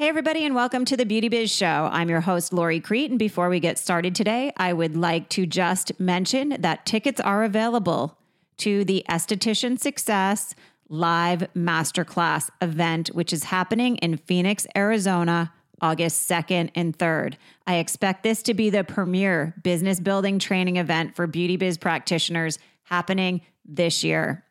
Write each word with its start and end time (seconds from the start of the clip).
Hey, 0.00 0.08
everybody, 0.08 0.46
and 0.46 0.54
welcome 0.54 0.86
to 0.86 0.96
the 0.96 1.04
Beauty 1.04 1.28
Biz 1.28 1.54
Show. 1.54 1.90
I'm 1.92 2.08
your 2.08 2.22
host, 2.22 2.54
Lori 2.54 2.80
Crete. 2.80 3.10
And 3.10 3.18
before 3.18 3.50
we 3.50 3.60
get 3.60 3.78
started 3.78 4.14
today, 4.14 4.50
I 4.56 4.72
would 4.72 4.96
like 4.96 5.28
to 5.28 5.44
just 5.44 6.00
mention 6.00 6.56
that 6.60 6.86
tickets 6.86 7.20
are 7.20 7.44
available 7.44 8.16
to 8.56 8.82
the 8.82 9.04
Esthetician 9.10 9.78
Success 9.78 10.54
Live 10.88 11.46
Masterclass 11.54 12.48
event, 12.62 13.08
which 13.08 13.30
is 13.30 13.44
happening 13.44 13.96
in 13.96 14.16
Phoenix, 14.16 14.66
Arizona, 14.74 15.52
August 15.82 16.26
2nd 16.26 16.70
and 16.74 16.96
3rd. 16.96 17.34
I 17.66 17.74
expect 17.74 18.22
this 18.22 18.42
to 18.44 18.54
be 18.54 18.70
the 18.70 18.84
premier 18.84 19.54
business 19.62 20.00
building 20.00 20.38
training 20.38 20.78
event 20.78 21.14
for 21.14 21.26
beauty 21.26 21.58
biz 21.58 21.76
practitioners 21.76 22.58
happening 22.84 23.42
this 23.66 24.02
year. 24.02 24.46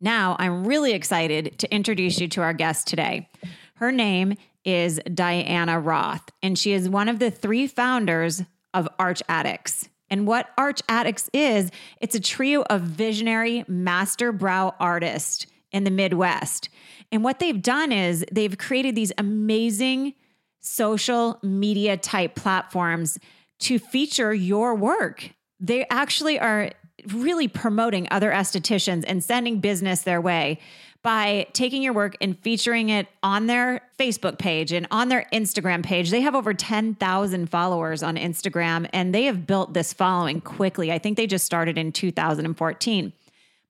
Now, 0.00 0.34
I'm 0.38 0.66
really 0.66 0.94
excited 0.94 1.58
to 1.58 1.70
introduce 1.74 2.20
you 2.20 2.28
to 2.28 2.40
our 2.40 2.54
guest 2.54 2.86
today. 2.86 3.28
Her 3.74 3.92
name 3.92 4.36
is 4.64 5.00
Diana 5.12 5.80
Roth, 5.80 6.30
and 6.42 6.58
she 6.58 6.72
is 6.72 6.88
one 6.88 7.08
of 7.08 7.18
the 7.18 7.30
three 7.30 7.66
founders 7.66 8.42
of 8.74 8.88
Arch 8.98 9.22
Addicts. 9.28 9.88
And 10.10 10.26
what 10.26 10.50
Arch 10.56 10.80
Addicts 10.88 11.28
is, 11.32 11.70
it's 12.00 12.14
a 12.14 12.20
trio 12.20 12.62
of 12.62 12.82
visionary 12.82 13.64
master 13.68 14.32
brow 14.32 14.74
artists 14.80 15.46
in 15.72 15.84
the 15.84 15.90
Midwest. 15.90 16.68
And 17.12 17.22
what 17.24 17.38
they've 17.38 17.60
done 17.60 17.92
is 17.92 18.24
they've 18.32 18.56
created 18.56 18.94
these 18.94 19.12
amazing 19.18 20.14
social 20.60 21.38
media 21.42 21.96
type 21.96 22.34
platforms 22.34 23.18
to 23.60 23.78
feature 23.78 24.32
your 24.32 24.74
work. 24.74 25.30
They 25.60 25.86
actually 25.90 26.38
are 26.38 26.70
really 27.12 27.48
promoting 27.48 28.08
other 28.10 28.30
estheticians 28.30 29.04
and 29.06 29.22
sending 29.22 29.60
business 29.60 30.02
their 30.02 30.20
way 30.20 30.58
by 31.02 31.46
taking 31.52 31.82
your 31.82 31.92
work 31.92 32.16
and 32.20 32.38
featuring 32.40 32.88
it 32.88 33.06
on 33.22 33.46
their 33.46 33.82
Facebook 33.98 34.38
page 34.38 34.72
and 34.72 34.86
on 34.90 35.08
their 35.08 35.26
Instagram 35.32 35.84
page. 35.84 36.10
They 36.10 36.20
have 36.20 36.34
over 36.34 36.52
10,000 36.52 37.50
followers 37.50 38.02
on 38.02 38.16
Instagram 38.16 38.88
and 38.92 39.14
they 39.14 39.24
have 39.24 39.46
built 39.46 39.74
this 39.74 39.92
following 39.92 40.40
quickly. 40.40 40.92
I 40.92 40.98
think 40.98 41.16
they 41.16 41.26
just 41.26 41.44
started 41.44 41.78
in 41.78 41.92
2014. 41.92 43.12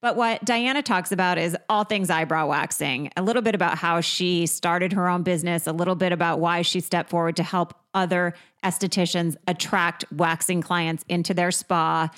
But 0.01 0.15
what 0.15 0.45
Diana 0.45 0.83
talks 0.83 1.11
about 1.11 1.39
is 1.39 1.57
all 1.69 1.83
things 1.83 2.09
eyebrow 2.09 2.47
waxing, 2.47 3.11
a 3.17 3.23
little 3.23 3.43
bit 3.43 3.57
about 3.57 3.79
how 3.79 4.01
she 4.01 4.47
started 4.47 4.93
her 4.93 5.09
own 5.09 5.25
business, 5.25 5.67
a 5.67 5.73
little 5.73 5.97
bit 5.97 6.13
about 6.13 6.39
why 6.39 6.63
she 6.63 6.79
stepped 6.79 7.11
forward 7.11 7.35
to 7.37 7.43
help 7.43 7.75
other 7.95 8.35
estheticians 8.65 9.37
attract 9.49 10.05
waxing 10.13 10.63
clients 10.63 11.05
into 11.09 11.35
their 11.35 11.51
spa. 11.51 12.09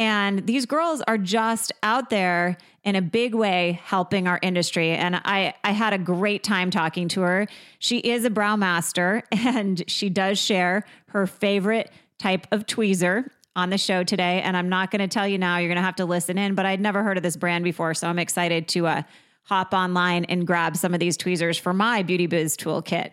And 0.00 0.46
these 0.46 0.64
girls 0.64 1.02
are 1.02 1.18
just 1.18 1.72
out 1.82 2.08
there 2.08 2.56
in 2.84 2.96
a 2.96 3.02
big 3.02 3.34
way 3.34 3.78
helping 3.84 4.26
our 4.26 4.38
industry. 4.40 4.92
And 4.92 5.16
I, 5.16 5.52
I 5.62 5.72
had 5.72 5.92
a 5.92 5.98
great 5.98 6.42
time 6.42 6.70
talking 6.70 7.06
to 7.08 7.20
her. 7.20 7.46
She 7.80 7.98
is 7.98 8.24
a 8.24 8.30
brow 8.30 8.56
master 8.56 9.22
and 9.32 9.84
she 9.88 10.08
does 10.08 10.38
share 10.38 10.86
her 11.08 11.26
favorite 11.26 11.92
type 12.18 12.46
of 12.50 12.64
tweezer 12.64 13.28
on 13.54 13.68
the 13.68 13.76
show 13.76 14.02
today. 14.02 14.40
And 14.40 14.56
I'm 14.56 14.70
not 14.70 14.90
going 14.90 15.00
to 15.00 15.08
tell 15.08 15.28
you 15.28 15.36
now, 15.36 15.58
you're 15.58 15.68
going 15.68 15.76
to 15.76 15.82
have 15.82 15.96
to 15.96 16.06
listen 16.06 16.38
in, 16.38 16.54
but 16.54 16.64
I'd 16.64 16.80
never 16.80 17.02
heard 17.02 17.18
of 17.18 17.22
this 17.22 17.36
brand 17.36 17.62
before. 17.62 17.92
So 17.92 18.08
I'm 18.08 18.18
excited 18.18 18.68
to 18.68 18.86
uh, 18.86 19.02
hop 19.42 19.74
online 19.74 20.24
and 20.24 20.46
grab 20.46 20.78
some 20.78 20.94
of 20.94 21.00
these 21.00 21.18
tweezers 21.18 21.58
for 21.58 21.74
my 21.74 22.02
Beauty 22.02 22.26
Biz 22.26 22.56
toolkit. 22.56 23.10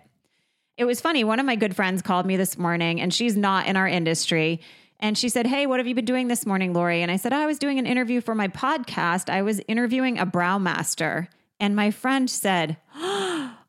It 0.77 0.85
was 0.85 1.01
funny. 1.01 1.25
One 1.25 1.41
of 1.41 1.45
my 1.45 1.57
good 1.57 1.75
friends 1.75 2.01
called 2.01 2.25
me 2.25 2.37
this 2.37 2.57
morning, 2.57 3.01
and 3.01 3.13
she's 3.13 3.35
not 3.35 3.67
in 3.67 3.75
our 3.75 3.87
industry. 3.87 4.61
And 4.99 5.17
she 5.17 5.29
said, 5.29 5.47
Hey, 5.47 5.65
what 5.65 5.79
have 5.79 5.87
you 5.87 5.95
been 5.95 6.05
doing 6.05 6.27
this 6.27 6.45
morning, 6.45 6.73
Lori? 6.73 7.01
And 7.01 7.11
I 7.11 7.17
said, 7.17 7.33
oh, 7.33 7.37
I 7.37 7.45
was 7.45 7.59
doing 7.59 7.79
an 7.79 7.85
interview 7.85 8.21
for 8.21 8.33
my 8.35 8.47
podcast. 8.47 9.29
I 9.29 9.41
was 9.41 9.61
interviewing 9.67 10.17
a 10.17 10.25
brow 10.25 10.57
master. 10.57 11.29
And 11.59 11.75
my 11.75 11.91
friend 11.91 12.29
said, 12.29 12.77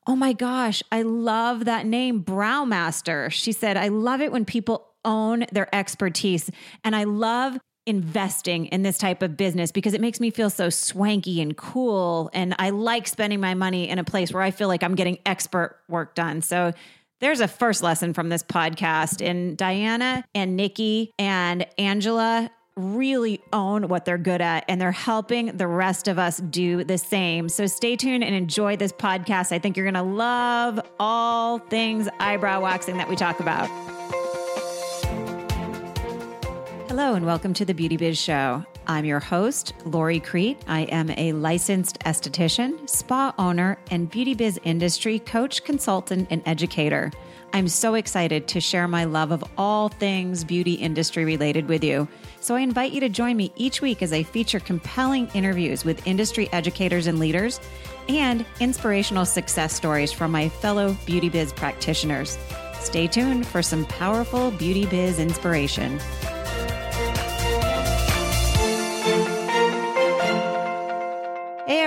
Oh 0.08 0.16
my 0.16 0.32
gosh, 0.32 0.82
I 0.90 1.02
love 1.02 1.66
that 1.66 1.84
name, 1.84 2.20
Brow 2.20 2.64
Master. 2.64 3.28
She 3.28 3.52
said, 3.52 3.76
I 3.76 3.88
love 3.88 4.22
it 4.22 4.32
when 4.32 4.46
people 4.46 4.88
own 5.04 5.44
their 5.52 5.72
expertise. 5.74 6.50
And 6.82 6.96
I 6.96 7.04
love 7.04 7.58
investing 7.84 8.66
in 8.66 8.82
this 8.82 8.96
type 8.96 9.22
of 9.22 9.36
business 9.36 9.70
because 9.70 9.92
it 9.92 10.00
makes 10.00 10.18
me 10.18 10.30
feel 10.30 10.48
so 10.48 10.70
swanky 10.70 11.42
and 11.42 11.58
cool. 11.58 12.30
And 12.32 12.54
I 12.58 12.70
like 12.70 13.06
spending 13.06 13.38
my 13.38 13.52
money 13.52 13.90
in 13.90 13.98
a 13.98 14.04
place 14.04 14.32
where 14.32 14.42
I 14.42 14.50
feel 14.50 14.68
like 14.68 14.82
I'm 14.82 14.94
getting 14.94 15.18
expert 15.26 15.78
work 15.88 16.14
done. 16.14 16.40
So 16.40 16.72
there's 17.20 17.40
a 17.40 17.48
first 17.48 17.82
lesson 17.82 18.14
from 18.14 18.28
this 18.28 18.42
podcast. 18.42 19.26
And 19.26 19.56
Diana 19.56 20.24
and 20.34 20.56
Nikki 20.56 21.12
and 21.18 21.66
Angela 21.76 22.50
really 22.76 23.40
own 23.52 23.88
what 23.88 24.04
they're 24.04 24.18
good 24.18 24.40
at 24.40 24.64
and 24.68 24.80
they're 24.80 24.92
helping 24.92 25.56
the 25.56 25.66
rest 25.66 26.06
of 26.06 26.16
us 26.16 26.38
do 26.38 26.84
the 26.84 26.96
same. 26.96 27.48
So 27.48 27.66
stay 27.66 27.96
tuned 27.96 28.22
and 28.22 28.36
enjoy 28.36 28.76
this 28.76 28.92
podcast. 28.92 29.50
I 29.50 29.58
think 29.58 29.76
you're 29.76 29.90
going 29.90 29.94
to 29.94 30.02
love 30.02 30.80
all 31.00 31.58
things 31.58 32.08
eyebrow 32.20 32.60
waxing 32.60 32.98
that 32.98 33.08
we 33.08 33.16
talk 33.16 33.40
about. 33.40 33.68
Hello, 36.88 37.14
and 37.14 37.26
welcome 37.26 37.52
to 37.54 37.64
the 37.64 37.74
Beauty 37.74 37.96
Biz 37.96 38.16
Show. 38.16 38.64
I'm 38.90 39.04
your 39.04 39.20
host, 39.20 39.74
Lori 39.84 40.18
Crete. 40.18 40.62
I 40.66 40.84
am 40.84 41.10
a 41.10 41.32
licensed 41.32 41.98
esthetician, 42.00 42.88
spa 42.88 43.34
owner, 43.38 43.78
and 43.90 44.10
beauty 44.10 44.32
biz 44.32 44.58
industry 44.64 45.18
coach, 45.18 45.62
consultant, 45.62 46.28
and 46.30 46.42
educator. 46.46 47.12
I'm 47.52 47.68
so 47.68 47.94
excited 47.94 48.48
to 48.48 48.60
share 48.60 48.88
my 48.88 49.04
love 49.04 49.30
of 49.30 49.44
all 49.58 49.90
things 49.90 50.42
beauty 50.42 50.72
industry 50.72 51.26
related 51.26 51.68
with 51.68 51.84
you. 51.84 52.08
So 52.40 52.56
I 52.56 52.60
invite 52.60 52.92
you 52.92 53.00
to 53.00 53.10
join 53.10 53.36
me 53.36 53.52
each 53.56 53.82
week 53.82 54.02
as 54.02 54.14
I 54.14 54.22
feature 54.22 54.60
compelling 54.60 55.28
interviews 55.34 55.84
with 55.84 56.06
industry 56.06 56.48
educators 56.50 57.06
and 57.06 57.18
leaders 57.18 57.60
and 58.08 58.46
inspirational 58.58 59.26
success 59.26 59.74
stories 59.74 60.12
from 60.12 60.30
my 60.30 60.48
fellow 60.48 60.96
beauty 61.04 61.28
biz 61.28 61.52
practitioners. 61.52 62.38
Stay 62.80 63.06
tuned 63.06 63.46
for 63.46 63.62
some 63.62 63.84
powerful 63.84 64.50
beauty 64.52 64.86
biz 64.86 65.18
inspiration. 65.18 66.00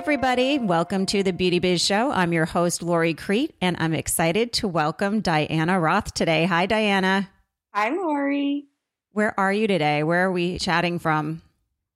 Everybody. 0.02 0.58
Welcome 0.58 1.06
to 1.06 1.22
the 1.22 1.32
Beauty 1.32 1.60
Biz 1.60 1.80
Show. 1.80 2.10
I'm 2.10 2.34
your 2.34 2.48
host, 2.48 2.82
Lori 2.82 3.14
Crete, 3.14 3.54
and 3.62 3.78
I'm 3.80 3.94
excited 3.94 4.52
to 4.54 4.68
welcome 4.68 5.20
Diana 5.22 5.80
Roth 5.80 6.16
today. 6.16 6.46
Hi, 6.46 6.66
Diana. 6.66 7.30
Hi, 7.72 7.90
Lori. 7.92 8.66
Where 9.12 9.40
are 9.40 9.54
you 9.54 9.68
today? 9.68 10.02
Where 10.02 10.26
are 10.26 10.32
we 10.32 10.58
chatting 10.58 10.98
from? 10.98 11.44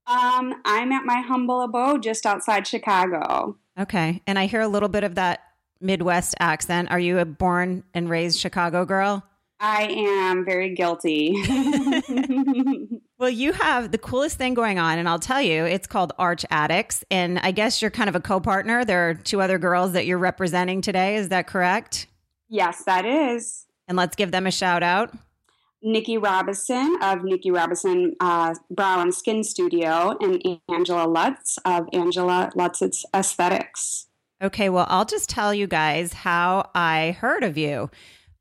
Um, 0.06 0.54
I'm 0.66 0.92
at 0.92 1.04
my 1.04 1.22
humble 1.22 1.62
abode 1.62 2.04
just 2.04 2.28
outside 2.28 2.68
Chicago. 2.68 3.58
Okay. 3.80 4.22
And 4.28 4.38
I 4.38 4.46
hear 4.46 4.62
a 4.62 4.68
little 4.68 4.88
bit 4.88 5.04
of 5.04 5.16
that 5.16 5.40
Midwest 5.82 6.36
accent. 6.40 6.92
Are 6.92 7.00
you 7.00 7.18
a 7.18 7.26
born 7.26 7.84
and 7.96 8.08
raised 8.08 8.38
Chicago 8.38 8.86
girl? 8.86 9.24
I 9.60 9.88
am 9.88 10.46
very 10.46 10.75
guilty. 10.75 11.34
well, 13.17 13.29
you 13.29 13.53
have 13.53 13.91
the 13.91 13.97
coolest 13.97 14.38
thing 14.38 14.53
going 14.53 14.77
on, 14.77 15.00
and 15.00 15.07
I'll 15.07 15.19
tell 15.19 15.41
you, 15.41 15.63
it's 15.65 15.88
called 15.88 16.12
Arch 16.19 16.45
Addicts. 16.50 17.03
And 17.09 17.39
I 17.39 17.51
guess 17.51 17.81
you're 17.81 17.91
kind 17.91 18.09
of 18.09 18.15
a 18.15 18.19
co 18.19 18.39
partner. 18.39 18.83
There 18.83 19.09
are 19.09 19.13
two 19.13 19.41
other 19.41 19.57
girls 19.57 19.94
that 19.94 20.06
you're 20.06 20.17
representing 20.17 20.81
today. 20.81 21.15
Is 21.15 21.29
that 21.29 21.47
correct? 21.47 22.07
Yes, 22.50 22.83
that 22.83 23.06
is. 23.06 23.65
And 23.88 23.97
let's 23.97 24.15
give 24.15 24.31
them 24.31 24.45
a 24.47 24.51
shout 24.51 24.83
out. 24.83 25.13
Nikki 25.81 26.17
Robinson 26.17 26.97
of 27.01 27.23
Nikki 27.23 27.51
Robinson 27.51 28.15
uh, 28.19 28.56
Brow 28.71 29.01
and 29.01 29.13
Skin 29.13 29.44
Studio, 29.44 30.17
and 30.19 30.44
Angela 30.67 31.07
Lutz 31.07 31.57
of 31.63 31.88
Angela 31.94 32.51
Lutz's 32.56 33.06
Aesthetics. 33.15 34.07
Okay, 34.41 34.67
well, 34.69 34.88
I'll 34.89 35.06
just 35.06 35.29
tell 35.29 35.53
you 35.53 35.67
guys 35.67 36.12
how 36.12 36.69
I 36.75 37.15
heard 37.19 37.44
of 37.44 37.57
you. 37.57 37.89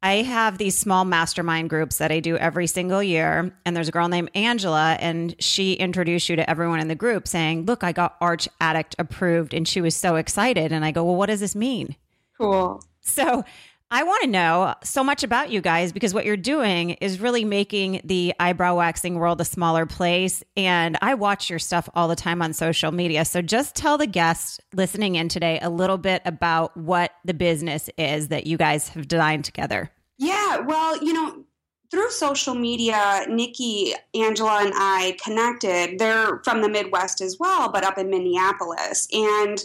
I 0.04 0.16
have 0.16 0.58
these 0.58 0.76
small 0.76 1.06
mastermind 1.06 1.70
groups 1.70 1.96
that 1.96 2.12
I 2.12 2.20
do 2.20 2.36
every 2.36 2.66
single 2.66 3.02
year. 3.02 3.56
And 3.64 3.74
there's 3.74 3.88
a 3.88 3.92
girl 3.92 4.08
named 4.08 4.30
Angela, 4.34 4.98
and 5.00 5.34
she 5.38 5.72
introduced 5.72 6.28
you 6.28 6.36
to 6.36 6.48
everyone 6.48 6.78
in 6.78 6.88
the 6.88 6.94
group 6.94 7.26
saying, 7.26 7.64
Look, 7.64 7.82
I 7.82 7.92
got 7.92 8.18
Arch 8.20 8.46
Addict 8.60 8.94
approved. 8.98 9.54
And 9.54 9.66
she 9.66 9.80
was 9.80 9.96
so 9.96 10.16
excited. 10.16 10.72
And 10.72 10.84
I 10.84 10.90
go, 10.90 11.04
Well, 11.04 11.16
what 11.16 11.26
does 11.26 11.40
this 11.40 11.56
mean? 11.56 11.96
Cool. 12.36 12.84
So 13.00 13.44
I 13.90 14.02
want 14.02 14.22
to 14.24 14.28
know 14.28 14.74
so 14.82 15.02
much 15.04 15.22
about 15.22 15.50
you 15.50 15.62
guys 15.62 15.92
because 15.92 16.12
what 16.12 16.26
you're 16.26 16.36
doing 16.36 16.90
is 16.90 17.20
really 17.20 17.44
making 17.44 18.00
the 18.04 18.34
eyebrow 18.38 18.76
waxing 18.76 19.14
world 19.14 19.40
a 19.40 19.44
smaller 19.44 19.86
place. 19.86 20.42
And 20.54 20.98
I 21.00 21.14
watch 21.14 21.48
your 21.48 21.58
stuff 21.58 21.88
all 21.94 22.08
the 22.08 22.16
time 22.16 22.42
on 22.42 22.52
social 22.52 22.92
media. 22.92 23.24
So 23.24 23.40
just 23.40 23.74
tell 23.74 23.96
the 23.96 24.06
guests 24.06 24.60
listening 24.74 25.14
in 25.14 25.28
today 25.28 25.60
a 25.62 25.70
little 25.70 25.96
bit 25.98 26.20
about 26.24 26.76
what 26.76 27.12
the 27.24 27.34
business 27.34 27.88
is 27.96 28.28
that 28.28 28.46
you 28.46 28.58
guys 28.58 28.88
have 28.88 29.06
designed 29.08 29.44
together. 29.44 29.90
Yeah, 30.18 30.58
well, 30.60 31.02
you 31.02 31.12
know, 31.12 31.44
through 31.90 32.10
social 32.10 32.54
media, 32.54 33.24
Nikki, 33.28 33.94
Angela, 34.14 34.62
and 34.62 34.72
I 34.74 35.16
connected. 35.22 35.98
They're 35.98 36.40
from 36.44 36.62
the 36.62 36.68
Midwest 36.68 37.20
as 37.20 37.38
well, 37.38 37.70
but 37.70 37.84
up 37.84 37.98
in 37.98 38.10
Minneapolis. 38.10 39.06
And, 39.12 39.62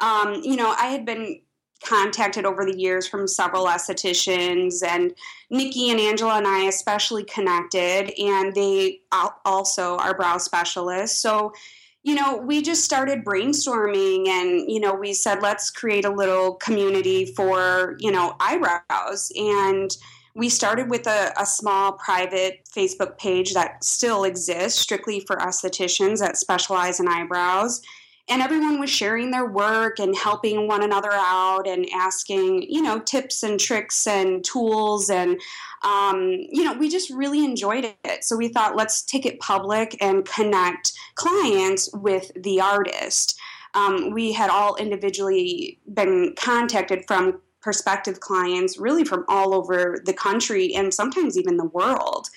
um, 0.00 0.42
you 0.42 0.56
know, 0.56 0.74
I 0.78 0.86
had 0.86 1.04
been 1.04 1.40
contacted 1.82 2.44
over 2.44 2.64
the 2.64 2.78
years 2.78 3.06
from 3.08 3.26
several 3.26 3.66
estheticians 3.66 4.84
and 4.86 5.14
Nikki 5.48 5.90
and 5.90 5.98
Angela 5.98 6.36
and 6.36 6.46
I 6.46 6.64
especially 6.64 7.24
connected 7.24 8.12
and 8.18 8.54
they 8.54 9.00
also 9.46 9.96
are 9.96 10.14
brow 10.14 10.36
specialists. 10.36 11.18
So, 11.18 11.54
you 12.02 12.14
know, 12.14 12.36
we 12.36 12.62
just 12.62 12.84
started 12.84 13.24
brainstorming 13.24 14.26
and, 14.28 14.70
you 14.70 14.80
know, 14.80 14.94
we 14.94 15.12
said, 15.12 15.42
let's 15.42 15.70
create 15.70 16.04
a 16.04 16.10
little 16.10 16.54
community 16.54 17.26
for, 17.26 17.96
you 17.98 18.10
know, 18.10 18.36
eyebrows. 18.40 19.30
And 19.36 19.94
we 20.34 20.48
started 20.48 20.88
with 20.88 21.06
a, 21.06 21.32
a 21.38 21.44
small 21.44 21.92
private 21.92 22.60
Facebook 22.74 23.18
page 23.18 23.52
that 23.52 23.84
still 23.84 24.24
exists 24.24 24.80
strictly 24.80 25.20
for 25.20 25.36
estheticians 25.36 26.20
that 26.20 26.38
specialize 26.38 27.00
in 27.00 27.08
eyebrows 27.08 27.82
and 28.30 28.40
everyone 28.40 28.78
was 28.78 28.88
sharing 28.88 29.32
their 29.32 29.46
work 29.46 29.98
and 29.98 30.16
helping 30.16 30.68
one 30.68 30.84
another 30.84 31.10
out 31.12 31.66
and 31.66 31.86
asking 31.92 32.62
you 32.70 32.80
know 32.80 33.00
tips 33.00 33.42
and 33.42 33.58
tricks 33.58 34.06
and 34.06 34.44
tools 34.44 35.10
and 35.10 35.40
um, 35.82 36.22
you 36.50 36.64
know 36.64 36.74
we 36.74 36.88
just 36.88 37.10
really 37.10 37.44
enjoyed 37.44 37.84
it 38.04 38.24
so 38.24 38.36
we 38.36 38.48
thought 38.48 38.76
let's 38.76 39.02
take 39.02 39.26
it 39.26 39.38
public 39.40 39.96
and 40.00 40.24
connect 40.26 40.92
clients 41.14 41.88
with 41.94 42.30
the 42.42 42.60
artist 42.60 43.38
um, 43.74 44.10
we 44.10 44.32
had 44.32 44.50
all 44.50 44.76
individually 44.76 45.78
been 45.94 46.34
contacted 46.36 47.04
from 47.06 47.40
prospective 47.60 48.20
clients 48.20 48.78
really 48.78 49.04
from 49.04 49.24
all 49.28 49.54
over 49.54 50.00
the 50.04 50.14
country 50.14 50.74
and 50.74 50.92
sometimes 50.92 51.38
even 51.38 51.56
the 51.56 51.66
world 51.66 52.28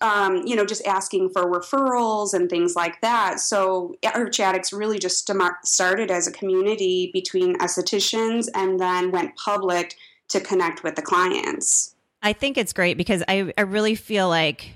um, 0.00 0.42
you 0.44 0.56
know, 0.56 0.64
just 0.64 0.86
asking 0.86 1.30
for 1.30 1.50
referrals 1.50 2.34
and 2.34 2.50
things 2.50 2.74
like 2.74 3.00
that. 3.02 3.40
So 3.40 3.94
Arch 4.04 4.40
Addicts 4.40 4.72
really 4.72 4.98
just 4.98 5.30
started 5.62 6.10
as 6.10 6.26
a 6.26 6.32
community 6.32 7.10
between 7.12 7.56
estheticians 7.58 8.48
and 8.54 8.80
then 8.80 9.10
went 9.10 9.36
public 9.36 9.96
to 10.28 10.40
connect 10.40 10.82
with 10.82 10.96
the 10.96 11.02
clients. 11.02 11.95
I 12.22 12.32
think 12.32 12.58
it's 12.58 12.72
great 12.72 12.96
because 12.96 13.22
I, 13.28 13.52
I 13.56 13.62
really 13.62 13.94
feel 13.94 14.28
like 14.28 14.70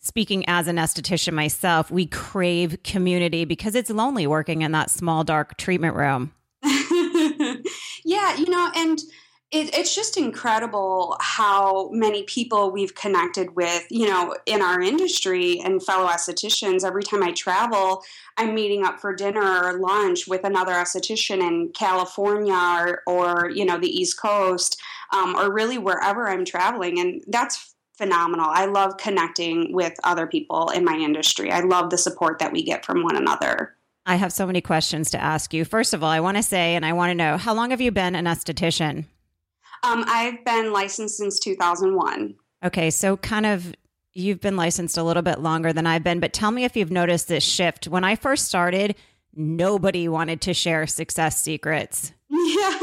speaking 0.00 0.44
as 0.48 0.68
an 0.68 0.76
esthetician 0.76 1.32
myself, 1.32 1.90
we 1.90 2.06
crave 2.06 2.82
community 2.82 3.44
because 3.44 3.74
it's 3.74 3.88
lonely 3.88 4.26
working 4.26 4.62
in 4.62 4.72
that 4.72 4.90
small, 4.90 5.24
dark 5.24 5.56
treatment 5.56 5.96
room. 5.96 6.32
yeah, 6.62 8.36
you 8.36 8.48
know, 8.48 8.70
and 8.74 8.98
it, 9.52 9.76
it's 9.76 9.94
just 9.94 10.16
incredible 10.16 11.16
how 11.20 11.90
many 11.90 12.22
people 12.22 12.70
we've 12.70 12.94
connected 12.94 13.54
with, 13.54 13.86
you 13.90 14.08
know, 14.08 14.34
in 14.46 14.62
our 14.62 14.80
industry 14.80 15.60
and 15.60 15.84
fellow 15.84 16.08
estheticians. 16.08 16.84
Every 16.84 17.02
time 17.02 17.22
I 17.22 17.32
travel, 17.32 18.02
I'm 18.38 18.54
meeting 18.54 18.82
up 18.82 18.98
for 18.98 19.14
dinner 19.14 19.62
or 19.62 19.78
lunch 19.78 20.26
with 20.26 20.44
another 20.44 20.72
esthetician 20.72 21.46
in 21.46 21.68
California 21.74 22.54
or, 22.54 23.02
or 23.06 23.50
you 23.50 23.66
know, 23.66 23.78
the 23.78 23.88
East 23.90 24.18
Coast, 24.18 24.80
um, 25.12 25.36
or 25.36 25.52
really 25.52 25.76
wherever 25.76 26.28
I'm 26.28 26.46
traveling. 26.46 26.98
And 26.98 27.22
that's 27.28 27.74
phenomenal. 27.98 28.46
I 28.48 28.64
love 28.64 28.96
connecting 28.96 29.74
with 29.74 29.92
other 30.02 30.26
people 30.26 30.70
in 30.70 30.82
my 30.82 30.96
industry. 30.96 31.52
I 31.52 31.60
love 31.60 31.90
the 31.90 31.98
support 31.98 32.38
that 32.38 32.52
we 32.52 32.62
get 32.62 32.86
from 32.86 33.02
one 33.02 33.16
another. 33.16 33.76
I 34.06 34.16
have 34.16 34.32
so 34.32 34.46
many 34.46 34.62
questions 34.62 35.10
to 35.10 35.22
ask 35.22 35.52
you. 35.52 35.66
First 35.66 35.92
of 35.92 36.02
all, 36.02 36.08
I 36.08 36.20
want 36.20 36.38
to 36.38 36.42
say, 36.42 36.74
and 36.74 36.86
I 36.86 36.94
want 36.94 37.10
to 37.10 37.14
know, 37.14 37.36
how 37.36 37.52
long 37.52 37.70
have 37.70 37.82
you 37.82 37.92
been 37.92 38.16
an 38.16 38.24
esthetician? 38.24 39.04
Um, 39.82 40.04
I've 40.06 40.44
been 40.44 40.72
licensed 40.72 41.16
since 41.16 41.38
2001. 41.40 42.34
Okay, 42.64 42.90
so 42.90 43.16
kind 43.16 43.46
of 43.46 43.74
you've 44.14 44.40
been 44.40 44.56
licensed 44.56 44.98
a 44.98 45.02
little 45.02 45.22
bit 45.22 45.40
longer 45.40 45.72
than 45.72 45.86
I've 45.86 46.04
been, 46.04 46.20
but 46.20 46.32
tell 46.32 46.50
me 46.50 46.64
if 46.64 46.76
you've 46.76 46.90
noticed 46.90 47.28
this 47.28 47.44
shift. 47.44 47.88
When 47.88 48.04
I 48.04 48.14
first 48.14 48.46
started, 48.46 48.94
nobody 49.34 50.08
wanted 50.08 50.40
to 50.42 50.54
share 50.54 50.86
success 50.86 51.40
secrets. 51.40 52.12
Yeah, 52.28 52.78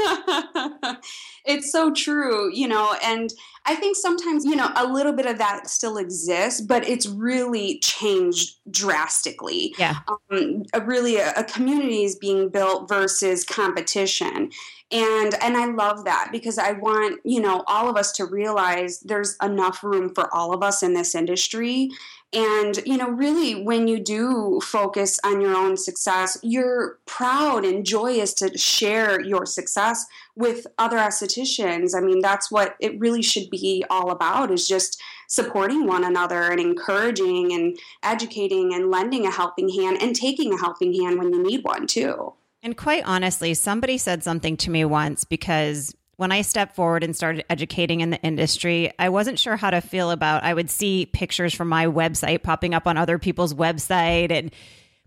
it's 1.46 1.72
so 1.72 1.92
true, 1.92 2.54
you 2.54 2.68
know, 2.68 2.96
and 3.04 3.32
I 3.66 3.76
think 3.76 3.96
sometimes, 3.96 4.46
you 4.46 4.56
know, 4.56 4.72
a 4.76 4.86
little 4.86 5.14
bit 5.14 5.26
of 5.26 5.38
that 5.40 5.68
still 5.68 5.98
exists, 5.98 6.62
but 6.62 6.88
it's 6.88 7.08
really 7.08 7.80
changed 7.80 8.58
drastically. 8.70 9.74
Yeah. 9.78 10.00
Um, 10.08 10.64
a, 10.74 10.82
really, 10.82 11.18
a, 11.18 11.34
a 11.36 11.44
community 11.44 12.04
is 12.04 12.16
being 12.16 12.50
built 12.50 12.88
versus 12.88 13.44
competition 13.44 14.52
and 14.92 15.36
and 15.42 15.56
i 15.56 15.66
love 15.66 16.06
that 16.06 16.30
because 16.32 16.58
i 16.58 16.72
want 16.72 17.20
you 17.24 17.40
know 17.40 17.64
all 17.68 17.90
of 17.90 17.96
us 17.96 18.12
to 18.12 18.26
realize 18.26 19.00
there's 19.02 19.38
enough 19.42 19.84
room 19.84 20.14
for 20.14 20.34
all 20.34 20.54
of 20.54 20.64
us 20.64 20.84
in 20.84 20.94
this 20.94 21.16
industry. 21.16 21.90
And 22.32 22.78
you 22.86 22.98
know 22.98 23.10
really 23.10 23.64
when 23.64 23.88
you 23.88 24.00
do 24.00 24.62
focus 24.64 25.20
on 25.26 25.42
your 25.42 25.56
own 25.56 25.78
success 25.78 26.38
you're 26.44 27.00
proud 27.08 27.66
and 27.66 27.84
joyous 27.84 28.36
to 28.36 28.56
share 28.56 29.20
your 29.20 29.48
success 29.48 30.06
with 30.36 30.68
other 30.78 30.98
estheticians. 30.98 31.96
I 31.96 32.02
mean 32.02 32.20
that's 32.22 32.52
what 32.52 32.76
it 32.80 33.00
really 33.00 33.24
should 33.24 33.50
be 33.50 33.84
all 33.90 34.12
about 34.12 34.52
is 34.52 34.68
just 34.68 35.02
supporting 35.28 35.88
one 35.88 36.04
another 36.04 36.44
and 36.52 36.60
encouraging 36.60 37.52
and 37.52 37.80
educating 38.04 38.76
and 38.76 38.92
lending 38.92 39.26
a 39.26 39.32
helping 39.32 39.70
hand 39.70 39.98
and 40.00 40.16
taking 40.16 40.54
a 40.54 40.58
helping 40.58 40.94
hand 40.94 41.18
when 41.18 41.34
you 41.34 41.42
need 41.42 41.64
one 41.64 41.88
too 41.88 42.34
and 42.62 42.76
quite 42.76 43.04
honestly, 43.06 43.54
somebody 43.54 43.98
said 43.98 44.24
something 44.24 44.58
to 44.58 44.72
me 44.72 44.86
once 44.86 45.24
because 45.24 45.96
when 46.18 46.32
I 46.34 46.42
stepped 46.42 46.76
forward 46.76 47.04
and 47.04 47.16
started 47.16 47.46
educating 47.50 48.02
in 48.02 48.10
the 48.10 48.22
industry, 48.22 48.92
I 49.00 49.08
wasn't 49.08 49.40
sure 49.40 49.56
how 49.56 49.70
to 49.70 49.80
feel 49.80 50.12
about 50.12 50.44
I 50.44 50.54
would 50.54 50.70
see 50.70 51.06
pictures 51.06 51.54
from 51.54 51.70
my 51.70 51.86
website 51.86 52.44
popping 52.44 52.74
up 52.74 52.88
on 52.88 52.98
other 52.98 53.18
people's 53.18 53.54
website 53.54 54.30
and 54.30 54.52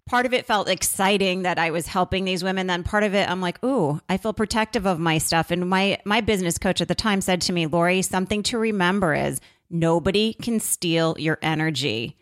part 0.07 0.27
of 0.27 0.33
it 0.33 0.47
felt 0.47 0.69
exciting 0.69 1.43
that 1.43 1.59
I 1.59 1.71
was 1.71 1.87
helping 1.87 2.25
these 2.25 2.43
women. 2.43 2.67
Then 2.67 2.83
part 2.83 3.05
of 3.05 3.15
it, 3.15 3.29
I'm 3.29 3.41
like, 3.41 3.63
ooh, 3.63 4.01
I 4.09 4.17
feel 4.17 4.33
protective 4.33 4.87
of 4.87 4.99
my 4.99 5.19
stuff. 5.19 5.51
And 5.51 5.69
my 5.69 5.99
my 6.05 6.21
business 6.23 6.59
coach 6.59 6.81
at 6.81 6.89
the 6.89 6.95
time 6.95 7.21
said 7.21 7.43
to 7.43 7.53
me, 7.53 7.67
Lori, 7.67 8.03
something 8.03 8.43
to 8.45 8.59
remember 8.59 9.15
is 9.15 9.41
nobody 9.71 10.33
can 10.35 10.61
steal 10.61 11.17
your 11.19 11.39
energy. 11.43 12.17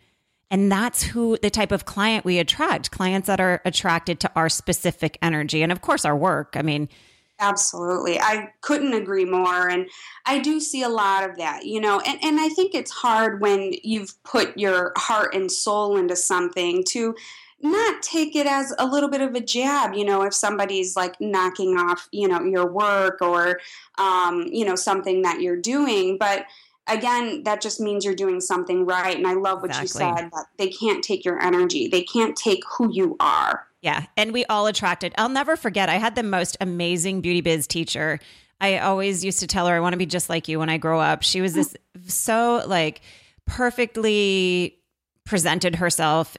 And 0.51 0.71
that's 0.71 1.01
who 1.01 1.37
the 1.41 1.49
type 1.49 1.71
of 1.71 1.85
client 1.85 2.25
we 2.25 2.37
attract 2.37 2.91
clients 2.91 3.27
that 3.27 3.39
are 3.39 3.61
attracted 3.65 4.19
to 4.19 4.31
our 4.35 4.49
specific 4.49 5.17
energy. 5.21 5.63
And 5.63 5.71
of 5.71 5.81
course, 5.81 6.05
our 6.05 6.15
work. 6.15 6.55
I 6.55 6.61
mean, 6.61 6.89
Absolutely. 7.39 8.19
I 8.19 8.49
couldn't 8.61 8.93
agree 8.93 9.25
more. 9.25 9.67
And 9.67 9.89
I 10.27 10.37
do 10.37 10.59
see 10.59 10.83
a 10.83 10.89
lot 10.89 11.27
of 11.27 11.37
that, 11.37 11.65
you 11.65 11.81
know, 11.81 11.99
and, 12.01 12.23
and 12.23 12.39
I 12.39 12.49
think 12.49 12.75
it's 12.75 12.91
hard 12.91 13.41
when 13.41 13.73
you've 13.83 14.13
put 14.23 14.55
your 14.59 14.93
heart 14.95 15.33
and 15.33 15.51
soul 15.51 15.97
into 15.97 16.15
something 16.15 16.83
to 16.89 17.15
not 17.63 18.03
take 18.03 18.35
it 18.35 18.45
as 18.45 18.75
a 18.77 18.85
little 18.85 19.09
bit 19.09 19.21
of 19.21 19.33
a 19.33 19.41
jab, 19.41 19.95
you 19.95 20.05
know, 20.05 20.21
if 20.21 20.35
somebody's 20.35 20.95
like 20.95 21.19
knocking 21.19 21.77
off, 21.77 22.07
you 22.11 22.27
know, 22.27 22.43
your 22.43 22.71
work 22.71 23.19
or, 23.21 23.59
um, 23.97 24.43
you 24.51 24.63
know, 24.63 24.75
something 24.75 25.23
that 25.23 25.41
you're 25.41 25.59
doing. 25.59 26.19
But 26.19 26.45
again, 26.93 27.43
that 27.43 27.61
just 27.61 27.79
means 27.79 28.05
you're 28.05 28.15
doing 28.15 28.41
something 28.41 28.85
right. 28.85 29.15
And 29.15 29.27
I 29.27 29.33
love 29.33 29.61
what 29.61 29.71
exactly. 29.71 30.05
you 30.05 30.15
said 30.17 30.31
that 30.31 30.45
they 30.57 30.69
can't 30.69 31.03
take 31.03 31.25
your 31.25 31.41
energy, 31.41 31.87
they 31.87 32.03
can't 32.03 32.35
take 32.35 32.63
who 32.77 32.91
you 32.91 33.15
are. 33.19 33.67
Yeah. 33.81 34.05
And 34.15 34.31
we 34.31 34.45
all 34.45 34.67
attracted. 34.67 35.13
I'll 35.17 35.29
never 35.29 35.55
forget, 35.55 35.89
I 35.89 35.95
had 35.95 36.15
the 36.15 36.23
most 36.23 36.55
amazing 36.61 37.21
beauty 37.21 37.41
biz 37.41 37.65
teacher. 37.65 38.19
I 38.59 38.77
always 38.77 39.25
used 39.25 39.39
to 39.39 39.47
tell 39.47 39.65
her, 39.67 39.73
I 39.73 39.79
want 39.79 39.93
to 39.93 39.97
be 39.97 40.05
just 40.05 40.29
like 40.29 40.47
you 40.47 40.59
when 40.59 40.69
I 40.69 40.77
grow 40.77 40.99
up. 40.99 41.23
She 41.23 41.41
was 41.41 41.55
this 41.55 41.75
so 42.05 42.63
like 42.67 43.01
perfectly 43.45 44.77
presented 45.25 45.75
herself, 45.77 46.37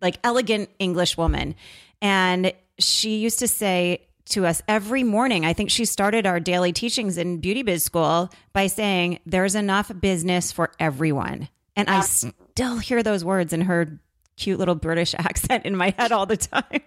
like 0.00 0.18
elegant 0.24 0.70
English 0.78 1.18
woman. 1.18 1.54
And 2.00 2.54
she 2.78 3.16
used 3.18 3.38
to 3.40 3.48
say, 3.48 4.06
to 4.30 4.46
us 4.46 4.62
every 4.68 5.02
morning. 5.02 5.44
I 5.44 5.52
think 5.52 5.70
she 5.70 5.84
started 5.84 6.26
our 6.26 6.40
daily 6.40 6.72
teachings 6.72 7.18
in 7.18 7.38
beauty 7.38 7.62
biz 7.62 7.84
school 7.84 8.30
by 8.52 8.66
saying, 8.66 9.20
There's 9.26 9.54
enough 9.54 9.90
business 10.00 10.52
for 10.52 10.72
everyone. 10.78 11.48
And 11.76 11.90
I 11.90 12.00
still 12.00 12.78
hear 12.78 13.02
those 13.02 13.24
words 13.24 13.52
in 13.52 13.62
her 13.62 14.00
cute 14.36 14.58
little 14.58 14.74
British 14.74 15.14
accent 15.18 15.66
in 15.66 15.76
my 15.76 15.94
head 15.98 16.12
all 16.12 16.26
the 16.26 16.36
time. 16.36 16.82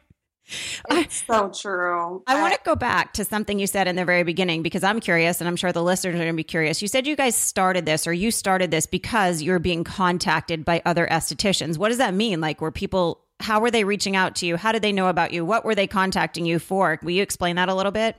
It's 0.90 1.26
so 1.26 1.50
true. 1.50 2.24
I, 2.26 2.38
I 2.38 2.42
want 2.42 2.54
to 2.54 2.60
go 2.64 2.76
back 2.76 3.14
to 3.16 3.26
something 3.26 3.60
you 3.60 3.68
said 3.68 3.88
in 3.88 3.98
the 3.98 4.06
very 4.06 4.24
beginning 4.24 4.64
because 4.64 4.84
I'm 4.84 5.02
curious 5.02 5.42
and 5.42 5.48
I'm 5.48 5.58
sure 5.58 5.74
the 5.74 5.84
listeners 5.84 6.16
are 6.16 6.20
going 6.20 6.30
to 6.30 6.36
be 6.36 6.44
curious. 6.44 6.82
You 6.82 6.88
said 6.88 7.06
you 7.06 7.18
guys 7.18 7.36
started 7.36 7.86
this 7.86 8.08
or 8.08 8.14
you 8.14 8.32
started 8.32 8.72
this 8.72 8.86
because 8.86 9.42
you're 9.42 9.60
being 9.60 9.84
contacted 9.84 10.64
by 10.64 10.82
other 10.86 11.06
estheticians. 11.06 11.78
What 11.78 11.90
does 11.90 11.98
that 11.98 12.14
mean? 12.14 12.40
Like, 12.40 12.62
were 12.62 12.72
people 12.72 13.27
how 13.40 13.60
were 13.60 13.72
they 13.72 13.84
reaching 13.84 14.16
out 14.16 14.36
to 14.38 14.46
you? 14.46 14.58
How 14.58 14.72
did 14.72 14.82
they 14.82 14.92
know 14.92 15.08
about 15.08 15.32
you? 15.32 15.46
What 15.46 15.64
were 15.64 15.76
they 15.76 15.88
contacting 15.88 16.46
you 16.46 16.60
for? 16.60 17.00
Will 17.04 17.12
you 17.12 17.24
explain 17.24 17.56
that 17.56 17.70
a 17.70 17.76
little 17.76 17.92
bit? 17.92 18.16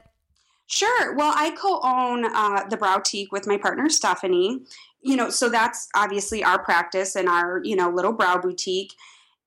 Sure. 0.67 1.15
Well, 1.15 1.33
I 1.35 1.51
co-own 1.51 2.27
uh, 2.27 2.69
the 2.69 2.77
Browtique 2.77 3.33
with 3.33 3.47
my 3.47 3.57
partner 3.57 3.89
Stephanie. 3.89 4.61
You 5.01 5.17
know, 5.17 5.31
so 5.31 5.49
that's 5.49 5.89
obviously 5.95 6.45
our 6.45 6.63
practice 6.63 7.17
and 7.17 7.29
our 7.29 7.61
you 7.65 7.77
know 7.77 7.89
little 7.91 8.13
brow 8.13 8.39
boutique. 8.39 8.93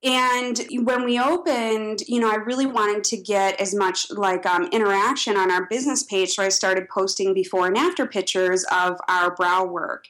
And 0.04 0.60
when 0.84 1.06
we 1.06 1.20
opened, 1.20 2.02
you 2.08 2.20
know, 2.20 2.32
I 2.32 2.36
really 2.36 2.66
wanted 2.66 3.04
to 3.04 3.18
get 3.18 3.62
as 3.62 3.76
much 3.76 4.10
like 4.10 4.48
um, 4.48 4.68
interaction 4.72 5.38
on 5.38 5.52
our 5.52 5.68
business 5.68 6.02
page, 6.02 6.32
so 6.32 6.44
I 6.44 6.50
started 6.50 6.90
posting 6.90 7.36
before 7.36 7.68
and 7.68 7.78
after 7.78 8.08
pictures 8.08 8.66
of 8.72 9.00
our 9.08 9.36
brow 9.36 9.64
work. 9.64 10.06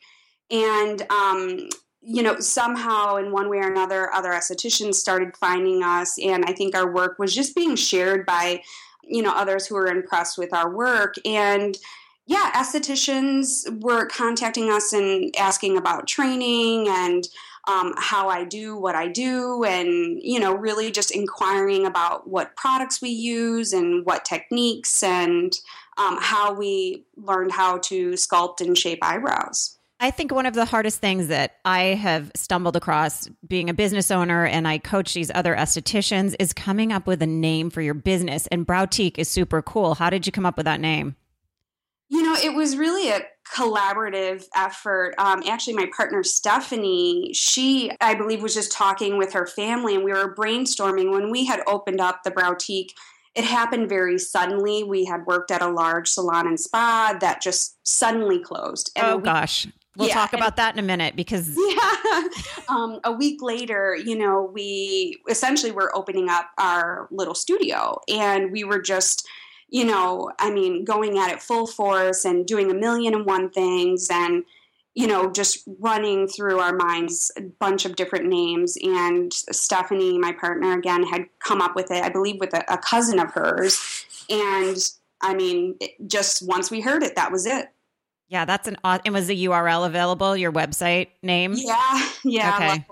And 0.49 1.01
um, 1.11 1.69
you 2.01 2.23
know, 2.23 2.39
somehow 2.39 3.17
in 3.17 3.31
one 3.31 3.49
way 3.49 3.57
or 3.57 3.69
another, 3.69 4.11
other 4.13 4.31
estheticians 4.31 4.95
started 4.95 5.37
finding 5.37 5.83
us, 5.83 6.17
and 6.19 6.43
I 6.45 6.53
think 6.53 6.75
our 6.75 6.91
work 6.91 7.19
was 7.19 7.33
just 7.33 7.55
being 7.55 7.75
shared 7.75 8.25
by 8.25 8.63
you 9.03 9.21
know 9.21 9.33
others 9.33 9.67
who 9.67 9.75
were 9.75 9.87
impressed 9.87 10.37
with 10.37 10.53
our 10.53 10.69
work. 10.69 11.15
And 11.25 11.77
yeah 12.31 12.51
estheticians 12.53 13.81
were 13.81 14.05
contacting 14.05 14.69
us 14.69 14.93
and 14.93 15.35
asking 15.37 15.77
about 15.77 16.07
training 16.07 16.87
and 16.87 17.27
um, 17.67 17.93
how 17.97 18.29
i 18.29 18.43
do 18.43 18.77
what 18.77 18.95
i 18.95 19.07
do 19.07 19.63
and 19.63 20.21
you 20.23 20.39
know 20.39 20.53
really 20.53 20.91
just 20.91 21.11
inquiring 21.11 21.85
about 21.85 22.27
what 22.27 22.55
products 22.55 23.01
we 23.01 23.09
use 23.09 23.73
and 23.73 24.05
what 24.05 24.25
techniques 24.25 25.03
and 25.03 25.59
um, 25.97 26.17
how 26.21 26.53
we 26.53 27.03
learned 27.17 27.51
how 27.51 27.77
to 27.77 28.11
sculpt 28.11 28.61
and 28.61 28.77
shape 28.77 28.99
eyebrows 29.01 29.77
I 30.03 30.09
think 30.09 30.33
one 30.33 30.47
of 30.47 30.55
the 30.55 30.65
hardest 30.65 30.99
things 30.99 31.27
that 31.27 31.57
I 31.63 31.81
have 31.81 32.31
stumbled 32.35 32.75
across 32.75 33.27
being 33.47 33.69
a 33.69 33.73
business 33.73 34.09
owner 34.09 34.47
and 34.47 34.67
I 34.67 34.79
coach 34.79 35.13
these 35.13 35.29
other 35.35 35.55
estheticians 35.55 36.35
is 36.39 36.53
coming 36.53 36.91
up 36.91 37.05
with 37.05 37.21
a 37.21 37.27
name 37.27 37.69
for 37.69 37.83
your 37.83 37.93
business. 37.93 38.47
And 38.47 38.65
Browtique 38.65 39.19
is 39.19 39.29
super 39.29 39.61
cool. 39.61 39.93
How 39.93 40.09
did 40.09 40.25
you 40.25 40.31
come 40.31 40.45
up 40.45 40.57
with 40.57 40.65
that 40.65 40.79
name? 40.79 41.15
You 42.09 42.23
know, 42.23 42.33
it 42.33 42.55
was 42.55 42.77
really 42.77 43.11
a 43.11 43.21
collaborative 43.55 44.45
effort. 44.55 45.13
Um, 45.19 45.43
actually, 45.47 45.75
my 45.75 45.87
partner 45.95 46.23
Stephanie, 46.23 47.31
she, 47.33 47.91
I 48.01 48.15
believe, 48.15 48.41
was 48.41 48.55
just 48.55 48.71
talking 48.71 49.19
with 49.19 49.33
her 49.33 49.45
family, 49.45 49.93
and 49.95 50.03
we 50.03 50.11
were 50.11 50.33
brainstorming 50.33 51.11
when 51.11 51.29
we 51.29 51.45
had 51.45 51.61
opened 51.67 52.01
up 52.01 52.23
the 52.23 52.31
Browtique. 52.31 52.89
It 53.35 53.45
happened 53.45 53.87
very 53.87 54.17
suddenly. 54.17 54.83
We 54.83 55.05
had 55.05 55.25
worked 55.25 55.51
at 55.51 55.61
a 55.61 55.69
large 55.69 56.09
salon 56.09 56.47
and 56.47 56.59
spa 56.59 57.15
that 57.21 57.41
just 57.41 57.77
suddenly 57.87 58.39
closed. 58.39 58.91
And 58.95 59.05
oh, 59.05 59.19
gosh. 59.19 59.67
We'll 59.97 60.07
yeah, 60.07 60.13
talk 60.13 60.33
about 60.33 60.55
that 60.55 60.73
in 60.73 60.79
a 60.79 60.87
minute 60.87 61.17
because 61.17 61.49
yeah, 61.57 62.23
um, 62.69 63.01
a 63.03 63.11
week 63.11 63.41
later, 63.41 63.95
you 63.95 64.17
know, 64.17 64.49
we 64.53 65.21
essentially 65.29 65.71
were 65.71 65.95
opening 65.95 66.29
up 66.29 66.49
our 66.57 67.07
little 67.11 67.35
studio, 67.35 67.99
and 68.07 68.51
we 68.51 68.63
were 68.63 68.81
just, 68.81 69.27
you 69.69 69.83
know, 69.83 70.31
I 70.39 70.49
mean, 70.49 70.85
going 70.85 71.17
at 71.17 71.29
it 71.29 71.41
full 71.41 71.67
force 71.67 72.23
and 72.23 72.45
doing 72.45 72.71
a 72.71 72.73
million 72.73 73.13
and 73.13 73.25
one 73.25 73.49
things, 73.49 74.07
and 74.09 74.45
you 74.93 75.07
know, 75.07 75.31
just 75.31 75.63
running 75.79 76.27
through 76.27 76.59
our 76.59 76.75
minds 76.75 77.31
a 77.37 77.41
bunch 77.41 77.85
of 77.85 77.95
different 77.95 78.25
names. 78.25 78.77
And 78.81 79.31
Stephanie, 79.33 80.17
my 80.17 80.33
partner, 80.33 80.77
again, 80.77 81.03
had 81.03 81.27
come 81.39 81.61
up 81.61 81.77
with 81.77 81.91
it, 81.91 82.03
I 82.03 82.09
believe, 82.09 82.41
with 82.41 82.53
a, 82.53 82.63
a 82.73 82.77
cousin 82.77 83.19
of 83.19 83.31
hers, 83.31 84.05
and 84.29 84.77
I 85.21 85.33
mean, 85.33 85.75
it, 85.81 85.91
just 86.07 86.47
once 86.47 86.71
we 86.71 86.79
heard 86.79 87.03
it, 87.03 87.15
that 87.17 87.31
was 87.31 87.45
it. 87.45 87.67
Yeah, 88.31 88.45
that's 88.45 88.65
an 88.69 88.77
awesome. 88.85 89.01
and 89.03 89.13
was 89.13 89.27
the 89.27 89.45
URL 89.45 89.85
available, 89.85 90.37
your 90.37 90.53
website 90.53 91.09
name? 91.21 91.53
Yeah. 91.55 92.09
Yeah. 92.23 92.83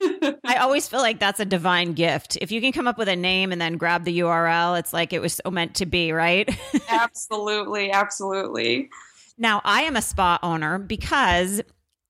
Okay. 0.00 0.36
I 0.44 0.56
always 0.56 0.88
feel 0.88 1.00
like 1.00 1.18
that's 1.20 1.40
a 1.40 1.44
divine 1.44 1.92
gift. 1.92 2.38
If 2.40 2.50
you 2.50 2.60
can 2.62 2.72
come 2.72 2.88
up 2.88 2.96
with 2.96 3.08
a 3.08 3.14
name 3.14 3.52
and 3.52 3.60
then 3.60 3.76
grab 3.76 4.04
the 4.04 4.20
URL, 4.20 4.78
it's 4.78 4.94
like 4.94 5.12
it 5.12 5.20
was 5.20 5.34
so 5.44 5.50
meant 5.50 5.74
to 5.76 5.86
be, 5.86 6.10
right? 6.10 6.48
absolutely, 6.88 7.90
absolutely. 7.90 8.88
Now, 9.36 9.60
I 9.62 9.82
am 9.82 9.94
a 9.94 10.02
spa 10.02 10.38
owner 10.42 10.78
because 10.78 11.60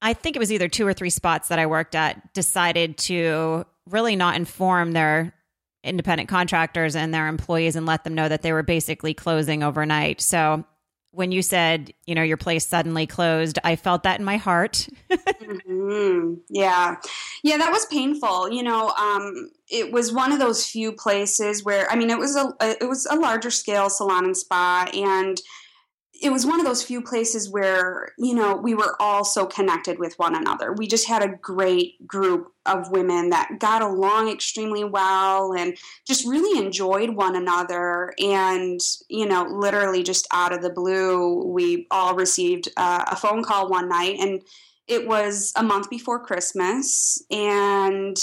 I 0.01 0.13
think 0.13 0.37
it 0.37 0.39
was 0.39 0.53
either 0.53 0.69
two 0.69 0.87
or 0.87 0.95
three 0.95 1.11
spots 1.11 1.49
that 1.49 1.59
I 1.59 1.67
worked 1.67 1.97
at 1.97 2.33
decided 2.33 2.97
to 2.99 3.67
really 3.91 4.15
not 4.15 4.37
inform 4.37 4.93
their 4.93 5.35
independent 5.83 6.29
contractors 6.29 6.95
and 6.95 7.13
their 7.13 7.27
employees 7.27 7.75
and 7.75 7.87
let 7.87 8.05
them 8.05 8.15
know 8.15 8.29
that 8.29 8.43
they 8.43 8.53
were 8.53 8.63
basically 8.63 9.15
closing 9.15 9.63
overnight. 9.65 10.21
So 10.21 10.65
when 11.11 11.33
you 11.33 11.43
said, 11.43 11.93
you 12.07 12.15
know, 12.15 12.23
your 12.23 12.37
place 12.37 12.67
suddenly 12.67 13.07
closed, 13.07 13.59
I 13.65 13.77
felt 13.77 14.03
that 14.03 14.19
in 14.19 14.25
my 14.25 14.37
heart. 14.37 14.89
mm-hmm. 15.11 16.35
Yeah. 16.49 16.97
Yeah, 17.43 17.57
that 17.57 17.73
was 17.73 17.87
painful. 17.87 18.51
You 18.53 18.63
know, 18.63 18.91
um, 18.91 19.51
it 19.69 19.91
was 19.91 20.13
one 20.13 20.33
of 20.33 20.39
those 20.39 20.67
few 20.67 20.93
places 20.93 21.65
where, 21.65 21.91
I 21.91 21.97
mean, 21.97 22.11
it 22.11 22.19
was 22.19 22.37
a, 22.37 22.53
it 22.61 22.89
was 22.89 23.07
a 23.07 23.17
larger 23.17 23.51
scale 23.51 23.91
salon 23.91 24.27
and 24.27 24.37
spa 24.37 24.89
and 24.93 25.41
it 26.21 26.31
was 26.31 26.45
one 26.45 26.59
of 26.59 26.67
those 26.67 26.83
few 26.83 27.01
places 27.01 27.49
where 27.49 28.13
you 28.19 28.35
know 28.35 28.57
we 28.57 28.75
were 28.75 28.97
all 29.01 29.25
so 29.25 29.47
connected 29.47 29.99
with 29.99 30.19
one 30.19 30.35
another. 30.35 30.73
We 30.73 30.87
just 30.87 31.07
had 31.07 31.23
a 31.23 31.37
great 31.37 32.07
group 32.07 32.53
of 32.67 32.91
women 32.91 33.31
that 33.31 33.59
got 33.61 33.83
along 33.83 34.29
extremely 34.29 34.85
well 34.85 35.55
and 35.55 35.77
just 36.07 36.27
really 36.27 36.65
enjoyed 36.65 37.11
one 37.11 37.37
another. 37.37 38.13
And 38.19 38.81
you 39.09 39.27
know 39.27 39.45
literally 39.45 40.03
just 40.03 40.27
out 40.33 40.53
of 40.53 40.63
the 40.63 40.71
blue 40.71 41.45
we 41.45 41.87
all 41.91 42.15
received 42.15 42.69
uh, 42.77 43.05
a 43.07 43.17
phone 43.17 43.43
call 43.45 43.69
one 43.69 43.89
night 43.89 44.17
and 44.21 44.43
it 44.87 45.07
was 45.07 45.53
a 45.57 45.63
month 45.63 45.89
before 45.91 46.25
christmas. 46.25 47.23
And 47.31 48.17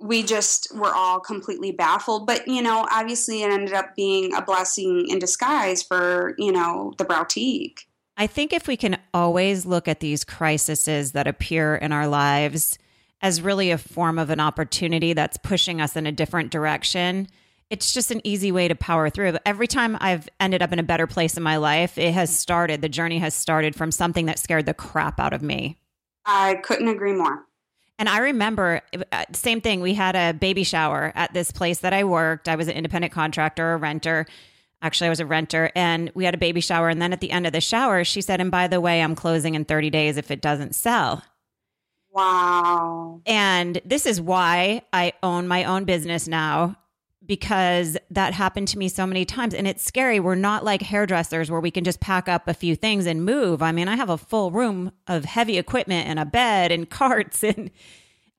we 0.00 0.22
just 0.22 0.74
were 0.74 0.92
all 0.94 1.20
completely 1.20 1.72
baffled. 1.72 2.26
But, 2.26 2.48
you 2.48 2.62
know, 2.62 2.86
obviously 2.90 3.42
it 3.42 3.52
ended 3.52 3.74
up 3.74 3.94
being 3.94 4.34
a 4.34 4.42
blessing 4.42 5.06
in 5.08 5.18
disguise 5.18 5.82
for, 5.82 6.34
you 6.38 6.52
know, 6.52 6.94
the 6.98 7.04
Browtique. 7.04 7.80
I 8.16 8.26
think 8.26 8.52
if 8.52 8.66
we 8.66 8.76
can 8.76 8.98
always 9.14 9.64
look 9.64 9.88
at 9.88 10.00
these 10.00 10.24
crises 10.24 11.12
that 11.12 11.26
appear 11.26 11.74
in 11.74 11.92
our 11.92 12.06
lives 12.06 12.78
as 13.22 13.42
really 13.42 13.70
a 13.70 13.78
form 13.78 14.18
of 14.18 14.30
an 14.30 14.40
opportunity 14.40 15.12
that's 15.12 15.36
pushing 15.36 15.80
us 15.80 15.96
in 15.96 16.06
a 16.06 16.12
different 16.12 16.50
direction, 16.50 17.28
it's 17.68 17.92
just 17.92 18.10
an 18.10 18.20
easy 18.24 18.50
way 18.50 18.68
to 18.68 18.74
power 18.74 19.10
through. 19.10 19.36
Every 19.46 19.66
time 19.66 19.96
I've 20.00 20.28
ended 20.40 20.60
up 20.62 20.72
in 20.72 20.78
a 20.78 20.82
better 20.82 21.06
place 21.06 21.36
in 21.36 21.42
my 21.42 21.56
life, 21.56 21.98
it 21.98 22.12
has 22.12 22.36
started, 22.36 22.82
the 22.82 22.88
journey 22.88 23.18
has 23.18 23.34
started 23.34 23.74
from 23.74 23.92
something 23.92 24.26
that 24.26 24.38
scared 24.38 24.66
the 24.66 24.74
crap 24.74 25.20
out 25.20 25.32
of 25.32 25.42
me. 25.42 25.78
I 26.26 26.56
couldn't 26.56 26.88
agree 26.88 27.12
more. 27.12 27.46
And 28.00 28.08
I 28.08 28.18
remember, 28.18 28.80
uh, 29.12 29.26
same 29.32 29.60
thing. 29.60 29.82
We 29.82 29.92
had 29.92 30.16
a 30.16 30.32
baby 30.32 30.64
shower 30.64 31.12
at 31.14 31.34
this 31.34 31.50
place 31.50 31.80
that 31.80 31.92
I 31.92 32.04
worked. 32.04 32.48
I 32.48 32.56
was 32.56 32.66
an 32.66 32.74
independent 32.74 33.12
contractor, 33.12 33.74
a 33.74 33.76
renter. 33.76 34.24
Actually, 34.80 35.08
I 35.08 35.10
was 35.10 35.20
a 35.20 35.26
renter, 35.26 35.70
and 35.76 36.10
we 36.14 36.24
had 36.24 36.32
a 36.32 36.38
baby 36.38 36.62
shower. 36.62 36.88
And 36.88 37.02
then 37.02 37.12
at 37.12 37.20
the 37.20 37.30
end 37.30 37.46
of 37.46 37.52
the 37.52 37.60
shower, 37.60 38.02
she 38.02 38.22
said, 38.22 38.40
"And 38.40 38.50
by 38.50 38.68
the 38.68 38.80
way, 38.80 39.02
I'm 39.02 39.14
closing 39.14 39.54
in 39.54 39.66
30 39.66 39.90
days 39.90 40.16
if 40.16 40.30
it 40.30 40.40
doesn't 40.40 40.74
sell." 40.74 41.22
Wow. 42.10 43.20
And 43.26 43.82
this 43.84 44.06
is 44.06 44.18
why 44.18 44.80
I 44.94 45.12
own 45.22 45.46
my 45.46 45.64
own 45.64 45.84
business 45.84 46.26
now 46.26 46.76
because 47.30 47.96
that 48.10 48.34
happened 48.34 48.66
to 48.66 48.76
me 48.76 48.88
so 48.88 49.06
many 49.06 49.24
times 49.24 49.54
and 49.54 49.68
it's 49.68 49.84
scary. 49.84 50.18
We're 50.18 50.34
not 50.34 50.64
like 50.64 50.82
hairdressers 50.82 51.48
where 51.48 51.60
we 51.60 51.70
can 51.70 51.84
just 51.84 52.00
pack 52.00 52.28
up 52.28 52.48
a 52.48 52.54
few 52.54 52.74
things 52.74 53.06
and 53.06 53.24
move. 53.24 53.62
I 53.62 53.70
mean, 53.70 53.86
I 53.86 53.94
have 53.94 54.10
a 54.10 54.18
full 54.18 54.50
room 54.50 54.90
of 55.06 55.24
heavy 55.24 55.56
equipment 55.56 56.08
and 56.08 56.18
a 56.18 56.24
bed 56.24 56.72
and 56.72 56.90
carts 57.00 57.44
and 57.44 57.70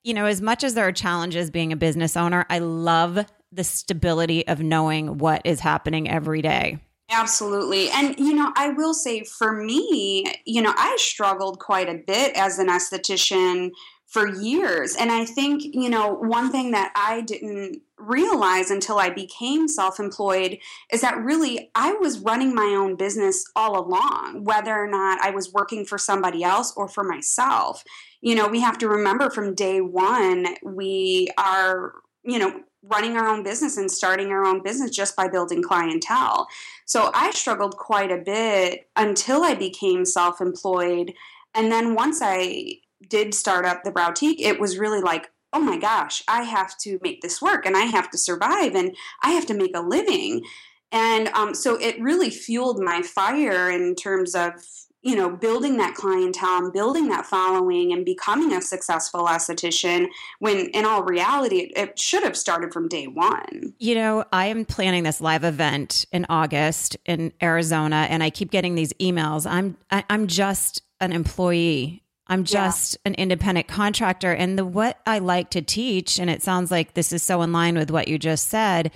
you 0.03 0.13
know, 0.13 0.25
as 0.25 0.41
much 0.41 0.65
as 0.65 0.73
there 0.73 0.85
are 0.85 0.91
challenges 0.91 1.49
being 1.49 1.71
a 1.71 1.77
business 1.77 2.17
owner, 2.17 2.45
I 2.49 2.59
love 2.59 3.25
the 3.53 3.63
stability 3.63 4.45
of 4.45 4.59
knowing 4.59 5.19
what 5.19 5.41
is 5.45 5.61
happening 5.61 6.09
every 6.09 6.41
day. 6.41 6.79
Absolutely. 7.09 7.89
And, 7.91 8.19
you 8.19 8.33
know, 8.33 8.51
I 8.57 8.69
will 8.69 8.93
say 8.93 9.23
for 9.23 9.53
me, 9.53 10.25
you 10.45 10.61
know, 10.61 10.73
I 10.75 10.97
struggled 10.99 11.59
quite 11.59 11.87
a 11.87 12.01
bit 12.05 12.35
as 12.35 12.59
an 12.59 12.67
esthetician 12.67 13.71
for 14.11 14.27
years. 14.27 14.95
And 14.97 15.09
I 15.09 15.23
think, 15.23 15.63
you 15.63 15.89
know, 15.89 16.13
one 16.13 16.51
thing 16.51 16.71
that 16.71 16.91
I 16.95 17.21
didn't 17.21 17.81
realize 18.01 18.71
until 18.71 18.97
I 18.97 19.09
became 19.09 19.67
self 19.67 19.99
employed 19.99 20.57
is 20.91 21.01
that 21.01 21.17
really 21.17 21.71
I 21.75 21.93
was 21.93 22.19
running 22.19 22.53
my 22.53 22.75
own 22.77 22.95
business 22.95 23.45
all 23.55 23.79
along, 23.79 24.43
whether 24.43 24.73
or 24.73 24.87
not 24.87 25.19
I 25.21 25.31
was 25.31 25.53
working 25.53 25.85
for 25.85 25.97
somebody 25.97 26.43
else 26.43 26.73
or 26.75 26.87
for 26.87 27.03
myself. 27.03 27.83
You 28.21 28.35
know, 28.35 28.47
we 28.47 28.61
have 28.61 28.77
to 28.79 28.87
remember 28.87 29.29
from 29.29 29.55
day 29.55 29.81
one, 29.81 30.55
we 30.63 31.29
are, 31.37 31.93
you 32.23 32.39
know, 32.39 32.61
running 32.83 33.15
our 33.17 33.27
own 33.27 33.43
business 33.43 33.77
and 33.77 33.91
starting 33.91 34.29
our 34.29 34.45
own 34.45 34.63
business 34.63 34.91
just 34.91 35.15
by 35.15 35.27
building 35.27 35.61
clientele. 35.61 36.47
So 36.85 37.11
I 37.13 37.31
struggled 37.31 37.77
quite 37.77 38.11
a 38.11 38.17
bit 38.17 38.89
until 38.95 39.43
I 39.43 39.55
became 39.55 40.05
self 40.05 40.41
employed. 40.41 41.13
And 41.53 41.71
then 41.71 41.95
once 41.95 42.19
I 42.23 42.77
did 43.07 43.33
start 43.33 43.65
up 43.65 43.83
the 43.83 43.91
Browtique, 43.91 44.39
it 44.39 44.59
was 44.59 44.77
really 44.77 45.01
like, 45.01 45.29
oh 45.53 45.59
my 45.59 45.77
gosh, 45.77 46.23
I 46.27 46.43
have 46.43 46.77
to 46.79 46.99
make 47.01 47.21
this 47.21 47.41
work 47.41 47.65
and 47.65 47.75
I 47.75 47.81
have 47.81 48.09
to 48.11 48.17
survive 48.17 48.75
and 48.75 48.95
I 49.23 49.31
have 49.31 49.45
to 49.47 49.53
make 49.53 49.75
a 49.75 49.81
living. 49.81 50.43
And 50.91 51.29
um, 51.29 51.53
so 51.53 51.75
it 51.75 52.01
really 52.01 52.29
fueled 52.29 52.81
my 52.81 53.01
fire 53.01 53.69
in 53.69 53.95
terms 53.95 54.35
of, 54.35 54.53
you 55.01 55.15
know, 55.15 55.35
building 55.35 55.77
that 55.77 55.95
clientele 55.95 56.57
and 56.57 56.73
building 56.73 57.07
that 57.09 57.25
following 57.25 57.91
and 57.91 58.05
becoming 58.05 58.53
a 58.53 58.61
successful 58.61 59.25
esthetician 59.25 60.07
when 60.39 60.67
in 60.69 60.85
all 60.85 61.03
reality, 61.03 61.71
it, 61.75 61.97
should 61.97 62.23
have 62.23 62.37
started 62.37 62.71
from 62.71 62.87
day 62.87 63.07
one. 63.07 63.73
You 63.79 63.95
know, 63.95 64.25
I 64.31 64.47
am 64.47 64.63
planning 64.63 65.03
this 65.03 65.19
live 65.19 65.43
event 65.43 66.05
in 66.11 66.25
August 66.29 66.97
in 67.05 67.33
Arizona 67.41 68.07
and 68.09 68.21
I 68.21 68.29
keep 68.29 68.51
getting 68.51 68.75
these 68.75 68.93
emails. 68.93 69.49
I'm, 69.49 69.77
I, 69.89 69.99
am 69.99 70.03
i 70.09 70.13
am 70.13 70.27
just 70.27 70.83
an 70.99 71.13
employee. 71.13 72.03
I'm 72.31 72.45
just 72.45 72.97
yeah. 73.03 73.09
an 73.09 73.15
independent 73.15 73.67
contractor. 73.67 74.31
And 74.31 74.57
the 74.57 74.63
what 74.63 74.99
I 75.05 75.19
like 75.19 75.49
to 75.49 75.61
teach, 75.61 76.17
and 76.17 76.29
it 76.29 76.41
sounds 76.41 76.71
like 76.71 76.93
this 76.93 77.11
is 77.11 77.21
so 77.21 77.41
in 77.41 77.51
line 77.51 77.77
with 77.77 77.91
what 77.91 78.07
you 78.07 78.17
just 78.17 78.47
said, 78.47 78.91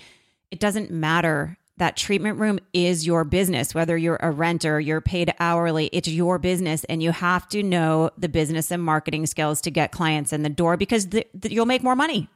it 0.51 0.61
doesn't 0.61 0.89
matter 0.89 1.57
that 1.75 1.97
treatment 1.97 2.39
room 2.39 2.59
is 2.71 3.05
your 3.05 3.25
business. 3.25 3.75
Whether 3.75 3.97
you're 3.97 4.19
a 4.21 4.31
renter, 4.31 4.79
you're 4.79 5.01
paid 5.01 5.33
hourly, 5.41 5.89
it's 5.91 6.07
your 6.07 6.39
business. 6.39 6.85
And 6.85 7.03
you 7.03 7.11
have 7.11 7.49
to 7.49 7.61
know 7.61 8.09
the 8.17 8.29
business 8.29 8.71
and 8.71 8.81
marketing 8.81 9.25
skills 9.25 9.59
to 9.61 9.71
get 9.71 9.91
clients 9.91 10.31
in 10.31 10.43
the 10.43 10.49
door 10.49 10.77
because 10.77 11.09
the, 11.09 11.27
the, 11.33 11.51
you'll 11.51 11.65
make 11.65 11.83
more 11.83 11.97
money. 11.97 12.29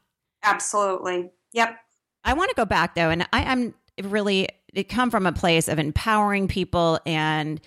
Absolutely. 0.44 1.30
Yep. 1.54 1.78
I 2.26 2.34
want 2.34 2.50
to 2.50 2.56
go 2.56 2.66
back 2.66 2.96
though. 2.96 3.10
And 3.10 3.24
I, 3.32 3.46
I'm 3.46 3.74
really, 4.04 4.50
it 4.74 4.90
come 4.90 5.12
from 5.12 5.26
a 5.26 5.32
place 5.32 5.70
of 5.70 5.80
empowering 5.80 6.50
people 6.50 7.00
and 7.06 7.62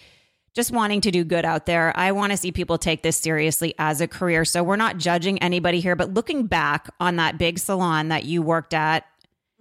just 0.54 0.70
wanting 0.70 1.00
to 1.00 1.10
do 1.10 1.24
good 1.24 1.44
out 1.44 1.66
there. 1.66 1.96
I 1.96 2.12
want 2.12 2.32
to 2.32 2.36
see 2.36 2.52
people 2.52 2.78
take 2.78 3.02
this 3.02 3.16
seriously 3.16 3.74
as 3.78 4.00
a 4.00 4.08
career. 4.08 4.44
So 4.44 4.62
we're 4.62 4.76
not 4.76 4.98
judging 4.98 5.38
anybody 5.38 5.80
here, 5.80 5.96
but 5.96 6.12
looking 6.12 6.46
back 6.46 6.88
on 7.00 7.16
that 7.16 7.38
big 7.38 7.58
salon 7.58 8.08
that 8.08 8.24
you 8.24 8.42
worked 8.42 8.74
at, 8.74 9.04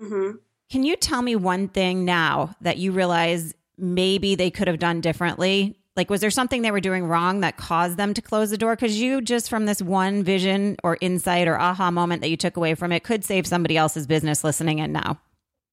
mm-hmm 0.01 0.37
can 0.71 0.83
you 0.83 0.95
tell 0.95 1.21
me 1.21 1.35
one 1.35 1.67
thing 1.67 2.05
now 2.05 2.55
that 2.61 2.77
you 2.77 2.93
realize 2.93 3.53
maybe 3.77 4.35
they 4.35 4.49
could 4.49 4.69
have 4.69 4.79
done 4.79 5.01
differently? 5.01 5.77
Like, 5.97 6.09
was 6.09 6.21
there 6.21 6.31
something 6.31 6.61
they 6.61 6.71
were 6.71 6.79
doing 6.79 7.03
wrong 7.03 7.41
that 7.41 7.57
caused 7.57 7.97
them 7.97 8.13
to 8.13 8.21
close 8.21 8.51
the 8.51 8.57
door? 8.57 8.77
Because 8.77 8.99
you 8.99 9.19
just 9.19 9.49
from 9.49 9.65
this 9.65 9.81
one 9.81 10.23
vision 10.23 10.77
or 10.81 10.97
insight 11.01 11.49
or 11.49 11.59
aha 11.59 11.91
moment 11.91 12.21
that 12.21 12.29
you 12.29 12.37
took 12.37 12.55
away 12.55 12.73
from 12.75 12.93
it 12.93 13.03
could 13.03 13.25
save 13.25 13.45
somebody 13.45 13.75
else's 13.75 14.07
business 14.07 14.45
listening 14.45 14.79
in 14.79 14.93
now. 14.93 15.19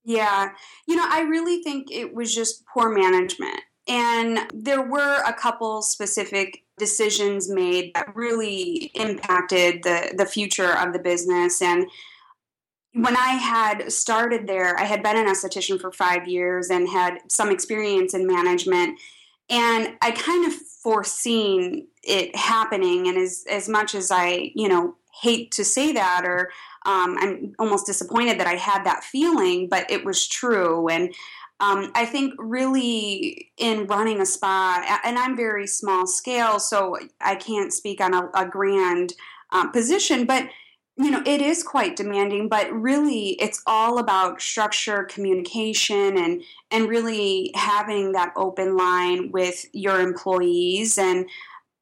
Yeah. 0.04 0.50
You 0.88 0.96
know, 0.96 1.06
I 1.08 1.20
really 1.20 1.62
think 1.62 1.92
it 1.92 2.12
was 2.12 2.34
just 2.34 2.64
poor 2.66 2.90
management. 2.90 3.60
And 3.88 4.40
there 4.52 4.82
were 4.82 5.22
a 5.26 5.32
couple 5.32 5.80
specific 5.80 6.62
decisions 6.76 7.48
made 7.48 7.92
that 7.94 8.14
really 8.14 8.90
impacted 8.94 9.82
the, 9.82 10.14
the 10.16 10.26
future 10.26 10.76
of 10.76 10.92
the 10.92 10.98
business. 10.98 11.62
And 11.62 11.86
when 12.92 13.16
I 13.16 13.32
had 13.32 13.90
started 13.90 14.46
there, 14.46 14.78
I 14.78 14.84
had 14.84 15.02
been 15.02 15.16
an 15.16 15.26
esthetician 15.26 15.80
for 15.80 15.90
five 15.90 16.28
years 16.28 16.68
and 16.68 16.88
had 16.88 17.18
some 17.28 17.50
experience 17.50 18.12
in 18.14 18.26
management. 18.26 19.00
And 19.50 19.96
I 20.02 20.10
kind 20.10 20.46
of 20.46 20.52
foreseen 20.52 21.86
it 22.02 22.36
happening. 22.36 23.08
And 23.08 23.16
as, 23.16 23.44
as 23.50 23.68
much 23.68 23.94
as 23.94 24.10
I, 24.10 24.52
you 24.54 24.68
know, 24.68 24.96
hate 25.20 25.50
to 25.52 25.64
say 25.64 25.92
that, 25.92 26.22
or 26.24 26.50
um, 26.86 27.16
I'm 27.18 27.54
almost 27.58 27.86
disappointed 27.86 28.38
that 28.38 28.46
I 28.46 28.54
had 28.54 28.84
that 28.84 29.02
feeling, 29.02 29.68
but 29.68 29.90
it 29.90 30.04
was 30.04 30.28
true. 30.28 30.88
And 30.88 31.12
um, 31.60 31.90
I 31.94 32.04
think 32.04 32.34
really 32.38 33.50
in 33.56 33.86
running 33.86 34.20
a 34.20 34.26
spa, 34.26 35.00
and 35.04 35.18
I'm 35.18 35.36
very 35.36 35.66
small 35.66 36.06
scale, 36.06 36.60
so 36.60 36.96
I 37.20 37.34
can't 37.34 37.72
speak 37.72 38.00
on 38.00 38.14
a, 38.14 38.30
a 38.34 38.46
grand 38.46 39.14
uh, 39.50 39.68
position, 39.68 40.24
but 40.24 40.48
you 41.00 41.12
know 41.12 41.22
it 41.24 41.40
is 41.40 41.62
quite 41.62 41.94
demanding 41.94 42.48
but 42.48 42.72
really 42.72 43.40
it's 43.40 43.62
all 43.68 43.98
about 43.98 44.42
structure 44.42 45.04
communication 45.04 46.18
and 46.18 46.42
and 46.72 46.88
really 46.88 47.52
having 47.54 48.10
that 48.10 48.32
open 48.34 48.76
line 48.76 49.30
with 49.30 49.64
your 49.72 50.00
employees 50.00 50.98
and 50.98 51.26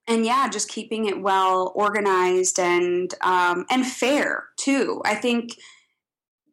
and 0.07 0.25
yeah 0.25 0.49
just 0.49 0.69
keeping 0.69 1.07
it 1.07 1.21
well 1.21 1.73
organized 1.75 2.59
and 2.59 3.15
um, 3.23 3.67
and 3.71 3.87
fair 3.87 4.49
too. 4.57 5.01
I 5.05 5.15
think 5.15 5.59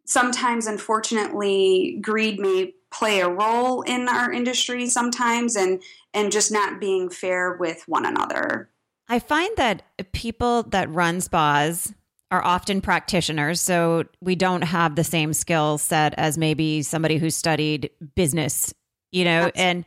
sometimes 0.05 0.67
unfortunately 0.67 1.97
greed 2.01 2.39
may 2.39 2.73
play 2.91 3.21
a 3.21 3.29
role 3.29 3.81
in 3.83 4.07
our 4.07 4.31
industry 4.31 4.87
sometimes 4.87 5.55
and 5.55 5.81
and 6.13 6.31
just 6.31 6.51
not 6.51 6.79
being 6.79 7.09
fair 7.09 7.57
with 7.59 7.83
one 7.87 8.05
another 8.05 8.69
i 9.09 9.19
find 9.19 9.55
that 9.57 9.83
people 10.11 10.63
that 10.63 10.89
run 10.89 11.21
spas 11.21 11.93
are 12.33 12.43
often 12.43 12.81
practitioners, 12.81 13.61
so 13.61 14.05
we 14.19 14.33
don't 14.33 14.63
have 14.63 14.95
the 14.95 15.03
same 15.03 15.33
skill 15.33 15.77
set 15.77 16.15
as 16.17 16.35
maybe 16.35 16.81
somebody 16.81 17.17
who 17.17 17.29
studied 17.29 17.91
business, 18.15 18.73
you 19.11 19.23
know, 19.23 19.51
and 19.53 19.85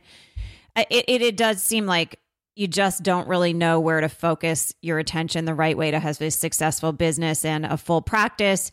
it, 0.77 1.03
it, 1.09 1.21
it 1.21 1.35
does 1.35 1.61
seem 1.61 1.85
like 1.85 2.21
you 2.55 2.65
just 2.65 3.03
don't 3.03 3.27
really 3.27 3.51
know 3.51 3.81
where 3.81 3.99
to 3.99 4.07
focus 4.07 4.73
your 4.81 4.97
attention 4.97 5.43
the 5.43 5.53
right 5.53 5.77
way 5.77 5.91
to 5.91 5.99
have 5.99 6.21
a 6.21 6.31
successful 6.31 6.93
business 6.93 7.43
and 7.43 7.65
a 7.65 7.75
full 7.75 8.01
practice. 8.01 8.71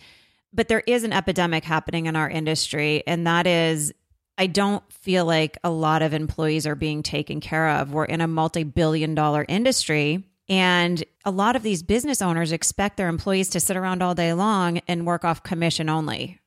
But 0.55 0.69
there 0.69 0.85
is 0.87 1.05
an 1.05 1.13
epidemic 1.13 1.65
happening 1.65 2.07
in 2.07 2.17
our 2.17 2.31
industry, 2.31 3.03
and 3.07 3.27
that 3.27 3.47
is 3.47 3.93
I 4.39 4.47
don't 4.47 4.91
feel 4.93 5.25
like 5.25 5.59
a 5.63 5.71
lot 5.71 6.03
of 6.03 6.15
employees 6.15 6.67
are 6.67 6.75
being 6.75 7.03
taken 7.03 7.41
care 7.41 7.69
of. 7.69 7.93
We're 7.93 8.05
in 8.05 8.21
a 8.21 8.29
multi 8.29 8.65
billion 8.65 9.15
dollar 9.15 9.45
industry 9.49 10.25
and 10.49 11.03
a 11.25 11.31
lot 11.31 11.57
of 11.57 11.63
these 11.63 11.83
business 11.83 12.21
owners 12.21 12.53
expect 12.53 12.97
their 12.97 13.09
employees 13.09 13.49
to 13.51 13.61
sit 13.61 13.77
around 13.77 14.03
all 14.03 14.15
day 14.15 14.33
long 14.35 14.81
and 14.87 15.07
work 15.07 15.25
off 15.25 15.43
commission 15.43 15.89
only. 15.89 16.41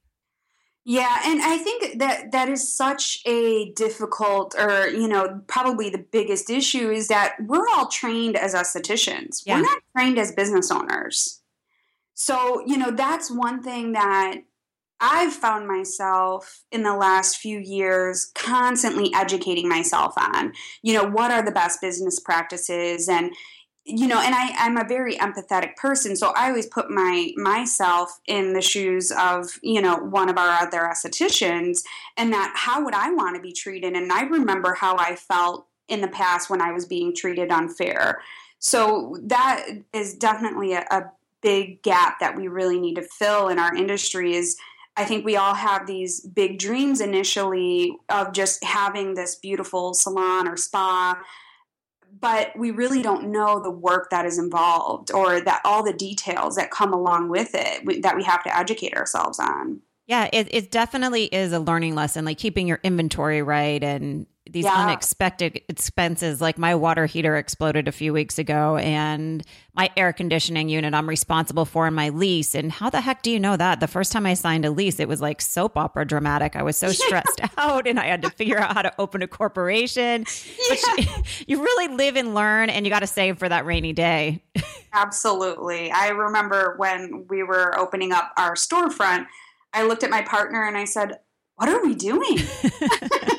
Yeah, 0.86 1.20
and 1.26 1.42
I 1.42 1.58
think 1.58 2.00
that 2.00 2.32
that 2.32 2.48
is 2.48 2.74
such 2.74 3.22
a 3.26 3.74
difficult, 3.74 4.56
or 4.58 4.88
you 4.88 5.08
know, 5.08 5.42
probably 5.48 5.90
the 5.90 5.98
biggest 5.98 6.50
issue 6.50 6.90
is 6.90 7.10
that 7.10 7.36
we're 7.42 7.68
all 7.76 7.88
trained 7.88 8.38
as 8.38 8.54
estheticians. 8.54 9.42
Yeah. 9.46 9.58
We're 9.58 9.64
not 9.64 9.80
trained 9.98 10.18
as 10.18 10.32
business 10.32 10.72
owners. 10.72 11.42
So 12.20 12.64
you 12.66 12.78
know, 12.78 12.90
that's 12.90 13.30
one 13.30 13.62
thing 13.62 13.92
that 13.92 14.38
I've 15.00 15.34
found 15.34 15.68
myself 15.68 16.64
in 16.72 16.82
the 16.82 16.96
last 16.96 17.38
few 17.38 17.60
years 17.60 18.32
constantly 18.34 19.14
educating 19.14 19.70
myself 19.70 20.16
on. 20.18 20.54
You 20.82 20.96
know, 20.96 21.04
what 21.04 21.30
are 21.30 21.46
the 21.46 21.52
best 21.52 21.80
business 21.80 22.20
practices, 22.20 23.08
and 23.08 23.32
you 23.86 24.06
know 24.06 24.20
and 24.20 24.36
I, 24.36 24.50
i'm 24.58 24.76
a 24.76 24.84
very 24.84 25.16
empathetic 25.16 25.78
person 25.78 26.18
so 26.18 26.34
i 26.36 26.50
always 26.50 26.66
put 26.66 26.90
my 26.90 27.32
myself 27.38 28.20
in 28.28 28.52
the 28.52 28.62
shoes 28.62 29.14
of 29.18 29.58
you 29.64 29.82
know 29.82 29.96
one 29.96 30.28
of 30.28 30.38
our 30.38 30.50
other 30.62 30.80
estheticians 30.80 31.84
and 32.18 32.34
that 32.34 32.52
how 32.54 32.84
would 32.84 32.94
i 32.94 33.10
want 33.12 33.38
to 33.38 33.42
be 33.42 33.54
treated? 33.54 33.94
And 33.94 34.12
i 34.12 34.24
remember 34.24 34.74
how 34.74 34.98
i 34.98 35.16
felt 35.16 35.68
in 35.88 36.02
the 36.02 36.10
past 36.10 36.50
when 36.50 36.62
i 36.62 36.74
was 36.74 36.86
being 36.86 37.16
treated 37.16 37.50
unfair. 37.50 38.22
So 38.60 39.16
that 39.24 39.68
is 39.94 40.16
definitely 40.16 40.74
a, 40.74 40.84
a 40.92 41.04
big 41.48 41.82
gap 41.82 42.20
that 42.20 42.36
we 42.36 42.50
really 42.50 42.78
need 42.78 42.96
to 42.96 43.02
fill 43.02 43.48
in 43.48 43.58
our 43.58 43.74
industry 43.74 44.36
is 44.36 44.58
I 44.98 45.06
think 45.06 45.24
we 45.24 45.38
all 45.38 45.54
have 45.54 45.88
these 45.88 46.20
big 46.20 46.60
dreams 46.60 47.00
initially 47.00 47.96
of 48.10 48.34
just 48.34 48.62
having 48.66 49.14
this 49.14 49.36
beautiful 49.36 49.94
salon 49.94 50.48
or 50.48 50.58
spa 50.58 51.22
but 52.20 52.52
we 52.58 52.72
really 52.72 53.02
don't 53.02 53.32
know 53.32 53.62
the 53.62 53.72
work 53.72 54.10
that 54.10 54.26
is 54.26 54.40
involved 54.40 55.12
or 55.12 55.40
that 55.40 55.62
all 55.64 55.84
the 55.84 55.94
details 55.94 56.56
that 56.56 56.72
come 56.72 56.92
along 56.92 57.30
with 57.30 57.52
it 57.54 58.02
that 58.02 58.16
we 58.16 58.24
have 58.24 58.44
to 58.44 58.58
educate 58.58 58.96
ourselves 58.96 59.40
on. 59.40 59.82
Yeah, 60.08 60.30
it, 60.34 60.48
it 60.52 60.72
definitely 60.72 61.26
is 61.26 61.54
a 61.54 61.60
learning 61.60 61.96
lesson, 61.96 62.26
like 62.26 62.38
keeping 62.38 62.68
your 62.68 62.80
inventory 62.82 63.42
right 63.42 63.84
and 63.84 64.26
these 64.52 64.66
yeah. 64.66 64.86
unexpected 64.86 65.62
expenses 65.70 66.42
like 66.42 66.58
my 66.58 66.76
water 66.76 67.06
heater 67.06 67.36
exploded 67.36 67.88
a 67.88 67.92
few 67.92 68.14
weeks 68.14 68.38
ago 68.40 68.78
and 68.78 69.44
my 69.74 69.90
air 69.96 70.14
conditioning 70.14 70.70
unit 70.70 70.94
I'm 70.94 71.08
responsible 71.08 71.66
for 71.66 71.88
in 71.88 71.94
my 71.94 72.10
lease. 72.10 72.56
And 72.56 72.72
how 72.72 72.90
the 72.90 73.02
heck 73.02 73.22
do 73.22 73.32
you 73.32 73.40
know 73.40 73.58
that? 73.58 73.80
The 73.80 73.88
first 73.88 74.12
time 74.12 74.26
I 74.26 74.34
signed 74.34 74.66
a 74.66 74.72
lease 74.72 75.00
it 75.00 75.08
was 75.08 75.22
like 75.22 75.42
soap 75.42 75.78
opera 75.78 76.06
dramatic. 76.06 76.56
I 76.56 76.64
was 76.64 76.78
so 76.78 76.88
stressed 76.92 77.42
out 77.58 77.88
and 77.88 78.00
I 78.00 78.06
had 78.06 78.22
to 78.24 78.30
figure 78.30 78.58
out 78.58 78.74
how 78.74 78.82
to 78.82 78.94
open 79.00 79.22
a 79.22 79.28
corporation. 79.28 80.26
Yeah. 80.70 81.22
you 81.48 81.62
really 81.62 81.96
live 81.96 82.16
and 82.16 82.34
learn 82.34 82.70
and 82.70 82.86
you 82.86 82.90
got 82.90 83.00
to 83.00 83.08
save 83.08 83.38
for 83.38 83.50
that 83.50 83.66
rainy 83.66 83.94
day. 83.94 84.44
Absolutely. 84.94 85.92
I 85.92 86.10
remember 86.10 86.76
when 86.78 87.26
we 87.30 87.44
were 87.44 87.78
opening 87.78 88.12
up 88.12 88.32
our 88.38 88.56
storefront 88.56 89.28
I 89.74 89.84
looked 89.84 90.04
at 90.04 90.10
my 90.10 90.22
partner 90.22 90.64
and 90.64 90.78
I 90.78 90.86
said 90.86 91.20
what 91.56 91.70
are 91.70 91.84
we 91.84 91.96
doing 91.96 92.38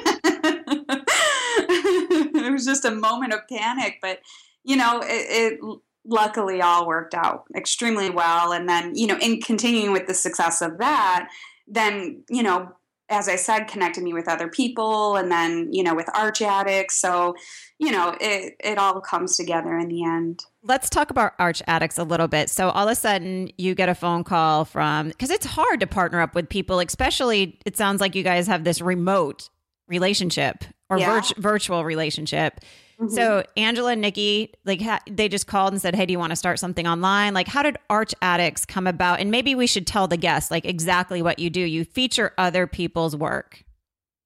was 2.58 2.66
just 2.66 2.84
a 2.84 2.90
moment 2.90 3.32
of 3.32 3.46
panic, 3.48 3.98
but 4.02 4.20
you 4.64 4.76
know, 4.76 5.00
it, 5.02 5.60
it 5.60 5.60
luckily 6.04 6.60
all 6.60 6.86
worked 6.86 7.14
out 7.14 7.44
extremely 7.54 8.10
well. 8.10 8.52
And 8.52 8.68
then, 8.68 8.94
you 8.94 9.06
know, 9.06 9.18
in 9.18 9.40
continuing 9.40 9.92
with 9.92 10.06
the 10.06 10.14
success 10.14 10.60
of 10.60 10.78
that, 10.78 11.28
then, 11.66 12.22
you 12.28 12.42
know, 12.42 12.72
as 13.10 13.28
I 13.28 13.36
said, 13.36 13.68
connected 13.68 14.04
me 14.04 14.12
with 14.12 14.28
other 14.28 14.48
people 14.48 15.16
and 15.16 15.30
then, 15.32 15.72
you 15.72 15.82
know, 15.82 15.94
with 15.94 16.08
Arch 16.14 16.42
Addicts. 16.42 16.96
So, 16.96 17.34
you 17.78 17.90
know, 17.90 18.14
it, 18.20 18.54
it 18.62 18.76
all 18.76 19.00
comes 19.00 19.36
together 19.36 19.78
in 19.78 19.88
the 19.88 20.04
end. 20.04 20.44
Let's 20.62 20.90
talk 20.90 21.10
about 21.10 21.32
Arch 21.38 21.62
Addicts 21.66 21.96
a 21.96 22.04
little 22.04 22.28
bit. 22.28 22.50
So, 22.50 22.68
all 22.68 22.86
of 22.86 22.92
a 22.92 22.94
sudden, 22.94 23.50
you 23.56 23.74
get 23.74 23.88
a 23.88 23.94
phone 23.94 24.24
call 24.24 24.66
from, 24.66 25.08
because 25.08 25.30
it's 25.30 25.46
hard 25.46 25.80
to 25.80 25.86
partner 25.86 26.20
up 26.20 26.34
with 26.34 26.50
people, 26.50 26.80
especially 26.80 27.58
it 27.64 27.78
sounds 27.78 28.02
like 28.02 28.14
you 28.14 28.22
guys 28.22 28.46
have 28.46 28.64
this 28.64 28.82
remote 28.82 29.48
relationship 29.88 30.64
or 30.90 30.98
yeah. 30.98 31.20
virtual 31.36 31.84
relationship. 31.84 32.60
Mm-hmm. 33.00 33.14
So 33.14 33.44
Angela 33.56 33.92
and 33.92 34.00
Nikki, 34.00 34.52
like 34.64 34.80
ha- 34.80 35.00
they 35.08 35.28
just 35.28 35.46
called 35.46 35.72
and 35.72 35.80
said, 35.80 35.94
"Hey, 35.94 36.06
do 36.06 36.12
you 36.12 36.18
want 36.18 36.30
to 36.30 36.36
start 36.36 36.58
something 36.58 36.86
online?" 36.86 37.32
Like, 37.32 37.46
how 37.46 37.62
did 37.62 37.76
Arch 37.88 38.12
Addicts 38.22 38.64
come 38.64 38.86
about? 38.86 39.20
And 39.20 39.30
maybe 39.30 39.54
we 39.54 39.66
should 39.68 39.86
tell 39.86 40.08
the 40.08 40.16
guests 40.16 40.50
like 40.50 40.64
exactly 40.64 41.22
what 41.22 41.38
you 41.38 41.48
do. 41.48 41.60
You 41.60 41.84
feature 41.84 42.32
other 42.38 42.66
people's 42.66 43.14
work. 43.14 43.64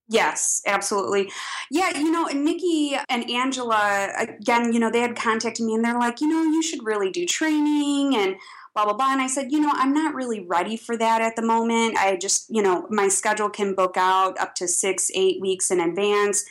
Yes, 0.09 0.61
absolutely. 0.67 1.31
Yeah, 1.71 1.97
you 1.97 2.11
know, 2.11 2.27
Nikki 2.27 2.97
and 3.09 3.31
Angela, 3.31 4.09
again, 4.19 4.73
you 4.73 4.81
know, 4.81 4.91
they 4.91 5.01
had 5.01 5.17
contacted 5.17 5.65
me 5.65 5.75
and 5.75 5.85
they're 5.85 5.99
like, 5.99 6.21
you 6.21 6.29
know, 6.29 6.43
you 6.43 6.63
should 6.63 6.85
really 6.85 7.11
do 7.11 7.25
training 7.25 8.15
and 8.17 8.37
blah, 8.75 8.85
blah, 8.85 8.95
blah. 8.95 9.13
And 9.13 9.21
I 9.21 9.27
said, 9.27 9.53
you 9.53 9.61
know, 9.61 9.71
I'm 9.73 9.93
not 9.93 10.15
really 10.15 10.41
ready 10.41 10.77
for 10.77 10.97
that 10.97 11.21
at 11.21 11.37
the 11.37 11.43
moment. 11.43 11.97
I 11.99 12.17
just, 12.17 12.49
you 12.49 12.63
know, 12.63 12.87
my 12.91 13.09
schedule 13.09 13.51
can 13.51 13.75
book 13.75 13.97
out 13.97 14.39
up 14.41 14.55
to 14.57 14.69
six, 14.69 15.11
eight 15.15 15.41
weeks 15.41 15.71
in 15.71 15.81
advance. 15.81 16.45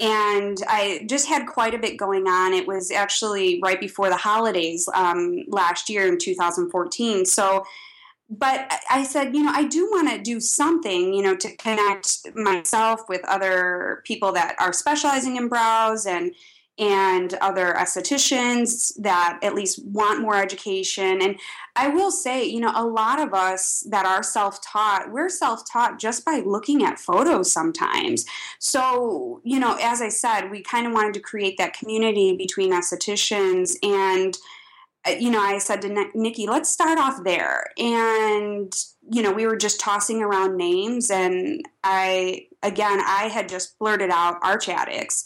And 0.00 0.58
I 0.68 1.04
just 1.08 1.26
had 1.26 1.46
quite 1.46 1.74
a 1.74 1.78
bit 1.78 1.96
going 1.96 2.28
on. 2.28 2.52
It 2.52 2.66
was 2.66 2.90
actually 2.90 3.60
right 3.62 3.80
before 3.80 4.08
the 4.08 4.16
holidays 4.16 4.88
um, 4.94 5.44
last 5.48 5.88
year 5.88 6.06
in 6.06 6.18
2014. 6.18 7.24
So, 7.26 7.64
but 8.30 8.72
I 8.90 9.04
said, 9.04 9.34
you 9.34 9.42
know, 9.42 9.52
I 9.52 9.64
do 9.64 9.88
want 9.90 10.10
to 10.10 10.18
do 10.18 10.38
something, 10.38 11.14
you 11.14 11.22
know, 11.22 11.34
to 11.36 11.56
connect 11.56 12.34
myself 12.34 13.08
with 13.08 13.24
other 13.26 14.02
people 14.04 14.32
that 14.32 14.54
are 14.60 14.72
specializing 14.72 15.36
in 15.36 15.48
brows 15.48 16.06
and 16.06 16.32
and 16.78 17.34
other 17.40 17.74
estheticians 17.74 18.92
that 18.98 19.38
at 19.42 19.54
least 19.54 19.84
want 19.84 20.20
more 20.20 20.36
education. 20.36 21.20
And 21.20 21.38
I 21.74 21.88
will 21.88 22.10
say, 22.10 22.44
you 22.44 22.60
know, 22.60 22.72
a 22.74 22.84
lot 22.84 23.20
of 23.20 23.34
us 23.34 23.84
that 23.90 24.06
are 24.06 24.22
self 24.22 24.60
taught, 24.62 25.10
we're 25.10 25.28
self 25.28 25.62
taught 25.70 25.98
just 25.98 26.24
by 26.24 26.42
looking 26.46 26.84
at 26.84 26.98
photos 26.98 27.52
sometimes. 27.52 28.24
So, 28.58 29.40
you 29.44 29.58
know, 29.58 29.76
as 29.80 30.00
I 30.00 30.08
said, 30.08 30.50
we 30.50 30.62
kind 30.62 30.86
of 30.86 30.92
wanted 30.92 31.14
to 31.14 31.20
create 31.20 31.58
that 31.58 31.74
community 31.74 32.36
between 32.36 32.72
estheticians 32.72 33.74
and 33.82 34.36
uh, 35.06 35.12
you 35.12 35.30
know, 35.30 35.40
I 35.40 35.58
said 35.58 35.82
to 35.82 36.06
Nikki, 36.14 36.46
let's 36.46 36.68
start 36.68 36.98
off 36.98 37.22
there. 37.24 37.66
And, 37.78 38.72
you 39.10 39.22
know, 39.22 39.32
we 39.32 39.46
were 39.46 39.56
just 39.56 39.80
tossing 39.80 40.22
around 40.22 40.56
names. 40.56 41.10
And 41.10 41.64
I, 41.84 42.48
again, 42.62 43.00
I 43.00 43.30
had 43.32 43.48
just 43.48 43.78
blurted 43.78 44.10
out 44.10 44.38
Arch 44.42 44.68
Addicts. 44.68 45.24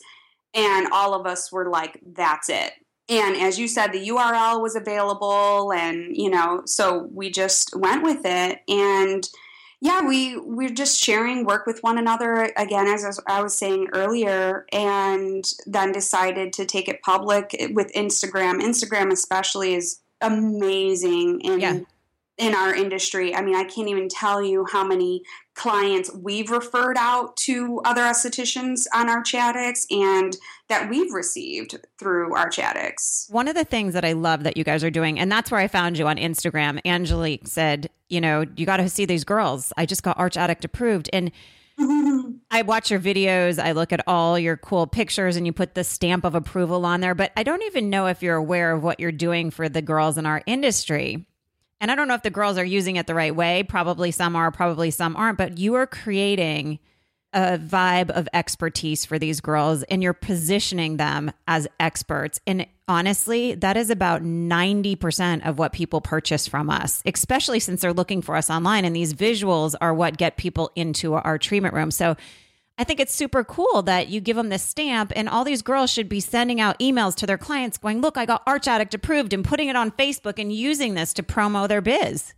And 0.55 0.89
all 0.93 1.15
of 1.15 1.27
us 1.27 1.51
were 1.51 1.69
like, 1.69 2.01
that's 2.15 2.49
it. 2.49 2.73
And 3.09 3.37
as 3.37 3.59
you 3.59 3.69
said, 3.69 3.93
the 3.93 4.09
URL 4.09 4.61
was 4.61 4.77
available. 4.77 5.73
And, 5.73 6.17
you 6.17 6.31
know, 6.31 6.63
so 6.67 7.09
we 7.13 7.31
just 7.31 7.75
went 7.77 8.03
with 8.03 8.21
it. 8.25 8.61
And, 8.69 9.29
yeah, 9.81 10.07
we 10.07 10.39
we're 10.39 10.71
just 10.71 11.03
sharing 11.03 11.45
work 11.45 11.67
with 11.67 11.83
one 11.83 11.99
another 11.99 12.53
again, 12.57 12.87
as 12.87 13.21
I 13.27 13.43
was 13.43 13.57
saying 13.57 13.89
earlier, 13.93 14.65
and 14.73 15.45
then 15.67 15.91
decided 15.91 16.53
to 16.53 16.65
take 16.65 16.89
it 16.89 17.03
public 17.03 17.57
with 17.75 17.93
Instagram. 17.93 18.63
Instagram, 18.63 19.11
especially, 19.11 19.75
is 19.75 19.99
amazing 20.21 21.41
in 21.41 21.61
yeah. 21.61 21.81
In 22.43 22.57
our 22.57 22.75
industry. 22.75 23.33
I 23.37 23.41
mean, 23.41 23.55
I 23.55 23.63
can't 23.63 23.87
even 23.87 24.09
tell 24.09 24.43
you 24.43 24.67
how 24.71 24.85
many 24.85 25.23
clients 25.55 26.13
we've 26.13 26.51
referred 26.51 26.97
out 26.99 27.37
to 27.37 27.81
other 27.85 28.03
estheticians 28.03 28.87
on 28.93 29.09
Arch 29.09 29.33
Addicts 29.33 29.87
and 29.93 30.37
that 30.69 30.91
we've 30.91 31.13
received 31.13 31.79
through 32.01 32.35
Arch 32.35 32.59
Addicts. 32.59 33.29
One 33.31 33.47
of 33.47 33.55
the 33.55 33.65
things 33.65 33.95
that 33.95 34.05
I 34.05 34.15
love 34.15 34.43
that 34.43 34.57
you 34.57 34.65
guys 34.65 34.83
are 34.83 34.91
doing, 34.91 35.21
and 35.21 35.31
that's 35.31 35.53
where 35.53 35.61
I 35.61 35.69
found 35.69 35.99
you 35.99 36.09
on 36.09 36.17
Instagram, 36.17 36.81
Angelique 36.85 37.47
said, 37.47 37.91
you 38.09 38.21
know, 38.21 38.45
you 38.57 38.67
got 38.67 38.79
to 38.79 38.89
see 38.89 39.05
these 39.05 39.23
girls. 39.23 39.73
I 39.77 39.87
just 39.87 40.03
got 40.03 40.19
Arch 40.19 40.37
Addict 40.37 40.65
approved. 40.65 41.09
And 41.13 41.31
I 42.51 42.63
watch 42.63 42.91
your 42.91 42.99
videos, 43.01 43.63
I 43.63 43.71
look 43.71 43.93
at 43.93 44.03
all 44.09 44.37
your 44.37 44.57
cool 44.57 44.89
pictures, 44.89 45.37
and 45.37 45.47
you 45.47 45.53
put 45.53 45.77
the 45.77 45.85
stamp 45.85 46.25
of 46.25 46.35
approval 46.35 46.85
on 46.87 47.01
there. 47.03 47.15
But 47.15 47.31
I 47.37 47.45
don't 47.45 47.63
even 47.63 47.89
know 47.89 48.09
if 48.09 48.21
you're 48.21 48.37
aware 48.37 48.73
of 48.73 48.83
what 48.83 48.99
you're 48.99 49.13
doing 49.13 49.53
for 49.53 49.69
the 49.69 49.81
girls 49.81 50.19
in 50.19 50.27
our 50.27 50.43
industry. 50.47 51.25
And 51.83 51.91
I 51.91 51.97
don't 51.97 52.07
know 52.07 52.15
if 52.15 52.23
the 52.23 52.31
girls 52.31 52.59
are 52.59 52.65
using 52.65 52.95
it 52.95 53.09
the 53.09 53.15
right 53.15 53.35
way. 53.35 53.65
Probably 53.65 54.13
some 54.13 54.37
are, 54.37 54.53
probably 54.53 54.93
some 54.93 55.17
aren't. 55.17 55.37
But 55.37 55.59
you 55.59 55.75
are 55.75 55.87
creating 55.87 56.79
a 57.33 57.59
vibe 57.59 58.11
of 58.11 58.29
expertise 58.33 59.05
for 59.05 59.19
these 59.19 59.41
girls 59.41 59.83
and 59.85 60.01
you're 60.01 60.13
positioning 60.13 60.97
them 60.97 61.33
as 61.49 61.67
experts. 61.81 62.39
And 62.47 62.67
honestly, 62.87 63.57
that 63.57 63.77
is 63.77 63.91
about 63.91 64.23
90% 64.23 65.45
of 65.45 65.59
what 65.59 65.73
people 65.73 66.01
purchase 66.01 66.47
from 66.47 66.71
us, 66.71 67.03
especially 67.05 67.59
since 67.59 67.81
they're 67.81 67.93
looking 67.93 68.23
for 68.23 68.37
us 68.37 68.49
online. 68.49 68.85
And 68.85 68.95
these 68.95 69.13
visuals 69.13 69.75
are 69.81 69.93
what 69.93 70.19
get 70.19 70.37
people 70.37 70.71
into 70.77 71.15
our 71.15 71.37
treatment 71.37 71.75
room. 71.75 71.91
So 71.91 72.17
I 72.83 72.85
think 72.85 72.99
it's 72.99 73.15
super 73.15 73.45
cool 73.45 73.83
that 73.83 74.09
you 74.09 74.21
give 74.21 74.37
them 74.37 74.49
this 74.49 74.65
stamp, 74.65 75.13
and 75.15 75.29
all 75.29 75.45
these 75.45 75.63
girls 75.63 75.89
should 75.89 76.09
be 76.09 76.19
sending 76.19 76.61
out 76.61 76.77
emails 76.81 77.15
to 77.19 77.29
their 77.29 77.39
clients 77.39 77.79
going, 77.79 78.01
Look, 78.01 78.19
I 78.19 78.27
got 78.27 78.43
Arch 78.45 78.67
Addict 78.67 78.93
approved, 78.93 79.33
and 79.33 79.45
putting 79.45 79.69
it 79.69 79.77
on 79.77 79.93
Facebook 79.93 80.37
and 80.37 80.53
using 80.53 80.95
this 80.95 81.15
to 81.15 81.23
promo 81.23 81.69
their 81.69 81.81
biz. 81.81 82.35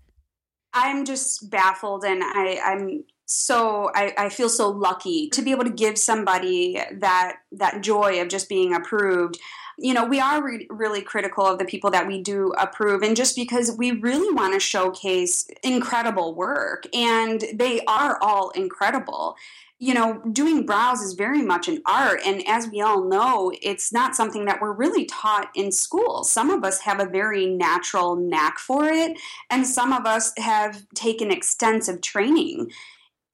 I'm 0.74 1.06
just 1.06 1.48
baffled, 1.48 2.04
and 2.04 2.22
I, 2.22 2.60
I'm 2.62 3.04
so 3.24 3.90
I, 3.94 4.12
I, 4.18 4.28
feel 4.28 4.50
so 4.50 4.68
lucky 4.68 5.30
to 5.30 5.40
be 5.40 5.50
able 5.50 5.64
to 5.64 5.70
give 5.70 5.96
somebody 5.96 6.78
that 6.92 7.36
that 7.52 7.80
joy 7.80 8.20
of 8.20 8.28
just 8.28 8.50
being 8.50 8.74
approved 8.74 9.38
you 9.78 9.94
know 9.94 10.04
we 10.04 10.20
are 10.20 10.44
re- 10.44 10.66
really 10.68 11.00
critical 11.00 11.46
of 11.46 11.58
the 11.58 11.64
people 11.64 11.90
that 11.90 12.06
we 12.06 12.20
do 12.20 12.52
approve 12.58 13.02
and 13.02 13.16
just 13.16 13.34
because 13.34 13.74
we 13.78 13.92
really 13.92 14.32
want 14.34 14.52
to 14.52 14.60
showcase 14.60 15.48
incredible 15.62 16.34
work 16.34 16.86
and 16.94 17.44
they 17.54 17.80
are 17.86 18.18
all 18.20 18.50
incredible 18.50 19.36
you 19.84 19.92
know, 19.92 20.18
doing 20.32 20.64
brows 20.64 21.02
is 21.02 21.12
very 21.12 21.42
much 21.42 21.68
an 21.68 21.82
art. 21.84 22.18
And 22.24 22.42
as 22.48 22.66
we 22.68 22.80
all 22.80 23.04
know, 23.04 23.52
it's 23.60 23.92
not 23.92 24.16
something 24.16 24.46
that 24.46 24.62
we're 24.62 24.72
really 24.72 25.04
taught 25.04 25.50
in 25.54 25.70
school. 25.70 26.24
Some 26.24 26.48
of 26.48 26.64
us 26.64 26.80
have 26.80 27.00
a 27.00 27.06
very 27.06 27.44
natural 27.44 28.16
knack 28.16 28.58
for 28.58 28.88
it, 28.88 29.18
and 29.50 29.66
some 29.66 29.92
of 29.92 30.06
us 30.06 30.32
have 30.38 30.86
taken 30.94 31.30
extensive 31.30 32.00
training. 32.00 32.70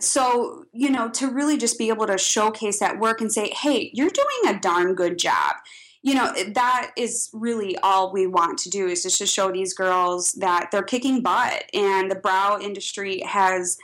So, 0.00 0.64
you 0.72 0.90
know, 0.90 1.08
to 1.10 1.30
really 1.30 1.56
just 1.56 1.78
be 1.78 1.88
able 1.88 2.08
to 2.08 2.18
showcase 2.18 2.80
that 2.80 2.98
work 2.98 3.20
and 3.20 3.30
say, 3.30 3.50
hey, 3.50 3.92
you're 3.94 4.10
doing 4.10 4.52
a 4.52 4.58
darn 4.58 4.96
good 4.96 5.18
job. 5.18 5.54
You 6.02 6.16
know, 6.16 6.34
that 6.54 6.90
is 6.96 7.30
really 7.32 7.76
all 7.78 8.12
we 8.12 8.26
want 8.26 8.58
to 8.60 8.70
do 8.70 8.88
is 8.88 9.04
just 9.04 9.18
to 9.18 9.26
show 9.26 9.52
these 9.52 9.72
girls 9.72 10.32
that 10.32 10.70
they're 10.72 10.82
kicking 10.82 11.22
butt. 11.22 11.66
And 11.72 12.10
the 12.10 12.16
brow 12.16 12.58
industry 12.60 13.20
has 13.20 13.78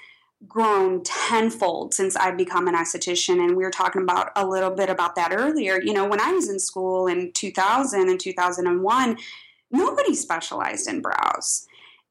grown 0.46 1.02
tenfold 1.02 1.94
since 1.94 2.16
I've 2.16 2.36
become 2.36 2.68
an 2.68 2.74
esthetician. 2.74 3.44
And 3.44 3.56
we 3.56 3.64
were 3.64 3.70
talking 3.70 4.02
about 4.02 4.30
a 4.36 4.46
little 4.46 4.70
bit 4.70 4.90
about 4.90 5.14
that 5.16 5.32
earlier. 5.32 5.80
You 5.80 5.92
know, 5.92 6.06
when 6.06 6.20
I 6.20 6.32
was 6.32 6.48
in 6.48 6.58
school 6.58 7.06
in 7.06 7.32
2000 7.32 8.08
and 8.08 8.20
2001, 8.20 9.18
nobody 9.70 10.14
specialized 10.14 10.88
in 10.88 11.00
brows. 11.00 11.66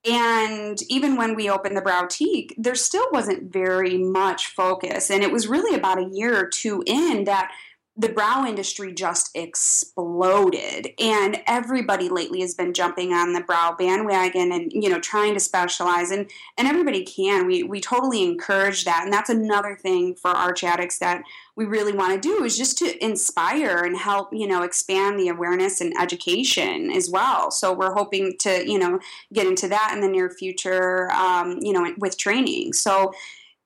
And 0.07 0.77
even 0.87 1.15
when 1.15 1.35
we 1.35 1.49
opened 1.49 1.75
the 1.75 1.81
Browtique, 1.81 2.53
there 2.57 2.75
still 2.75 3.07
wasn't 3.11 3.51
very 3.51 3.97
much 3.97 4.47
focus. 4.47 5.09
And 5.09 5.23
it 5.23 5.31
was 5.31 5.47
really 5.47 5.75
about 5.75 5.97
a 5.97 6.09
year 6.11 6.37
or 6.37 6.47
two 6.47 6.83
in 6.85 7.23
that 7.23 7.51
the 7.97 8.09
brow 8.09 8.45
industry 8.45 8.93
just 8.93 9.31
exploded. 9.35 10.89
And 10.99 11.41
everybody 11.47 12.09
lately 12.09 12.41
has 12.41 12.53
been 12.53 12.73
jumping 12.73 13.13
on 13.13 13.31
the 13.31 13.41
brow 13.41 13.73
bandwagon 13.77 14.51
and 14.51 14.71
you 14.73 14.89
know 14.89 14.99
trying 14.99 15.33
to 15.33 15.39
specialize. 15.39 16.11
And 16.11 16.29
and 16.57 16.67
everybody 16.67 17.05
can. 17.05 17.47
We 17.47 17.63
we 17.63 17.79
totally 17.79 18.23
encourage 18.23 18.83
that. 18.83 19.01
And 19.03 19.13
that's 19.13 19.29
another 19.29 19.75
thing 19.75 20.15
for 20.15 20.31
arch 20.31 20.63
addicts 20.63 20.99
that 20.99 21.23
we 21.55 21.63
really 21.63 21.93
want 21.93 22.13
to 22.13 22.19
do 22.19 22.43
is 22.43 22.57
just 22.57 22.77
to 22.79 23.03
inspire 23.03 23.77
and 23.77 23.97
help 23.97 24.29
you 24.33 24.47
know 24.47 24.63
expand 24.63 25.17
the 25.17 25.29
awareness 25.29 25.79
and 25.79 25.93
education 25.99 26.91
as 26.91 27.09
well. 27.09 27.49
So 27.49 27.71
we're 27.71 27.93
hoping 27.93 28.35
to 28.39 28.69
you 28.69 28.77
know 28.77 28.99
get 29.31 29.47
into 29.47 29.69
that 29.69 29.91
in 29.93 30.01
the 30.01 30.09
near 30.09 30.29
future 30.29 31.09
um, 31.11 31.59
you 31.61 31.71
know 31.71 31.93
with 31.97 32.17
training. 32.17 32.73
So 32.73 33.13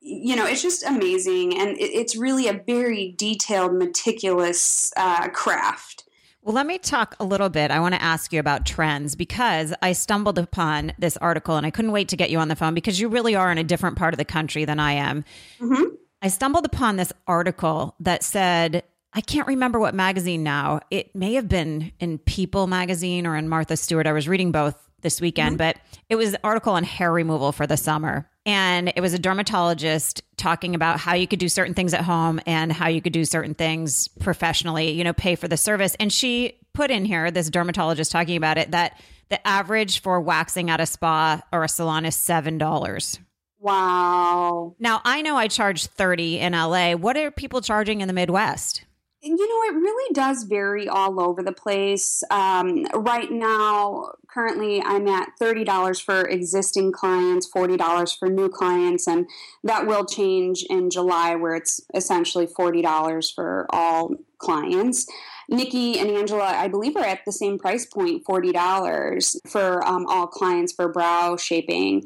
you 0.02 0.36
know, 0.36 0.46
it's 0.46 0.62
just 0.62 0.84
amazing. 0.84 1.58
And 1.58 1.76
it's 1.80 2.16
really 2.16 2.48
a 2.48 2.54
very 2.66 3.14
detailed, 3.18 3.74
meticulous 3.74 4.92
uh, 4.96 5.30
craft. 5.30 6.06
Well, 6.42 6.56
let 6.56 6.66
me 6.66 6.78
talk 6.78 7.16
a 7.20 7.26
little 7.26 7.50
bit. 7.50 7.70
I 7.70 7.80
want 7.80 7.96
to 7.96 8.02
ask 8.02 8.32
you 8.32 8.40
about 8.40 8.66
trends 8.66 9.16
because 9.16 9.74
I 9.82 9.92
stumbled 9.92 10.40
upon 10.40 10.94
this 10.98 11.18
article 11.18 11.58
and 11.58 11.66
I 11.66 11.70
couldn't 11.70 11.92
wait 11.92 12.08
to 12.10 12.18
get 12.18 12.30
you 12.30 12.40
on 12.40 12.48
the 12.48 12.56
phone 12.56 12.74
because 12.74 13.00
you 13.00 13.10
really 13.10 13.36
are 13.36 13.52
in 13.52 13.58
a 13.58 13.64
different 13.64 13.98
part 13.98 14.14
of 14.14 14.18
the 14.18 14.26
country 14.26 14.66
than 14.66 14.80
I 14.80 14.94
am. 14.94 15.26
Mm-hmm. 15.60 15.96
I 16.22 16.30
stumbled 16.30 16.66
upon 16.66 16.96
this 16.96 17.14
article 17.28 17.96
that 18.00 18.24
said, 18.24 18.84
I 19.14 19.22
can't 19.22 19.48
remember 19.48 19.80
what 19.80 19.96
magazine 19.96 20.44
now. 20.44 20.80
It 20.90 21.14
may 21.16 21.34
have 21.34 21.50
been 21.50 21.92
in 22.00 22.20
People 22.20 22.68
magazine 22.68 23.28
or 23.28 23.36
in 23.36 23.50
Martha 23.50 23.76
Stewart. 23.76 24.08
I 24.08 24.14
was 24.14 24.28
reading 24.28 24.52
both 24.52 24.76
this 25.02 25.20
weekend, 25.20 25.58
mm-hmm. 25.60 25.78
but 25.78 25.78
it 26.10 26.16
was 26.16 26.34
an 26.34 26.40
article 26.44 26.74
on 26.74 26.84
hair 26.84 27.12
removal 27.12 27.52
for 27.52 27.68
the 27.68 27.78
summer. 27.78 28.30
And 28.50 28.92
it 28.96 29.02
was 29.02 29.14
a 29.14 29.20
dermatologist 29.20 30.24
talking 30.36 30.74
about 30.74 31.00
how 31.00 31.14
you 31.14 31.28
could 31.28 31.38
do 31.38 31.48
certain 31.48 31.76
things 31.76 31.94
at 31.94 32.02
home 32.02 32.42
and 32.48 32.74
how 32.74 32.88
you 32.88 33.00
could 33.00 33.14
do 33.14 33.24
certain 33.24 33.54
things 33.54 34.08
professionally, 34.08 34.90
you 34.90 35.04
know, 35.04 35.14
pay 35.14 35.36
for 35.36 35.48
the 35.48 35.56
service. 35.56 35.96
And 36.00 36.12
she 36.12 36.58
put 36.74 36.90
in 36.90 37.06
here, 37.06 37.30
this 37.30 37.52
dermatologist 37.52 38.12
talking 38.12 38.38
about 38.38 38.58
it, 38.58 38.72
that 38.72 39.00
the 39.30 39.46
average 39.48 40.02
for 40.02 40.20
waxing 40.20 40.72
at 40.72 40.82
a 40.82 40.88
spa 40.88 41.44
or 41.54 41.64
a 41.64 41.70
salon 41.70 42.06
is 42.06 42.16
$7. 42.16 43.20
Wow. 43.60 44.76
Now, 44.80 45.02
I 45.06 45.22
know 45.22 45.38
I 45.38 45.48
charge 45.48 45.86
30 45.86 46.40
in 46.40 46.54
LA. 46.54 46.94
What 46.94 47.18
are 47.18 47.30
people 47.30 47.62
charging 47.62 48.02
in 48.02 48.08
the 48.08 48.16
Midwest? 48.16 48.84
You 49.22 49.36
know, 49.36 49.78
it 49.78 49.80
really 49.80 50.14
does 50.14 50.46
vary 50.46 50.88
all 50.88 51.22
over 51.22 51.44
the 51.44 51.52
place. 51.52 52.24
Um, 52.32 52.88
right 52.96 53.30
now, 53.30 54.14
currently, 54.40 54.82
I'm 54.82 55.06
at 55.10 55.32
$30 55.42 56.02
for 56.02 56.22
existing 56.22 56.94
clients, 56.94 57.50
$40 57.54 58.18
for 58.18 58.30
new 58.30 58.48
clients, 58.48 59.06
and 59.06 59.28
that 59.66 59.86
will 59.86 60.06
change 60.06 60.64
in 60.70 60.90
July 60.90 61.36
where 61.36 61.56
it's 61.56 61.82
essentially 61.94 62.48
$40 62.48 63.36
for 63.36 63.66
all 63.70 64.16
clients. 64.38 65.06
Nikki 65.50 66.00
and 66.00 66.10
Angela, 66.10 66.46
I 66.46 66.70
believe, 66.70 66.96
are 66.96 67.04
at 67.04 67.26
the 67.26 67.34
same 67.34 67.60
price 67.60 67.86
point, 67.86 68.24
$40 68.24 69.50
for 69.50 69.86
um, 69.86 70.06
all 70.08 70.28
clients 70.28 70.72
for 70.72 70.88
brow 70.88 71.36
shaping 71.36 72.06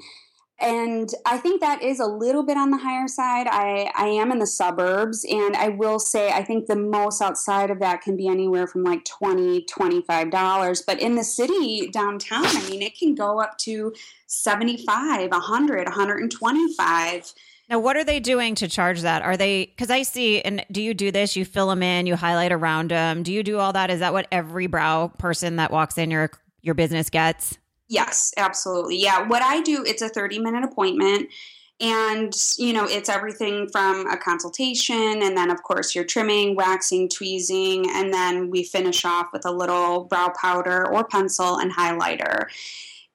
and 0.64 1.10
I 1.26 1.38
think 1.38 1.60
that 1.60 1.84
is 1.84 2.00
a 2.00 2.06
little 2.06 2.44
bit 2.44 2.56
on 2.56 2.72
the 2.72 2.78
higher 2.78 3.08
side. 3.08 3.48
I, 3.50 3.92
I 3.96 4.08
am 4.08 4.32
in 4.32 4.40
the 4.40 4.48
suburbs, 4.48 5.26
and 5.30 5.58
I 5.58 5.70
will 5.70 6.00
say 6.00 6.32
I 6.32 6.42
think 6.42 6.68
the 6.68 6.76
most 6.78 7.22
outside 7.22 7.70
of 7.70 7.80
that 7.80 8.02
can 8.02 8.16
be 8.16 8.30
anywhere 8.30 8.66
from 8.66 8.86
like 8.86 9.04
$20, 9.04 9.66
$25. 9.68 10.84
But 10.88 11.02
in 11.02 11.16
the 11.16 11.24
city 11.24 11.90
downtown, 11.92 12.46
I 12.46 12.70
mean, 12.70 12.82
it 12.82 12.98
can 12.98 13.14
go 13.14 13.42
up 13.42 13.58
to 13.60 13.94
75 14.28 15.32
100 15.32 15.88
125 15.88 17.34
now, 17.70 17.80
what 17.80 17.96
are 17.96 18.04
they 18.04 18.20
doing 18.20 18.56
to 18.56 18.68
charge 18.68 19.02
that? 19.02 19.22
Are 19.22 19.38
they, 19.38 19.68
because 19.68 19.90
I 19.90 20.04
see, 20.04 20.42
and 20.42 20.66
do 20.70 20.82
you 20.82 20.94
do 20.94 21.12
this? 21.12 21.38
You 21.38 21.46
fill 21.46 21.70
them 21.70 21.82
in, 21.82 22.06
you 22.06 22.16
highlight 22.16 22.52
around 22.52 22.92
them. 22.92 23.24
Do 23.24 23.32
you 23.32 23.42
do 23.42 23.58
all 23.58 23.72
that? 23.72 23.90
Is 23.90 24.02
that 24.02 24.12
what 24.12 24.28
every 24.32 24.68
brow 24.68 25.08
person 25.18 25.56
that 25.56 25.72
walks 25.72 25.98
in 25.98 26.12
your 26.12 26.30
your 26.62 26.76
business 26.76 27.10
gets? 27.10 27.58
Yes, 27.88 28.34
absolutely. 28.38 28.98
Yeah. 28.98 29.28
What 29.28 29.42
I 29.42 29.62
do, 29.62 29.84
it's 29.86 30.02
a 30.02 30.10
30 30.10 30.40
minute 30.40 30.64
appointment. 30.64 31.30
And, 31.80 32.34
you 32.58 32.72
know, 32.72 32.86
it's 32.86 33.10
everything 33.10 33.68
from 33.68 34.08
a 34.08 34.16
consultation, 34.16 35.22
and 35.24 35.36
then, 35.36 35.50
of 35.50 35.64
course, 35.64 35.96
you're 35.96 36.06
trimming, 36.06 36.56
waxing, 36.56 37.10
tweezing, 37.10 37.90
and 37.90 38.14
then 38.14 38.52
we 38.52 38.64
finish 38.64 39.04
off 39.04 39.28
with 39.34 39.46
a 39.46 39.52
little 39.52 40.06
brow 40.06 40.32
powder 40.40 40.88
or 40.94 41.04
pencil 41.04 41.58
and 41.58 41.76
highlighter 41.76 42.46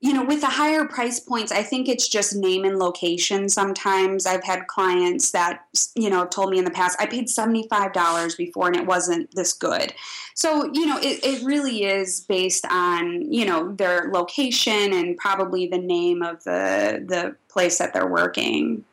you 0.01 0.13
know, 0.13 0.25
with 0.25 0.41
the 0.41 0.47
higher 0.47 0.85
price 0.85 1.19
points, 1.19 1.51
I 1.51 1.65
think 1.65 1.89
it's 1.89 2.09
just 2.09 2.37
name 2.37 2.65
and 2.65 2.79
location. 2.79 3.49
Sometimes 3.49 4.27
I've 4.27 4.45
had 4.45 4.69
clients 4.69 5.33
that, 5.33 5.65
you 5.97 6.09
know, 6.09 6.25
told 6.25 6.51
me 6.51 6.59
in 6.59 6.65
the 6.65 6.71
past, 6.71 6.97
I 7.01 7.07
paid 7.07 7.27
$75 7.27 8.37
before 8.37 8.69
and 8.69 8.77
it 8.77 8.87
wasn't 8.87 9.35
this 9.35 9.53
good. 9.53 9.93
So, 10.39 10.71
you 10.73 10.87
know, 10.87 10.99
it, 10.99 11.25
it 11.25 11.45
really 11.45 11.83
is 11.83 12.21
based 12.21 12.65
on, 12.71 13.33
you 13.33 13.45
know, 13.45 13.73
their 13.73 14.09
location 14.13 14.93
and 14.93 15.17
probably 15.17 15.67
the 15.67 15.79
name 15.79 16.23
of 16.23 16.45
the, 16.45 17.05
the 17.05 17.35
place 17.49 17.79
that 17.79 17.93
they're 17.93 18.07
working 18.07 18.85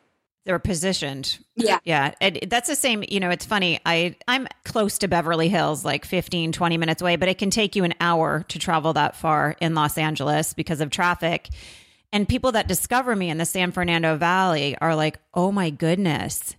they're 0.44 0.60
positioned. 0.60 1.40
Yeah. 1.56 1.80
Yeah. 1.82 2.14
And 2.20 2.38
that's 2.46 2.68
the 2.68 2.76
same, 2.76 3.02
you 3.08 3.18
know, 3.18 3.30
it's 3.30 3.44
funny. 3.44 3.80
I 3.84 4.14
I'm 4.28 4.46
close 4.64 4.96
to 4.98 5.08
Beverly 5.08 5.48
Hills, 5.48 5.84
like 5.84 6.04
15, 6.04 6.52
20 6.52 6.76
minutes 6.78 7.02
away, 7.02 7.16
but 7.16 7.28
it 7.28 7.38
can 7.38 7.50
take 7.50 7.74
you 7.74 7.82
an 7.82 7.94
hour 8.00 8.44
to 8.46 8.58
travel 8.60 8.92
that 8.92 9.16
far 9.16 9.56
in 9.60 9.74
Los 9.74 9.98
Angeles 9.98 10.52
because 10.52 10.80
of 10.80 10.90
traffic. 10.90 11.48
And 12.12 12.28
people 12.28 12.52
that 12.52 12.68
discover 12.68 13.16
me 13.16 13.28
in 13.28 13.38
the 13.38 13.44
San 13.44 13.72
Fernando 13.72 14.16
Valley 14.16 14.76
are 14.80 14.94
like, 14.94 15.18
"Oh 15.34 15.50
my 15.50 15.70
goodness, 15.70 16.54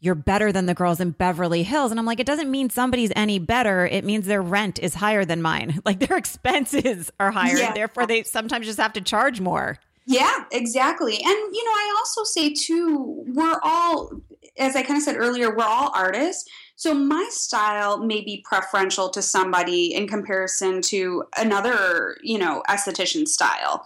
you're 0.00 0.14
better 0.14 0.50
than 0.50 0.66
the 0.66 0.74
girls 0.74 1.00
in 1.00 1.12
Beverly 1.12 1.62
Hills." 1.62 1.90
And 1.90 2.00
I'm 2.00 2.06
like, 2.06 2.20
"It 2.20 2.26
doesn't 2.26 2.50
mean 2.50 2.70
somebody's 2.70 3.12
any 3.14 3.38
better. 3.38 3.86
It 3.86 4.04
means 4.04 4.26
their 4.26 4.42
rent 4.42 4.78
is 4.78 4.94
higher 4.94 5.24
than 5.24 5.42
mine. 5.42 5.80
Like 5.84 6.00
their 6.00 6.16
expenses 6.16 7.10
are 7.18 7.32
higher, 7.32 7.56
yeah. 7.56 7.72
therefore 7.72 8.06
they 8.06 8.22
sometimes 8.22 8.66
just 8.66 8.78
have 8.78 8.92
to 8.94 9.00
charge 9.00 9.40
more." 9.40 9.78
Yeah, 10.06 10.44
exactly. 10.50 11.14
And, 11.14 11.24
you 11.24 11.64
know, 11.64 11.70
I 11.70 11.94
also 11.98 12.24
say 12.24 12.52
too, 12.52 13.22
we're 13.28 13.60
all, 13.62 14.10
as 14.58 14.74
I 14.74 14.82
kind 14.82 14.96
of 14.96 15.04
said 15.04 15.16
earlier, 15.16 15.54
we're 15.54 15.62
all 15.62 15.92
artists. 15.94 16.50
So 16.74 16.94
my 16.94 17.28
style 17.30 17.98
may 17.98 18.20
be 18.20 18.44
preferential 18.44 19.08
to 19.10 19.22
somebody 19.22 19.94
in 19.94 20.08
comparison 20.08 20.82
to 20.82 21.24
another, 21.36 22.16
you 22.22 22.38
know, 22.38 22.62
esthetician 22.68 23.28
style. 23.28 23.84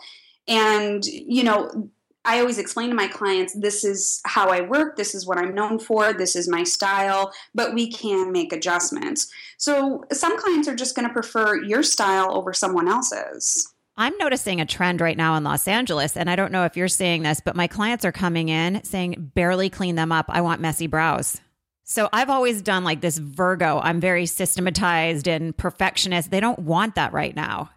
And, 0.48 1.04
you 1.04 1.42
know, 1.42 1.90
I 2.24 2.40
always 2.40 2.58
explain 2.58 2.88
to 2.88 2.94
my 2.94 3.06
clients 3.06 3.52
this 3.54 3.84
is 3.84 4.20
how 4.24 4.48
I 4.48 4.62
work, 4.62 4.96
this 4.96 5.14
is 5.14 5.26
what 5.26 5.38
I'm 5.38 5.54
known 5.54 5.78
for, 5.78 6.12
this 6.12 6.34
is 6.34 6.48
my 6.48 6.64
style, 6.64 7.32
but 7.54 7.74
we 7.74 7.90
can 7.90 8.32
make 8.32 8.52
adjustments. 8.52 9.30
So 9.58 10.04
some 10.10 10.38
clients 10.38 10.66
are 10.66 10.74
just 10.74 10.96
going 10.96 11.06
to 11.06 11.12
prefer 11.12 11.62
your 11.62 11.82
style 11.82 12.34
over 12.34 12.52
someone 12.52 12.88
else's. 12.88 13.74
I'm 13.96 14.16
noticing 14.18 14.60
a 14.60 14.66
trend 14.66 15.00
right 15.00 15.16
now 15.16 15.36
in 15.36 15.44
Los 15.44 15.68
Angeles, 15.68 16.16
and 16.16 16.28
I 16.28 16.34
don't 16.34 16.50
know 16.50 16.64
if 16.64 16.76
you're 16.76 16.88
seeing 16.88 17.22
this, 17.22 17.40
but 17.44 17.54
my 17.54 17.68
clients 17.68 18.04
are 18.04 18.12
coming 18.12 18.48
in 18.48 18.82
saying, 18.82 19.32
barely 19.34 19.70
clean 19.70 19.94
them 19.94 20.10
up. 20.10 20.26
I 20.28 20.40
want 20.40 20.60
messy 20.60 20.88
brows. 20.88 21.40
So 21.84 22.08
I've 22.12 22.30
always 22.30 22.62
done 22.62 22.82
like 22.82 23.02
this 23.02 23.18
Virgo. 23.18 23.78
I'm 23.78 24.00
very 24.00 24.26
systematized 24.26 25.28
and 25.28 25.56
perfectionist. 25.56 26.30
They 26.30 26.40
don't 26.40 26.58
want 26.58 26.94
that 26.94 27.12
right 27.12 27.36
now. 27.36 27.70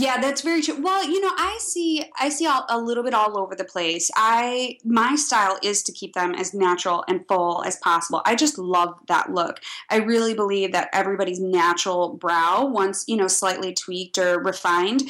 Yeah, 0.00 0.20
that's 0.20 0.42
very 0.42 0.62
true. 0.62 0.80
Well, 0.80 1.02
you 1.02 1.20
know, 1.20 1.32
I 1.36 1.58
see 1.60 2.04
I 2.20 2.28
see 2.28 2.46
all, 2.46 2.64
a 2.68 2.78
little 2.78 3.02
bit 3.02 3.14
all 3.14 3.36
over 3.36 3.56
the 3.56 3.64
place. 3.64 4.12
I 4.14 4.78
my 4.84 5.16
style 5.16 5.58
is 5.60 5.82
to 5.82 5.92
keep 5.92 6.14
them 6.14 6.36
as 6.36 6.54
natural 6.54 7.02
and 7.08 7.26
full 7.26 7.64
as 7.64 7.78
possible. 7.78 8.22
I 8.24 8.36
just 8.36 8.58
love 8.58 8.94
that 9.08 9.34
look. 9.34 9.58
I 9.90 9.96
really 9.96 10.34
believe 10.34 10.70
that 10.70 10.88
everybody's 10.92 11.40
natural 11.40 12.14
brow, 12.14 12.64
once, 12.64 13.06
you 13.08 13.16
know, 13.16 13.26
slightly 13.26 13.74
tweaked 13.74 14.18
or 14.18 14.40
refined, 14.40 15.02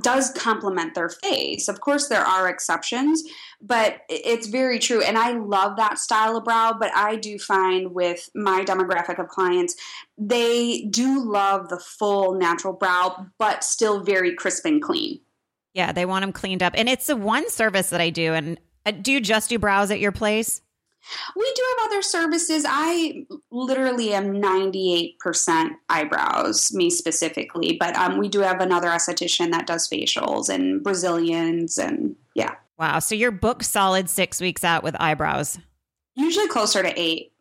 does 0.00 0.30
complement 0.32 0.94
their 0.94 1.08
face. 1.08 1.68
Of 1.68 1.80
course, 1.80 2.08
there 2.08 2.24
are 2.24 2.48
exceptions, 2.48 3.22
but 3.60 4.00
it's 4.08 4.46
very 4.46 4.78
true. 4.78 5.02
And 5.02 5.18
I 5.18 5.32
love 5.32 5.76
that 5.76 5.98
style 5.98 6.36
of 6.36 6.44
brow. 6.44 6.74
But 6.78 6.90
I 6.96 7.16
do 7.16 7.38
find 7.38 7.94
with 7.94 8.28
my 8.34 8.64
demographic 8.64 9.18
of 9.18 9.28
clients, 9.28 9.76
they 10.16 10.86
do 10.90 11.22
love 11.22 11.68
the 11.68 11.78
full 11.78 12.34
natural 12.34 12.72
brow, 12.72 13.26
but 13.38 13.62
still 13.62 14.02
very 14.02 14.34
crisp 14.34 14.64
and 14.64 14.82
clean. 14.82 15.20
Yeah, 15.74 15.92
they 15.92 16.06
want 16.06 16.22
them 16.22 16.32
cleaned 16.32 16.62
up. 16.62 16.72
And 16.76 16.88
it's 16.88 17.06
the 17.06 17.16
one 17.16 17.48
service 17.50 17.90
that 17.90 18.00
I 18.00 18.10
do. 18.10 18.32
And 18.32 18.58
uh, 18.86 18.92
do 18.92 19.12
you 19.12 19.20
just 19.20 19.50
do 19.50 19.58
brows 19.58 19.90
at 19.90 20.00
your 20.00 20.12
place? 20.12 20.62
We 21.36 21.52
do 21.54 21.62
have 21.70 21.86
other 21.90 22.02
services. 22.02 22.64
I 22.68 23.26
literally 23.50 24.14
am 24.14 24.40
98% 24.40 25.70
eyebrows, 25.88 26.72
me 26.72 26.90
specifically, 26.90 27.76
but 27.78 27.94
um, 27.96 28.18
we 28.18 28.28
do 28.28 28.40
have 28.40 28.60
another 28.60 28.88
esthetician 28.88 29.50
that 29.52 29.66
does 29.66 29.88
facials 29.88 30.48
and 30.48 30.82
Brazilians 30.82 31.78
and 31.78 32.16
yeah. 32.34 32.54
Wow. 32.78 32.98
So 32.98 33.14
you're 33.14 33.30
booked 33.30 33.64
solid 33.64 34.08
six 34.10 34.40
weeks 34.40 34.64
out 34.64 34.82
with 34.82 34.96
eyebrows? 35.00 35.58
Usually 36.16 36.48
closer 36.48 36.82
to 36.82 37.00
eight. 37.00 37.32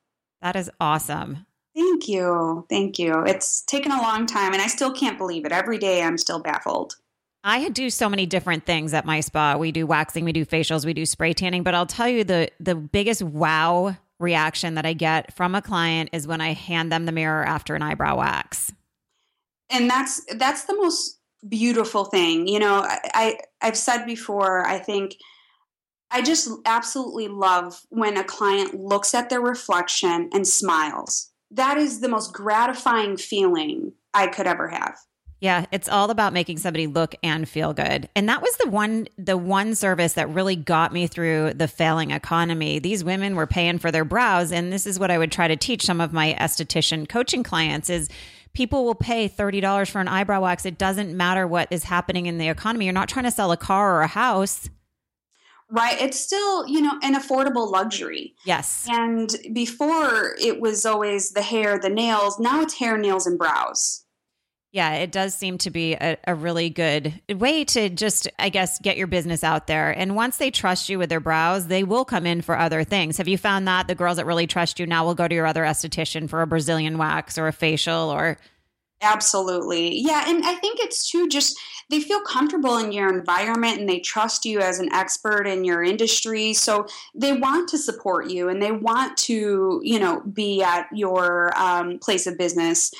That 0.41 0.55
is 0.55 0.69
awesome. 0.79 1.45
Thank 1.75 2.07
you. 2.07 2.65
Thank 2.69 2.99
you. 2.99 3.23
It's 3.25 3.61
taken 3.61 3.91
a 3.91 4.01
long 4.01 4.27
time 4.27 4.53
and 4.53 4.61
I 4.61 4.67
still 4.67 4.91
can't 4.91 5.17
believe 5.17 5.45
it. 5.45 5.51
Every 5.51 5.77
day 5.77 6.03
I'm 6.03 6.17
still 6.17 6.39
baffled. 6.39 6.95
I 7.43 7.69
do 7.69 7.89
so 7.89 8.07
many 8.07 8.25
different 8.25 8.65
things 8.65 8.93
at 8.93 9.05
my 9.05 9.19
spa. 9.19 9.57
We 9.57 9.71
do 9.71 9.85
waxing, 9.85 10.23
we 10.23 10.31
do 10.31 10.45
facials, 10.45 10.85
we 10.85 10.93
do 10.93 11.05
spray 11.05 11.33
tanning, 11.33 11.63
but 11.63 11.75
I'll 11.75 11.85
tell 11.85 12.07
you 12.07 12.23
the 12.23 12.49
the 12.59 12.75
biggest 12.75 13.21
wow 13.21 13.97
reaction 14.19 14.75
that 14.75 14.85
I 14.85 14.93
get 14.93 15.33
from 15.35 15.53
a 15.53 15.61
client 15.61 16.09
is 16.13 16.25
when 16.25 16.41
I 16.41 16.53
hand 16.53 16.91
them 16.91 17.05
the 17.05 17.11
mirror 17.11 17.43
after 17.43 17.75
an 17.75 17.81
eyebrow 17.81 18.17
wax. 18.17 18.71
And 19.69 19.89
that's 19.89 20.21
that's 20.35 20.65
the 20.65 20.75
most 20.75 21.19
beautiful 21.47 22.05
thing. 22.05 22.47
You 22.47 22.59
know, 22.59 22.75
I, 22.75 22.99
I 23.13 23.37
I've 23.61 23.77
said 23.77 24.05
before, 24.05 24.65
I 24.65 24.79
think 24.79 25.17
I 26.11 26.21
just 26.21 26.49
absolutely 26.65 27.27
love 27.27 27.81
when 27.89 28.17
a 28.17 28.23
client 28.23 28.73
looks 28.75 29.13
at 29.13 29.29
their 29.29 29.41
reflection 29.41 30.29
and 30.31 30.47
smiles. 30.47 31.31
That 31.51 31.77
is 31.77 31.99
the 31.99 32.09
most 32.09 32.33
gratifying 32.33 33.17
feeling 33.17 33.93
I 34.13 34.27
could 34.27 34.47
ever 34.47 34.69
have. 34.69 34.95
Yeah, 35.43 35.65
it's 35.73 35.89
all 35.89 36.09
about 36.09 36.31
making 36.31 36.59
somebody 36.59 36.87
look 36.87 37.15
and 37.21 37.49
feel 37.49 37.73
good. 37.73 38.07
And 38.15 38.29
that 38.29 38.41
was 38.41 38.55
the 38.63 38.69
one 38.69 39.09
the 39.17 39.35
one 39.35 39.75
service 39.75 40.13
that 40.13 40.29
really 40.29 40.55
got 40.55 40.93
me 40.93 41.05
through 41.05 41.55
the 41.55 41.67
failing 41.67 42.11
economy. 42.11 42.79
These 42.79 43.03
women 43.03 43.35
were 43.35 43.45
paying 43.45 43.77
for 43.77 43.91
their 43.91 44.05
brows 44.05 44.53
and 44.53 44.71
this 44.71 44.87
is 44.87 44.99
what 44.99 45.11
I 45.11 45.17
would 45.17 45.33
try 45.33 45.49
to 45.49 45.57
teach 45.57 45.83
some 45.83 45.99
of 45.99 46.13
my 46.13 46.33
esthetician 46.39 47.09
coaching 47.09 47.43
clients 47.43 47.89
is 47.89 48.07
people 48.53 48.85
will 48.85 48.95
pay 48.95 49.27
$30 49.27 49.89
for 49.89 49.99
an 49.99 50.07
eyebrow 50.07 50.39
wax. 50.39 50.65
It 50.65 50.77
doesn't 50.77 51.13
matter 51.13 51.45
what 51.45 51.67
is 51.71 51.83
happening 51.83 52.27
in 52.27 52.37
the 52.37 52.47
economy. 52.47 52.85
You're 52.85 52.93
not 52.93 53.09
trying 53.09 53.25
to 53.25 53.31
sell 53.31 53.51
a 53.51 53.57
car 53.57 53.97
or 53.97 54.01
a 54.01 54.07
house. 54.07 54.69
Right. 55.69 56.01
It's 56.01 56.17
still, 56.17 56.65
you 56.69 56.79
know, 56.79 56.97
an 57.03 57.15
affordable 57.15 57.69
luxury. 57.69 58.33
Yes. 58.45 58.87
And 58.89 59.35
before 59.51 60.37
it 60.39 60.61
was 60.61 60.85
always 60.85 61.31
the 61.31 61.41
hair, 61.41 61.77
the 61.77 61.89
nails. 61.89 62.39
Now 62.39 62.61
it's 62.61 62.75
hair, 62.75 62.97
nails, 62.97 63.27
and 63.27 63.37
brows. 63.37 64.02
Yeah, 64.73 64.95
it 64.95 65.11
does 65.11 65.35
seem 65.35 65.59
to 65.59 65.69
be 65.69 65.93
a, 65.93 66.17
a, 66.25 66.33
really 66.33 66.71
good 66.71 67.21
way 67.29 67.63
to 67.63 67.89
just, 67.89 68.27
I 68.39 68.49
guess, 68.49 68.79
get 68.79 68.97
your 68.97 69.05
business 69.05 69.43
out 69.43 69.67
there. 69.67 69.91
And 69.91 70.15
once 70.15 70.37
they 70.37 70.49
trust 70.49 70.89
you 70.89 70.97
with 70.97 71.09
their 71.09 71.19
brows, 71.19 71.67
they 71.67 71.83
will 71.83 72.03
come 72.03 72.25
in 72.25 72.41
for 72.41 72.57
other 72.57 72.83
things. 72.83 73.17
Have 73.17 73.27
you 73.27 73.37
found 73.37 73.67
that 73.67 73.87
the 73.87 73.93
girls 73.93 74.17
that 74.17 74.25
really 74.25 74.47
trust 74.47 74.79
you 74.79 74.87
now 74.87 75.05
will 75.05 75.13
go 75.13 75.27
to 75.27 75.35
your 75.35 75.45
other 75.45 75.61
esthetician 75.61 76.27
for 76.27 76.41
a 76.41 76.47
Brazilian 76.47 76.97
wax 76.97 77.37
or 77.37 77.47
a 77.47 77.53
facial 77.53 78.09
or? 78.09 78.39
Absolutely. 79.03 79.95
Yeah. 79.99 80.23
And 80.27 80.43
I 80.43 80.55
think 80.55 80.79
it's 80.79 81.07
too 81.07 81.29
just 81.29 81.55
they 81.91 81.99
feel 81.99 82.21
comfortable 82.21 82.77
in 82.77 82.91
your 82.91 83.15
environment 83.15 83.79
and 83.79 83.87
they 83.87 83.99
trust 83.99 84.43
you 84.43 84.59
as 84.59 84.79
an 84.79 84.91
expert 84.91 85.45
in 85.45 85.63
your 85.65 85.83
industry. 85.83 86.51
So 86.53 86.87
they 87.13 87.33
want 87.33 87.69
to 87.69 87.77
support 87.77 88.31
you 88.31 88.49
and 88.49 88.59
they 88.59 88.71
want 88.71 89.17
to, 89.17 89.81
you 89.83 89.99
know, 89.99 90.21
be 90.21 90.63
at 90.63 90.87
your 90.91 91.55
um, 91.55 91.99
place 91.99 92.25
of 92.25 92.39
business 92.39 92.91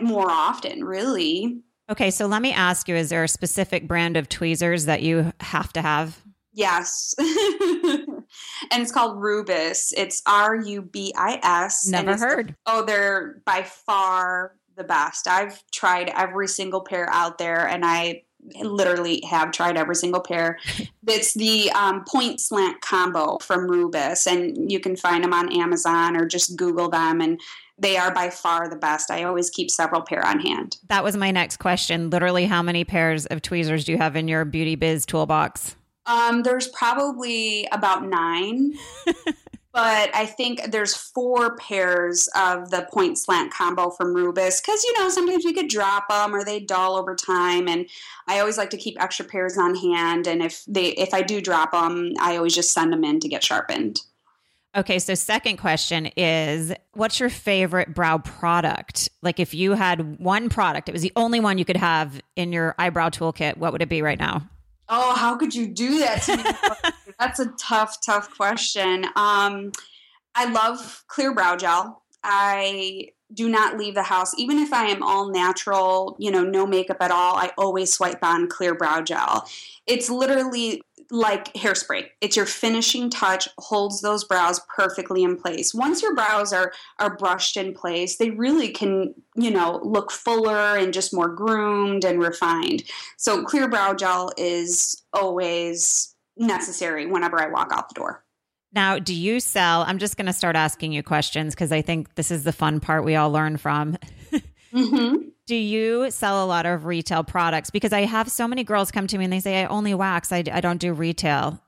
more 0.00 0.30
often, 0.30 0.84
really. 0.84 1.60
Okay. 1.90 2.10
So 2.10 2.26
let 2.26 2.42
me 2.42 2.52
ask 2.52 2.88
you 2.88 2.96
is 2.96 3.10
there 3.10 3.24
a 3.24 3.28
specific 3.28 3.86
brand 3.86 4.16
of 4.16 4.28
tweezers 4.28 4.86
that 4.86 5.02
you 5.02 5.32
have 5.40 5.72
to 5.74 5.82
have? 5.82 6.20
Yes. 6.52 7.14
and 7.18 8.24
it's 8.72 8.90
called 8.90 9.20
Rubis. 9.20 9.92
It's 9.96 10.22
R 10.26 10.56
U 10.56 10.82
B 10.82 11.12
I 11.16 11.38
S. 11.42 11.86
Never 11.86 12.16
heard. 12.16 12.54
oh, 12.64 12.84
they're 12.84 13.42
by 13.44 13.62
far 13.62 14.56
the 14.76 14.84
best. 14.84 15.28
I've 15.28 15.62
tried 15.70 16.10
every 16.14 16.48
single 16.48 16.80
pair 16.80 17.08
out 17.10 17.38
there, 17.38 17.66
and 17.68 17.84
I 17.84 18.22
literally 18.60 19.22
have 19.28 19.50
tried 19.50 19.76
every 19.76 19.96
single 19.96 20.20
pair. 20.20 20.58
It's 21.08 21.34
the 21.34 21.70
um, 21.70 22.02
point 22.02 22.40
slant 22.40 22.80
combo 22.80 23.38
from 23.38 23.70
Rubis, 23.70 24.26
and 24.26 24.72
you 24.72 24.80
can 24.80 24.96
find 24.96 25.22
them 25.22 25.32
on 25.32 25.52
Amazon 25.52 26.16
or 26.16 26.26
just 26.26 26.56
Google 26.56 26.88
them, 26.88 27.20
and 27.20 27.40
they 27.78 27.96
are 27.96 28.12
by 28.12 28.30
far 28.30 28.68
the 28.68 28.76
best. 28.76 29.10
I 29.10 29.24
always 29.24 29.50
keep 29.50 29.70
several 29.70 30.02
pair 30.02 30.24
on 30.24 30.40
hand. 30.40 30.78
That 30.88 31.04
was 31.04 31.16
my 31.16 31.30
next 31.30 31.58
question. 31.58 32.10
Literally, 32.10 32.46
how 32.46 32.62
many 32.62 32.84
pairs 32.84 33.26
of 33.26 33.42
tweezers 33.42 33.84
do 33.84 33.92
you 33.92 33.98
have 33.98 34.16
in 34.16 34.28
your 34.28 34.44
beauty 34.44 34.76
biz 34.76 35.04
toolbox? 35.04 35.76
Um, 36.06 36.42
there's 36.42 36.68
probably 36.68 37.68
about 37.72 38.04
nine. 38.06 38.74
but 39.76 40.10
I 40.14 40.24
think 40.24 40.70
there's 40.70 40.94
four 40.94 41.56
pairs 41.56 42.30
of 42.34 42.70
the 42.70 42.88
point 42.90 43.18
slant 43.18 43.52
combo 43.52 43.90
from 43.90 44.14
Rubis 44.14 44.60
because 44.60 44.82
you 44.84 44.98
know 44.98 45.10
sometimes 45.10 45.44
we 45.44 45.52
could 45.52 45.68
drop 45.68 46.08
them 46.08 46.34
or 46.34 46.44
they 46.44 46.60
dull 46.60 46.96
over 46.96 47.14
time, 47.14 47.68
and 47.68 47.86
I 48.26 48.38
always 48.38 48.56
like 48.56 48.70
to 48.70 48.78
keep 48.78 48.96
extra 48.98 49.26
pairs 49.26 49.58
on 49.58 49.74
hand. 49.74 50.26
And 50.26 50.42
if 50.42 50.64
they 50.66 50.86
if 50.90 51.12
I 51.12 51.20
do 51.20 51.42
drop 51.42 51.72
them, 51.72 52.12
I 52.18 52.36
always 52.36 52.54
just 52.54 52.72
send 52.72 52.90
them 52.90 53.04
in 53.04 53.20
to 53.20 53.28
get 53.28 53.44
sharpened. 53.44 54.00
Okay, 54.76 54.98
so 54.98 55.14
second 55.14 55.56
question 55.56 56.06
is 56.18 56.70
what's 56.92 57.18
your 57.18 57.30
favorite 57.30 57.94
brow 57.94 58.18
product? 58.18 59.08
Like 59.22 59.40
if 59.40 59.54
you 59.54 59.72
had 59.72 60.18
one 60.20 60.50
product, 60.50 60.90
it 60.90 60.92
was 60.92 61.00
the 61.00 61.12
only 61.16 61.40
one 61.40 61.56
you 61.56 61.64
could 61.64 61.78
have 61.78 62.20
in 62.36 62.52
your 62.52 62.74
eyebrow 62.78 63.08
toolkit, 63.08 63.56
what 63.56 63.72
would 63.72 63.80
it 63.80 63.88
be 63.88 64.02
right 64.02 64.18
now? 64.18 64.46
Oh, 64.90 65.16
how 65.16 65.34
could 65.36 65.54
you 65.54 65.66
do 65.66 66.00
that 66.00 66.22
to 66.24 66.36
me? 66.36 66.92
That's 67.18 67.40
a 67.40 67.46
tough, 67.58 68.04
tough 68.04 68.36
question. 68.36 69.06
Um, 69.16 69.72
I 70.34 70.44
love 70.50 71.04
clear 71.08 71.34
brow 71.34 71.56
gel. 71.56 72.02
I 72.22 73.08
do 73.32 73.48
not 73.48 73.78
leave 73.78 73.94
the 73.94 74.02
house, 74.02 74.38
even 74.38 74.58
if 74.58 74.72
I 74.72 74.86
am 74.86 75.02
all 75.02 75.30
natural, 75.30 76.16
you 76.18 76.30
know, 76.30 76.44
no 76.44 76.66
makeup 76.66 76.98
at 77.00 77.10
all. 77.10 77.36
I 77.36 77.50
always 77.56 77.92
swipe 77.92 78.22
on 78.22 78.48
clear 78.48 78.74
brow 78.74 79.00
gel. 79.00 79.48
It's 79.86 80.10
literally 80.10 80.82
like 81.10 81.52
hairspray. 81.54 82.06
It's 82.20 82.36
your 82.36 82.46
finishing 82.46 83.10
touch, 83.10 83.48
holds 83.58 84.00
those 84.00 84.24
brows 84.24 84.60
perfectly 84.74 85.22
in 85.22 85.36
place. 85.36 85.74
Once 85.74 86.02
your 86.02 86.14
brows 86.14 86.52
are 86.52 86.72
are 86.98 87.16
brushed 87.16 87.56
in 87.56 87.74
place, 87.74 88.16
they 88.16 88.30
really 88.30 88.68
can, 88.68 89.14
you 89.34 89.50
know, 89.50 89.80
look 89.82 90.10
fuller 90.10 90.76
and 90.76 90.92
just 90.92 91.14
more 91.14 91.28
groomed 91.28 92.04
and 92.04 92.20
refined. 92.20 92.84
So 93.16 93.44
clear 93.44 93.68
brow 93.68 93.94
gel 93.94 94.32
is 94.36 95.02
always 95.12 96.14
necessary 96.36 97.06
whenever 97.06 97.40
I 97.40 97.48
walk 97.48 97.70
out 97.72 97.88
the 97.88 97.94
door. 97.94 98.24
Now, 98.72 98.98
do 98.98 99.14
you 99.14 99.40
sell? 99.40 99.82
I'm 99.82 99.98
just 99.98 100.16
going 100.16 100.26
to 100.26 100.32
start 100.32 100.54
asking 100.54 100.92
you 100.92 101.02
questions 101.02 101.54
because 101.54 101.72
I 101.72 101.80
think 101.80 102.14
this 102.14 102.30
is 102.30 102.44
the 102.44 102.52
fun 102.52 102.80
part 102.80 103.04
we 103.04 103.16
all 103.16 103.30
learn 103.30 103.56
from. 103.56 103.96
mm-hmm. 104.72 105.28
Do 105.46 105.54
you 105.54 106.10
sell 106.10 106.44
a 106.44 106.46
lot 106.46 106.66
of 106.66 106.86
retail 106.86 107.22
products? 107.22 107.70
Because 107.70 107.92
I 107.92 108.00
have 108.02 108.30
so 108.30 108.48
many 108.48 108.64
girls 108.64 108.90
come 108.90 109.06
to 109.06 109.18
me 109.18 109.24
and 109.24 109.32
they 109.32 109.40
say, 109.40 109.62
I 109.62 109.66
only 109.66 109.94
wax, 109.94 110.32
I, 110.32 110.42
I 110.52 110.60
don't 110.60 110.78
do 110.78 110.92
retail. 110.92 111.62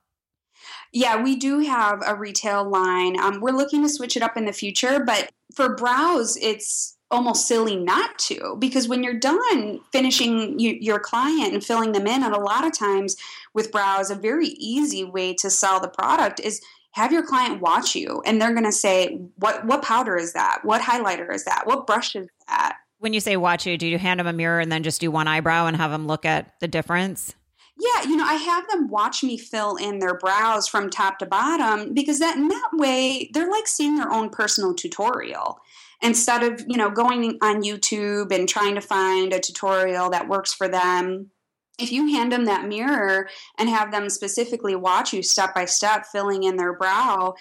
Yeah, 0.92 1.22
we 1.22 1.36
do 1.36 1.60
have 1.60 2.02
a 2.06 2.14
retail 2.14 2.68
line. 2.68 3.20
Um, 3.20 3.40
we're 3.40 3.52
looking 3.52 3.82
to 3.82 3.88
switch 3.88 4.16
it 4.16 4.22
up 4.22 4.36
in 4.36 4.46
the 4.46 4.52
future, 4.52 5.04
but 5.04 5.30
for 5.54 5.76
brows, 5.76 6.36
it's 6.38 6.96
almost 7.10 7.46
silly 7.46 7.76
not 7.76 8.18
to 8.18 8.56
because 8.58 8.86
when 8.86 9.02
you're 9.02 9.14
done 9.14 9.80
finishing 9.92 10.58
you, 10.58 10.76
your 10.80 10.98
client 10.98 11.54
and 11.54 11.64
filling 11.64 11.92
them 11.92 12.06
in 12.06 12.22
and 12.22 12.34
a 12.34 12.40
lot 12.40 12.66
of 12.66 12.76
times 12.76 13.16
with 13.54 13.72
brows 13.72 14.10
a 14.10 14.14
very 14.14 14.48
easy 14.48 15.04
way 15.04 15.32
to 15.32 15.48
sell 15.48 15.80
the 15.80 15.88
product 15.88 16.38
is 16.38 16.60
have 16.90 17.10
your 17.10 17.24
client 17.24 17.62
watch 17.62 17.94
you 17.94 18.22
and 18.26 18.40
they're 18.40 18.52
going 18.52 18.64
to 18.64 18.72
say 18.72 19.18
what 19.36 19.64
what 19.64 19.82
powder 19.82 20.16
is 20.16 20.34
that 20.34 20.60
what 20.64 20.82
highlighter 20.82 21.32
is 21.32 21.44
that 21.44 21.66
what 21.66 21.86
brush 21.86 22.14
is 22.14 22.28
that 22.46 22.76
when 22.98 23.12
you 23.12 23.20
say 23.20 23.36
watch 23.36 23.66
you 23.66 23.78
do 23.78 23.86
you 23.86 23.98
hand 23.98 24.20
them 24.20 24.26
a 24.26 24.32
mirror 24.32 24.60
and 24.60 24.70
then 24.70 24.82
just 24.82 25.00
do 25.00 25.10
one 25.10 25.28
eyebrow 25.28 25.66
and 25.66 25.76
have 25.76 25.90
them 25.90 26.06
look 26.06 26.24
at 26.24 26.54
the 26.60 26.68
difference? 26.68 27.34
Yeah, 27.80 28.08
you 28.08 28.16
know, 28.16 28.24
I 28.24 28.34
have 28.34 28.68
them 28.68 28.88
watch 28.88 29.22
me 29.22 29.38
fill 29.38 29.76
in 29.76 30.00
their 30.00 30.18
brows 30.18 30.66
from 30.66 30.90
top 30.90 31.18
to 31.20 31.26
bottom 31.26 31.94
because 31.94 32.18
that 32.18 32.36
in 32.36 32.48
that 32.48 32.70
way 32.72 33.30
they're 33.32 33.50
like 33.50 33.68
seeing 33.68 33.96
their 33.96 34.12
own 34.12 34.30
personal 34.30 34.74
tutorial. 34.74 35.60
Instead 36.00 36.44
of, 36.44 36.64
you 36.68 36.76
know, 36.76 36.90
going 36.90 37.38
on 37.42 37.62
YouTube 37.62 38.32
and 38.32 38.48
trying 38.48 38.76
to 38.76 38.80
find 38.80 39.32
a 39.32 39.40
tutorial 39.40 40.10
that 40.10 40.28
works 40.28 40.52
for 40.52 40.68
them 40.68 41.30
if 41.78 41.92
you 41.92 42.08
hand 42.08 42.32
them 42.32 42.44
that 42.44 42.66
mirror 42.66 43.28
and 43.56 43.68
have 43.68 43.92
them 43.92 44.10
specifically 44.10 44.74
watch 44.74 45.12
you 45.12 45.22
step 45.22 45.54
by 45.54 45.64
step 45.64 46.06
filling 46.06 46.42
in 46.42 46.56
their 46.56 46.72
brow 46.72 47.34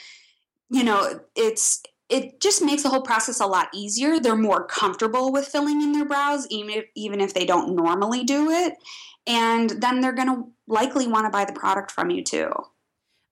you 0.70 0.84
know 0.84 1.20
it's 1.36 1.82
it 2.10 2.40
just 2.40 2.64
makes 2.64 2.84
the 2.84 2.90
whole 2.90 3.02
process 3.02 3.40
a 3.40 3.46
lot 3.46 3.68
easier. 3.74 4.20
They're 4.20 4.36
more 4.36 4.66
comfortable 4.66 5.32
with 5.32 5.48
filling 5.48 5.82
in 5.82 5.92
their 5.92 6.06
brows 6.06 6.48
even 6.50 6.70
if, 6.70 6.86
even 6.96 7.22
if 7.22 7.34
they 7.34 7.46
don't 7.46 7.76
normally 7.76 8.24
do 8.24 8.50
it. 8.50 8.74
And 9.26 9.70
then 9.70 10.00
they're 10.00 10.14
going 10.14 10.34
to 10.34 10.48
likely 10.68 11.08
want 11.08 11.26
to 11.26 11.30
buy 11.30 11.44
the 11.46 11.54
product 11.54 11.92
from 11.92 12.10
you 12.10 12.24
too. 12.24 12.50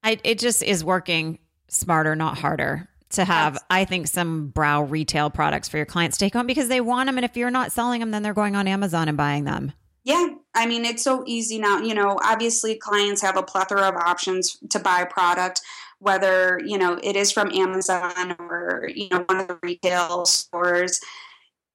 I, 0.03 0.19
it 0.23 0.39
just 0.39 0.61
is 0.61 0.83
working 0.83 1.39
smarter 1.67 2.15
not 2.15 2.37
harder 2.37 2.87
to 3.09 3.25
have 3.25 3.53
yes. 3.53 3.63
i 3.69 3.85
think 3.85 4.07
some 4.07 4.47
brow 4.47 4.83
retail 4.83 5.29
products 5.29 5.67
for 5.67 5.77
your 5.77 5.85
clients 5.85 6.17
to 6.17 6.25
take 6.25 6.33
home 6.33 6.45
because 6.45 6.67
they 6.67 6.81
want 6.81 7.07
them 7.07 7.17
and 7.17 7.25
if 7.25 7.35
you're 7.35 7.51
not 7.51 7.71
selling 7.71 7.99
them 7.99 8.11
then 8.11 8.21
they're 8.21 8.33
going 8.33 8.55
on 8.55 8.67
amazon 8.67 9.07
and 9.07 9.17
buying 9.17 9.45
them. 9.45 9.71
Yeah, 10.05 10.27
I 10.53 10.67
mean, 10.67 10.85
it's 10.85 11.03
so 11.03 11.23
easy 11.25 11.57
now. 11.57 11.79
You 11.79 11.95
know, 11.95 12.19
obviously, 12.23 12.75
clients 12.75 13.23
have 13.23 13.37
a 13.37 13.43
plethora 13.43 13.81
of 13.81 13.95
options 13.95 14.55
to 14.69 14.79
buy 14.79 15.01
a 15.01 15.07
product, 15.07 15.61
whether, 16.05 16.61
you 16.65 16.77
know, 16.77 16.99
it 17.03 17.15
is 17.15 17.31
from 17.31 17.51
Amazon 17.51 18.35
or, 18.39 18.89
you 18.93 19.09
know, 19.09 19.23
one 19.27 19.39
of 19.39 19.47
the 19.47 19.59
retail 19.61 20.25
stores. 20.25 21.01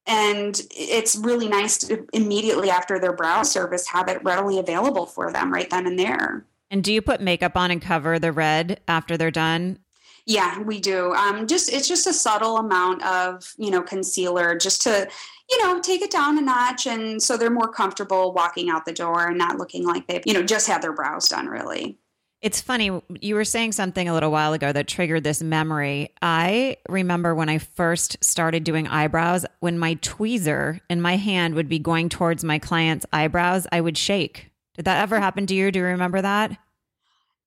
And 0.07 0.61
it's 0.71 1.16
really 1.16 1.49
nice 1.49 1.79
to 1.79 2.07
immediately 2.12 2.71
after 2.71 2.99
their 2.99 3.12
brow 3.12 3.43
service 3.43 3.87
have 3.88 4.09
it 4.09 4.25
readily 4.25 4.59
available 4.59 5.07
for 5.07 5.31
them 5.33 5.53
right 5.53 5.69
then 5.69 5.87
and 5.87 5.99
there. 5.99 6.47
And 6.71 6.83
do 6.83 6.93
you 6.93 7.03
put 7.03 7.21
makeup 7.21 7.57
on 7.57 7.71
and 7.71 7.83
cover 7.83 8.19
the 8.19 8.33
red 8.33 8.81
after 8.88 9.16
they're 9.16 9.31
done? 9.31 9.79
Yeah, 10.27 10.61
we 10.62 10.81
do. 10.81 11.12
Um, 11.12 11.47
just 11.47 11.73
it's 11.73 11.88
just 11.88 12.07
a 12.07 12.12
subtle 12.12 12.59
amount 12.59 13.05
of 13.05 13.53
you 13.59 13.71
know 13.71 13.83
concealer, 13.83 14.57
just 14.57 14.83
to 14.83 15.09
you 15.51 15.64
know, 15.64 15.81
take 15.81 16.01
it 16.01 16.11
down 16.11 16.38
a 16.38 16.40
notch. 16.40 16.87
And 16.87 17.23
so 17.23 17.37
they're 17.37 17.51
more 17.51 17.69
comfortable 17.69 18.33
walking 18.33 18.71
out 18.71 18.85
the 18.85 18.93
door 18.93 19.27
and 19.27 19.37
not 19.37 19.59
looking 19.59 19.85
like 19.85 20.07
they've, 20.07 20.23
you 20.25 20.33
know, 20.33 20.43
just 20.43 20.66
had 20.69 20.81
their 20.81 20.93
brows 20.93 21.29
done, 21.29 21.47
really. 21.47 21.99
It's 22.42 22.61
funny. 22.62 22.90
You 23.20 23.35
were 23.35 23.44
saying 23.44 23.72
something 23.72 24.09
a 24.09 24.14
little 24.14 24.31
while 24.31 24.55
ago 24.55 24.72
that 24.72 24.88
triggered 24.88 25.24
this 25.24 25.42
memory. 25.42 26.09
I 26.22 26.79
remember 26.88 27.35
when 27.35 27.50
I 27.50 27.59
first 27.59 28.16
started 28.24 28.64
doing 28.64 28.88
eyebrows, 28.88 29.44
when 29.61 29.79
my 29.79 29.96
tweezer 29.96 30.81
in 30.88 31.03
my 31.03 31.16
hand 31.16 31.55
would 31.55 31.68
be 31.68 31.79
going 31.79 32.09
towards 32.09 32.42
my 32.42 32.59
client's 32.59 33.05
eyebrows, 33.12 33.66
I 33.70 33.83
would 33.83 33.98
shake. 33.98 34.50
Did 34.74 34.87
that 34.87 35.03
ever 35.03 35.20
happen 35.20 35.46
to 35.46 35.55
you? 35.55 35.70
Do 35.70 35.81
you 35.81 35.85
remember 35.85 36.22
that? 36.22 36.57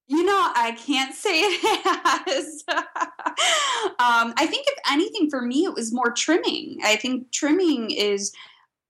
You 0.08 0.24
know, 0.24 0.52
I 0.56 0.74
can't 0.74 1.16
say 1.16 1.40
it 1.40 1.62
has. 1.84 2.64
um, 2.68 4.34
I 4.38 4.46
think, 4.46 4.68
if 4.68 4.78
anything, 4.92 5.30
for 5.30 5.42
me, 5.42 5.64
it 5.64 5.74
was 5.74 5.92
more 5.92 6.12
trimming. 6.12 6.78
I 6.84 6.98
think 6.98 7.32
trimming 7.32 7.90
is 7.90 8.32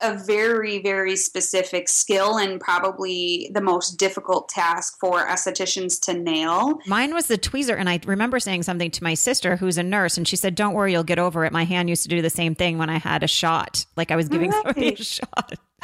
a 0.01 0.17
very, 0.17 0.81
very 0.81 1.15
specific 1.15 1.87
skill 1.87 2.37
and 2.37 2.59
probably 2.59 3.49
the 3.53 3.61
most 3.61 3.97
difficult 3.97 4.49
task 4.49 4.97
for 4.99 5.25
estheticians 5.25 5.99
to 6.01 6.13
nail. 6.13 6.79
Mine 6.85 7.13
was 7.13 7.27
the 7.27 7.37
tweezer. 7.37 7.77
And 7.77 7.89
I 7.89 7.99
remember 8.05 8.39
saying 8.39 8.63
something 8.63 8.91
to 8.91 9.03
my 9.03 9.13
sister, 9.13 9.55
who's 9.55 9.77
a 9.77 9.83
nurse, 9.83 10.17
and 10.17 10.27
she 10.27 10.35
said, 10.35 10.55
Don't 10.55 10.73
worry, 10.73 10.91
you'll 10.91 11.03
get 11.03 11.19
over 11.19 11.45
it. 11.45 11.53
My 11.53 11.63
hand 11.63 11.89
used 11.89 12.03
to 12.03 12.09
do 12.09 12.21
the 12.21 12.29
same 12.29 12.55
thing 12.55 12.77
when 12.77 12.89
I 12.89 12.97
had 12.97 13.23
a 13.23 13.27
shot, 13.27 13.85
like 13.95 14.11
I 14.11 14.15
was 14.15 14.29
giving 14.29 14.51
right. 14.51 14.63
somebody 14.63 14.93
a 14.93 15.03
shot. 15.03 15.53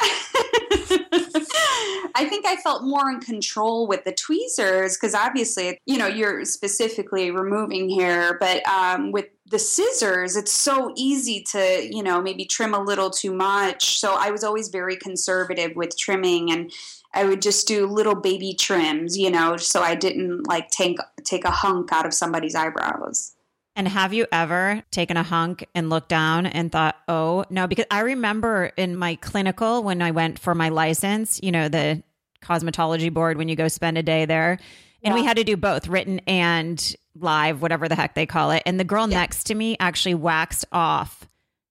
I 2.14 2.26
think 2.28 2.44
I 2.44 2.56
felt 2.56 2.84
more 2.84 3.08
in 3.10 3.20
control 3.20 3.86
with 3.86 4.04
the 4.04 4.12
tweezers 4.12 4.96
because 4.96 5.14
obviously, 5.14 5.78
you 5.86 5.96
know, 5.96 6.06
you're 6.06 6.44
specifically 6.44 7.30
removing 7.30 7.88
hair, 7.88 8.36
but 8.38 8.66
um, 8.66 9.12
with 9.12 9.26
the 9.50 9.58
scissors, 9.58 10.36
it's 10.36 10.52
so 10.52 10.92
easy 10.96 11.42
to, 11.42 11.88
you 11.90 12.02
know, 12.02 12.22
maybe 12.22 12.44
trim 12.44 12.72
a 12.72 12.82
little 12.82 13.10
too 13.10 13.34
much. 13.34 13.98
So 13.98 14.14
I 14.14 14.30
was 14.30 14.44
always 14.44 14.68
very 14.68 14.96
conservative 14.96 15.74
with 15.74 15.98
trimming 15.98 16.52
and 16.52 16.72
I 17.12 17.24
would 17.24 17.42
just 17.42 17.66
do 17.66 17.86
little 17.86 18.14
baby 18.14 18.54
trims, 18.54 19.18
you 19.18 19.28
know, 19.30 19.56
so 19.56 19.82
I 19.82 19.96
didn't 19.96 20.46
like 20.46 20.70
take 20.70 20.98
take 21.24 21.44
a 21.44 21.50
hunk 21.50 21.92
out 21.92 22.06
of 22.06 22.14
somebody's 22.14 22.54
eyebrows. 22.54 23.34
And 23.74 23.88
have 23.88 24.12
you 24.12 24.26
ever 24.30 24.82
taken 24.92 25.16
a 25.16 25.22
hunk 25.24 25.66
and 25.74 25.90
looked 25.90 26.08
down 26.08 26.46
and 26.46 26.70
thought, 26.70 26.96
oh, 27.08 27.44
no? 27.50 27.66
Because 27.66 27.86
I 27.90 28.00
remember 28.00 28.72
in 28.76 28.96
my 28.96 29.16
clinical 29.16 29.82
when 29.82 30.02
I 30.02 30.12
went 30.12 30.38
for 30.38 30.54
my 30.54 30.68
license, 30.68 31.40
you 31.42 31.50
know, 31.50 31.68
the 31.68 32.02
cosmetology 32.42 33.12
board, 33.12 33.36
when 33.36 33.48
you 33.48 33.56
go 33.56 33.68
spend 33.68 33.98
a 33.98 34.02
day 34.02 34.26
there, 34.26 34.58
and 35.02 35.14
we 35.14 35.24
had 35.24 35.36
to 35.36 35.44
do 35.44 35.56
both 35.56 35.88
written 35.88 36.20
and 36.26 36.94
live, 37.14 37.60
whatever 37.62 37.88
the 37.88 37.94
heck 37.94 38.14
they 38.14 38.26
call 38.26 38.50
it. 38.50 38.62
And 38.66 38.78
the 38.78 38.84
girl 38.84 39.08
Yeah. 39.08 39.18
next 39.20 39.44
to 39.44 39.54
me 39.54 39.76
actually 39.80 40.14
waxed 40.14 40.64
off 40.72 41.28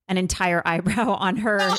an 0.08 0.18
entire 0.18 0.62
eyebrow 0.66 1.14
on 1.14 1.38
her 1.38 1.60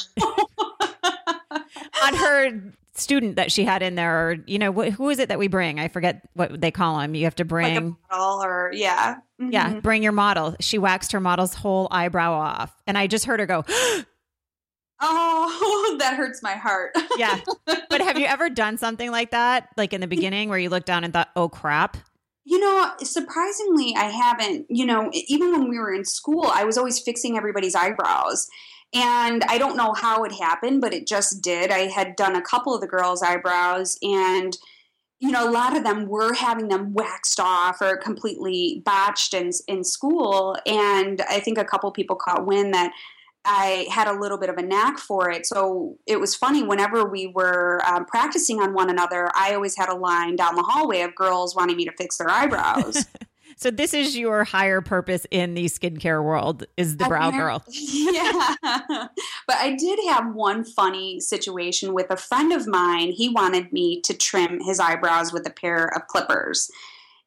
on 2.03 2.15
her 2.17 2.61
student 2.95 3.37
that 3.37 3.51
she 3.53 3.65
had 3.65 3.83
in 3.83 3.95
there 3.95 4.29
or 4.31 4.37
you 4.47 4.59
know 4.59 4.73
wh- 4.73 4.91
who 4.93 5.09
is 5.09 5.19
it 5.19 5.29
that 5.31 5.39
we 5.39 5.49
bring 5.49 5.81
i 5.81 5.89
forget 5.89 6.21
what 6.35 6.61
they 6.61 6.71
call 6.71 6.99
them 6.99 7.15
you 7.15 7.25
have 7.25 7.35
to 7.35 7.45
like 7.45 7.49
bring 7.49 7.77
a 7.77 7.81
model 7.81 8.43
or 8.43 8.71
yeah. 8.75 9.17
yeah 9.39 9.71
Mhm. 9.75 9.83
bring 9.83 10.03
your 10.03 10.13
model 10.13 10.55
she 10.61 10.77
waxed 10.77 11.13
her 11.13 11.21
model's 11.21 11.55
whole 11.55 11.89
eyebrow 11.91 12.33
off 12.33 12.75
and 12.87 12.99
i 12.99 13.07
just 13.07 13.25
heard 13.25 13.41
her 13.41 13.47
go 13.47 13.65
Oh, 15.01 15.97
that 16.01 16.15
hurts 16.15 16.43
my 16.43 16.53
heart. 16.53 16.93
yeah 17.19 17.41
but 17.89 18.01
have 18.01 18.19
you 18.19 18.27
ever 18.27 18.49
done 18.49 18.79
something 18.79 19.11
like 19.11 19.31
that 19.31 19.69
like 19.77 19.93
in 19.93 20.01
the 20.01 20.07
beginning 20.07 20.49
where 20.49 20.59
you 20.59 20.69
looked 20.69 20.87
down 20.87 21.05
and 21.05 21.13
thought 21.13 21.29
oh 21.37 21.49
crap 21.49 21.97
You 22.45 22.59
know, 22.59 22.93
surprisingly, 23.03 23.95
I 23.97 24.05
haven't. 24.05 24.67
You 24.69 24.87
know, 24.87 25.11
even 25.13 25.53
when 25.53 25.69
we 25.69 25.79
were 25.79 25.93
in 25.93 26.05
school, 26.05 26.47
I 26.47 26.65
was 26.65 26.77
always 26.79 26.99
fixing 26.99 27.37
everybody's 27.37 27.75
eyebrows. 27.75 28.49
And 28.93 29.45
I 29.45 29.59
don't 29.59 29.77
know 29.77 29.93
how 29.93 30.25
it 30.25 30.33
happened, 30.33 30.81
but 30.81 30.93
it 30.93 31.07
just 31.07 31.43
did. 31.43 31.71
I 31.71 31.89
had 31.89 32.17
done 32.17 32.35
a 32.35 32.43
couple 32.43 32.75
of 32.75 32.81
the 32.81 32.89
girls' 32.89 33.23
eyebrows, 33.23 33.99
and, 34.03 34.57
you 35.21 35.31
know, 35.31 35.49
a 35.49 35.53
lot 35.53 35.77
of 35.77 35.85
them 35.85 36.09
were 36.09 36.35
having 36.35 36.69
them 36.69 36.93
waxed 36.93 37.39
off 37.39 37.81
or 37.81 37.97
completely 37.99 38.83
botched 38.85 39.33
in, 39.33 39.51
in 39.69 39.85
school. 39.85 40.57
And 40.67 41.21
I 41.29 41.39
think 41.39 41.57
a 41.57 41.65
couple 41.65 41.93
people 41.93 42.17
caught 42.17 42.47
wind 42.47 42.75
that 42.75 42.91
I 43.45 43.87
had 43.91 44.07
a 44.07 44.13
little 44.13 44.39
bit 44.39 44.51
of 44.51 44.57
a 44.57 44.63
knack 44.63 44.99
for 44.99 45.31
it. 45.31 45.47
So 45.47 45.97
it 46.07 46.21
was 46.21 46.35
funny 46.35 46.63
whenever 46.63 47.09
we 47.09 47.27
were 47.27 47.81
um, 47.87 48.05
practicing 48.05 48.61
on 48.61 48.75
one 48.75 48.91
another, 48.91 49.31
I 49.35 49.55
always 49.55 49.77
had 49.77 49.89
a 49.89 49.95
line 49.95 50.37
down 50.37 50.57
the 50.57 50.63
hallway 50.63 51.01
of 51.01 51.15
girls 51.15 51.57
wanting 51.57 51.77
me 51.77 51.87
to 51.87 51.93
fix 51.93 52.19
their 52.19 52.29
eyebrows. 52.29 53.07
so 53.57 53.71
this 53.71 53.95
is 53.95 54.17
your 54.17 54.45
higher 54.45 54.83
purpose 54.83 55.27
in 55.31 55.55
the 55.55 55.67
skincare 55.67 56.23
world 56.23 56.65
is 56.77 56.99
the 56.99 57.07
brow 57.07 57.31
girl 57.31 57.63
yeah. 57.69 58.57
but 58.63 59.57
I 59.57 59.75
did 59.79 59.99
have 60.09 60.35
one 60.35 60.65
funny 60.65 61.19
situation 61.21 61.95
with 61.95 62.11
a 62.11 62.17
friend 62.17 62.53
of 62.53 62.67
mine. 62.67 63.13
He 63.13 63.31
wanted 63.31 63.73
me 63.73 64.03
to 64.03 64.15
trim 64.15 64.61
his 64.63 64.79
eyebrows 64.79 65.33
with 65.33 65.47
a 65.47 65.51
pair 65.51 65.87
of 65.87 66.07
clippers. 66.09 66.71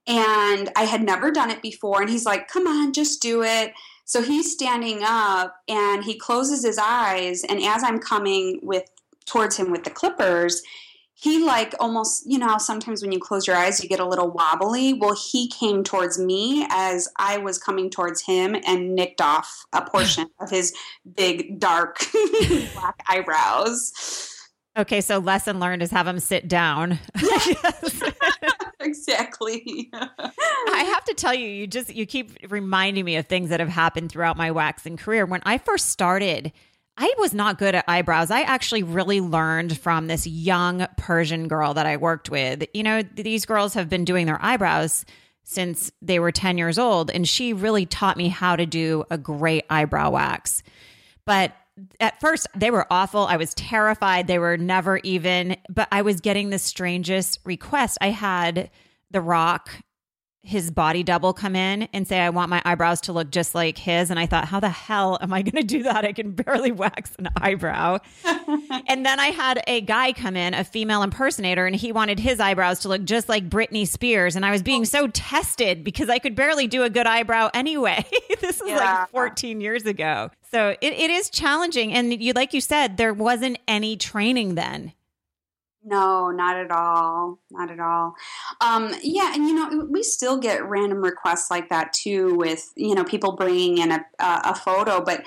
And 0.06 0.70
I 0.76 0.84
had 0.84 1.02
never 1.02 1.32
done 1.32 1.50
it 1.50 1.62
before. 1.62 2.02
And 2.02 2.10
he's 2.10 2.26
like, 2.26 2.50
come 2.50 2.68
on, 2.68 2.94
just 2.94 3.22
do 3.22 3.42
it. 3.42 3.74
So 4.06 4.22
he's 4.22 4.52
standing 4.52 5.02
up 5.04 5.56
and 5.68 6.04
he 6.04 6.18
closes 6.18 6.64
his 6.64 6.78
eyes. 6.78 7.44
And 7.44 7.62
as 7.64 7.84
I'm 7.84 8.00
coming 8.00 8.60
with 8.62 8.84
towards 9.26 9.58
him 9.58 9.72
with 9.72 9.84
the 9.84 9.90
clippers, 9.90 10.62
he 11.24 11.44
like 11.46 11.74
almost, 11.80 12.24
you 12.26 12.38
know, 12.38 12.58
sometimes 12.58 13.02
when 13.02 13.14
you 13.14 13.20
close 13.20 13.48
your 13.48 13.56
eyes, 13.56 13.82
you 13.82 13.88
get 13.88 14.02
a 14.02 14.06
little 14.06 14.30
wobbly. 14.30 14.94
Well, 14.94 15.16
he 15.16 15.48
came 15.48 15.84
towards 15.84 16.20
me 16.20 16.68
as 16.70 17.08
I 17.18 17.38
was 17.38 17.58
coming 17.58 17.90
towards 17.90 18.22
him 18.22 18.58
and 18.68 18.94
nicked 18.94 19.22
off 19.22 19.66
a 19.72 19.82
portion 19.82 20.28
of 20.42 20.50
his 20.50 20.74
big, 21.16 21.60
dark 21.60 22.00
black 22.74 23.02
eyebrows. 23.08 24.33
Okay 24.78 25.02
so 25.02 25.20
lesson 25.20 25.60
learned 25.60 25.82
is 25.82 25.92
have 25.92 26.06
them 26.06 26.20
sit 26.20 26.48
down 26.48 27.00
Yes. 27.22 28.02
exactly. 28.84 29.90
I 29.94 30.84
have 30.94 31.04
to 31.06 31.14
tell 31.14 31.34
you, 31.34 31.48
you 31.48 31.68
just 31.68 31.94
you 31.94 32.06
keep 32.06 32.38
reminding 32.50 33.06
me 33.06 33.16
of 33.16 33.28
things 33.28 33.50
that 33.50 33.60
have 33.60 33.70
happened 33.70 34.12
throughout 34.12 34.38
my 34.38 34.52
waxing 34.52 34.98
career. 34.98 35.26
When 35.26 35.42
I 35.46 35.58
first 35.58 35.90
started, 35.90 36.52
I 36.98 37.14
was 37.18 37.34
not 37.34 37.58
good 37.58 37.76
at 37.76 37.86
eyebrows. 37.88 38.30
I 38.30 38.42
actually 38.42 38.84
really 38.84 39.22
learned 39.22 39.78
from 39.78 40.08
this 40.08 40.28
young 40.28 40.86
Persian 40.98 41.48
girl 41.48 41.74
that 41.74 41.86
I 41.86 41.98
worked 41.98 42.30
with. 42.30 42.66
You 42.74 42.84
know, 42.84 43.02
these 43.02 43.46
girls 43.46 43.74
have 43.74 43.90
been 43.90 44.06
doing 44.06 44.26
their 44.26 44.44
eyebrows 44.44 45.06
since 45.44 45.92
they 46.02 46.20
were 46.20 46.32
10 46.32 46.58
years 46.58 46.78
old, 46.78 47.12
and 47.12 47.28
she 47.28 47.52
really 47.54 47.86
taught 47.86 48.16
me 48.16 48.30
how 48.30 48.56
to 48.56 48.66
do 48.66 49.04
a 49.10 49.18
great 49.18 49.66
eyebrow 49.70 50.12
wax. 50.12 50.64
But 51.26 51.54
at 52.00 52.20
first, 52.20 52.48
they 52.56 52.72
were 52.72 52.88
awful. 52.90 53.26
I 53.26 53.38
was 53.38 53.54
terrified. 53.54 54.28
They 54.28 54.40
were 54.40 54.58
never 54.58 54.98
even, 54.98 55.58
but 55.70 55.88
I 55.92 56.02
was 56.02 56.22
getting 56.22 56.50
the 56.50 56.60
strangest 56.60 57.40
request. 57.44 57.98
I 58.02 58.10
had 58.10 58.70
The 59.12 59.22
Rock, 59.22 59.70
his 60.46 60.72
body 60.72 61.04
double, 61.04 61.32
come 61.32 61.56
in 61.56 61.84
and 61.94 62.06
say, 62.06 62.20
I 62.20 62.30
want 62.30 62.50
my 62.50 62.62
eyebrows 62.66 63.00
to 63.02 63.14
look 63.14 63.32
just 63.32 63.56
like 63.56 63.78
his. 63.78 64.10
And 64.12 64.20
I 64.20 64.26
thought, 64.26 64.46
how 64.46 64.60
the 64.60 64.70
hell 64.70 65.18
am 65.22 65.34
I 65.34 65.42
going 65.42 65.62
to 65.62 65.64
do 65.68 65.84
that? 65.84 66.04
I 66.04 66.12
can 66.12 66.32
barely 66.32 66.72
wax 66.74 67.12
an 67.18 67.30
eyebrow. 67.38 68.00
and 68.88 69.06
then 69.06 69.22
I 69.22 69.28
had 69.28 69.64
a 69.68 69.80
guy 69.82 70.12
come 70.12 70.36
in, 70.36 70.54
a 70.54 70.66
female 70.66 71.02
impersonator, 71.02 71.66
and 71.66 71.74
he 71.76 71.94
wanted 71.94 72.20
his 72.20 72.42
eyebrows 72.42 72.80
to 72.80 72.90
look 72.90 73.06
just 73.06 73.30
like 73.30 73.50
Britney 73.50 73.88
Spears. 73.88 74.36
And 74.36 74.46
I 74.46 74.52
was 74.52 74.62
being 74.62 74.84
so 74.84 75.08
tested 75.08 75.84
because 75.84 76.10
I 76.10 76.20
could 76.20 76.36
barely 76.36 76.68
do 76.68 76.84
a 76.84 76.90
good 76.90 77.08
eyebrow 77.08 77.50
anyway. 77.54 78.06
this 78.42 78.60
was 78.60 78.70
Yeah. 78.70 79.00
like 79.02 79.10
14 79.12 79.62
years 79.62 79.86
ago. 79.86 80.30
So 80.52 80.76
it, 80.82 80.94
it 80.94 81.10
is 81.10 81.30
challenging. 81.30 81.94
And 81.94 82.22
you, 82.22 82.34
like 82.34 82.54
you 82.54 82.60
said, 82.62 82.98
there 82.98 83.14
wasn't 83.14 83.60
any 83.68 83.96
training 83.96 84.56
then. 84.56 84.92
No, 85.86 86.32
not 86.32 86.56
at 86.56 86.72
all. 86.72 87.40
Not 87.52 87.70
at 87.70 87.80
all. 87.80 88.16
Um, 88.62 88.94
yeah, 89.04 89.34
and 89.36 89.48
you 89.48 89.54
know, 89.54 89.86
we 89.90 90.02
still 90.02 90.38
get 90.38 90.68
random 90.68 91.02
requests 91.02 91.52
like 91.52 91.70
that 91.70 91.92
too, 91.92 92.36
with 92.36 92.72
you 92.76 92.96
know 92.96 93.04
people 93.04 93.34
bringing 93.34 93.80
in 93.80 93.92
a 93.92 94.06
a, 94.20 94.56
photo, 94.56 95.04
but 95.04 95.26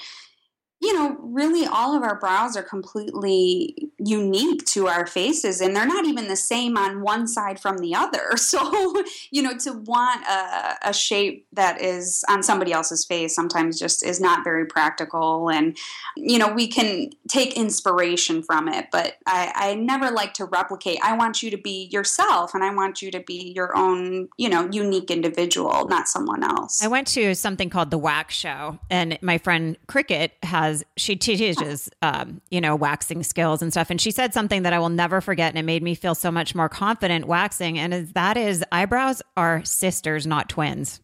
you 0.81 0.93
know, 0.93 1.16
really 1.20 1.66
all 1.66 1.97
of 1.97 2.03
our 2.03 2.18
brows 2.18 2.57
are 2.57 2.62
completely 2.62 3.91
unique 3.99 4.64
to 4.66 4.89
our 4.89 5.07
faces, 5.07 5.61
and 5.61 5.74
they're 5.74 5.87
not 5.87 6.05
even 6.05 6.29
the 6.29 6.37
same 6.37 6.77
on 6.77 7.01
one 7.01 7.27
side 7.27 7.59
from 7.59 7.79
the 7.79 7.95
other. 7.95 8.35
So, 8.47 9.03
you 9.33 9.43
know, 9.43 9.57
to 9.59 9.72
want 9.72 10.24
a, 10.24 10.91
a 10.91 10.93
shape 10.93 11.49
that 11.53 11.83
is 11.83 12.24
on 12.29 12.45
somebody 12.45 12.72
else's 12.72 13.05
face 13.05 13.35
sometimes 13.35 13.77
just 13.77 14.07
is 14.07 14.20
not 14.20 14.45
very 14.45 14.66
practical, 14.66 15.51
and 15.51 15.77
you 16.16 16.39
know, 16.39 16.53
we 16.53 16.68
can 16.68 17.11
take 17.29 17.57
inspiration 17.57 18.43
from 18.43 18.68
it, 18.68 18.87
but 18.93 19.14
I, 19.27 19.53
I 19.55 19.74
never 19.74 20.11
like 20.11 20.35
to 20.35 20.45
replicate. 20.45 20.99
I 21.03 21.16
want 21.16 21.43
you 21.43 21.51
to 21.51 21.57
be 21.57 21.89
yourself 21.91 22.55
and 22.55 22.62
I 22.62 22.72
want 22.72 23.03
you 23.03 23.11
to 23.11 23.20
be 23.20 23.53
your 23.55 23.77
own, 23.77 24.29
you 24.39 24.49
know, 24.49 24.68
unique 24.70 25.11
individual, 25.11 25.87
not 25.89 26.09
someone 26.09 26.45
else. 26.45 26.83
I 26.83 26.89
went 26.89 27.09
to 27.09 27.35
something 27.35 27.68
called 27.68 27.91
the 27.91 27.99
Wax 27.99 28.35
Show, 28.35 28.79
and 28.91 29.18
my 29.22 29.39
friend 29.39 29.77
Cricket 29.87 30.33
has 30.67 30.85
she 30.97 31.17
teaches 31.17 31.89
um, 32.03 32.41
you 32.51 32.61
know 32.61 32.77
waxing 32.77 33.23
skills 33.23 33.62
and 33.62 33.73
stuff, 33.73 33.91
and 33.91 34.01
she 34.01 34.11
said 34.11 34.35
something 34.35 34.62
that 34.62 34.73
I 34.73 34.79
will 34.79 34.89
never 34.89 35.21
forget, 35.21 35.51
and 35.51 35.59
it 35.59 35.64
made 35.64 35.83
me 35.83 35.95
feel 35.95 36.14
so 36.14 36.31
much 36.31 36.55
more 36.55 36.69
confident 36.69 37.27
waxing, 37.27 37.79
and 37.79 38.09
that 38.09 38.37
is 38.37 38.64
eyebrows 38.73 39.23
are 39.37 39.64
sisters, 39.64 40.27
not 40.27 40.49
twins. 40.49 41.01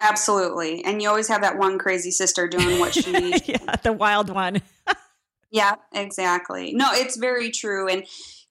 Absolutely. 0.00 0.84
And 0.84 1.00
you 1.00 1.08
always 1.08 1.28
have 1.28 1.40
that 1.40 1.56
one 1.56 1.78
crazy 1.78 2.10
sister 2.10 2.46
doing 2.46 2.78
what 2.78 2.94
she 2.94 3.10
yeah, 3.46 3.76
the 3.82 3.92
wild 3.92 4.30
one. 4.30 4.62
Yeah, 5.52 5.76
exactly. 5.94 6.74
No, 6.74 6.88
it's 6.92 7.16
very 7.16 7.50
true. 7.50 7.88
And, 7.88 8.04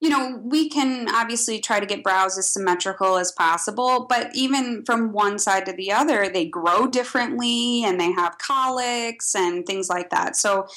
you 0.06 0.12
know, 0.12 0.40
we 0.44 0.70
can 0.70 1.10
obviously 1.10 1.60
try 1.60 1.80
to 1.80 1.86
get 1.88 2.04
brows 2.04 2.38
as 2.38 2.48
symmetrical 2.48 3.18
as 3.18 3.32
possible, 3.32 4.06
but 4.08 4.30
even 4.36 4.86
from 4.86 5.12
one 5.12 5.40
side 5.40 5.66
to 5.66 5.74
the 5.74 5.92
other, 5.92 6.30
they 6.30 6.46
grow 6.46 6.86
differently 6.86 7.84
and 7.84 8.00
they 8.00 8.12
have 8.12 8.38
cowlicks 8.38 9.34
and 9.34 9.66
things 9.66 9.90
like 9.90 10.12
that. 10.12 10.36
So, 10.36 10.68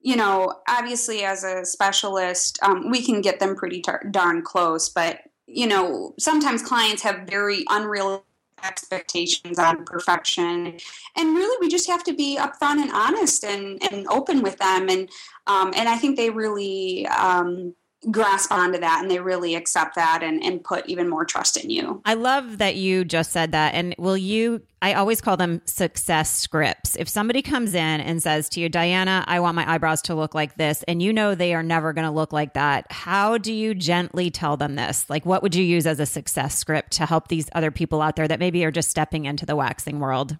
you 0.00 0.14
know, 0.14 0.60
obviously 0.68 1.24
as 1.24 1.42
a 1.42 1.64
specialist, 1.64 2.60
um, 2.62 2.88
we 2.88 3.02
can 3.02 3.22
get 3.22 3.40
them 3.40 3.56
pretty 3.56 3.80
tar- 3.80 4.04
darn 4.12 4.42
close, 4.42 4.88
but, 4.88 5.18
you 5.48 5.66
know, 5.66 6.14
sometimes 6.20 6.62
clients 6.62 7.02
have 7.02 7.26
very 7.28 7.64
unreal 7.68 8.24
expectations 8.64 9.58
on 9.58 9.84
perfection 9.84 10.78
and 11.16 11.34
really 11.34 11.56
we 11.60 11.68
just 11.68 11.88
have 11.88 12.04
to 12.04 12.14
be 12.14 12.38
upfront 12.38 12.80
and 12.80 12.92
honest 12.92 13.44
and, 13.44 13.82
and 13.90 14.06
open 14.08 14.42
with 14.42 14.56
them 14.58 14.88
and 14.88 15.10
um, 15.48 15.72
and 15.76 15.88
I 15.88 15.96
think 15.96 16.16
they 16.16 16.30
really 16.30 17.06
um, 17.08 17.74
grasp 18.10 18.52
onto 18.52 18.78
that 18.78 19.00
and 19.02 19.10
they 19.10 19.18
really 19.18 19.54
accept 19.54 19.94
that 19.96 20.22
and, 20.22 20.42
and 20.42 20.62
put 20.62 20.86
even 20.86 21.08
more 21.08 21.24
trust 21.24 21.56
in 21.56 21.70
you. 21.70 22.00
I 22.04 22.14
love 22.14 22.58
that 22.58 22.76
you 22.76 23.04
just 23.04 23.32
said 23.32 23.52
that. 23.52 23.74
And 23.74 23.94
will 23.98 24.16
you, 24.16 24.62
I 24.80 24.94
always 24.94 25.20
call 25.20 25.36
them 25.36 25.60
success 25.64 26.30
scripts. 26.30 26.96
If 26.96 27.08
somebody 27.08 27.42
comes 27.42 27.74
in 27.74 28.00
and 28.00 28.22
says 28.22 28.48
to 28.50 28.60
you, 28.60 28.68
Diana, 28.68 29.24
I 29.26 29.40
want 29.40 29.56
my 29.56 29.70
eyebrows 29.70 30.02
to 30.02 30.14
look 30.14 30.34
like 30.34 30.56
this, 30.56 30.84
and 30.86 31.02
you 31.02 31.12
know 31.12 31.34
they 31.34 31.54
are 31.54 31.62
never 31.62 31.92
going 31.92 32.04
to 32.04 32.10
look 32.10 32.32
like 32.32 32.54
that, 32.54 32.86
how 32.90 33.38
do 33.38 33.52
you 33.52 33.74
gently 33.74 34.30
tell 34.30 34.56
them 34.56 34.76
this? 34.76 35.08
Like, 35.10 35.26
what 35.26 35.42
would 35.42 35.54
you 35.54 35.64
use 35.64 35.86
as 35.86 35.98
a 35.98 36.06
success 36.06 36.56
script 36.56 36.92
to 36.92 37.06
help 37.06 37.28
these 37.28 37.48
other 37.54 37.70
people 37.70 38.02
out 38.02 38.16
there 38.16 38.28
that 38.28 38.38
maybe 38.38 38.64
are 38.64 38.70
just 38.70 38.90
stepping 38.90 39.24
into 39.24 39.46
the 39.46 39.56
waxing 39.56 39.98
world? 39.98 40.36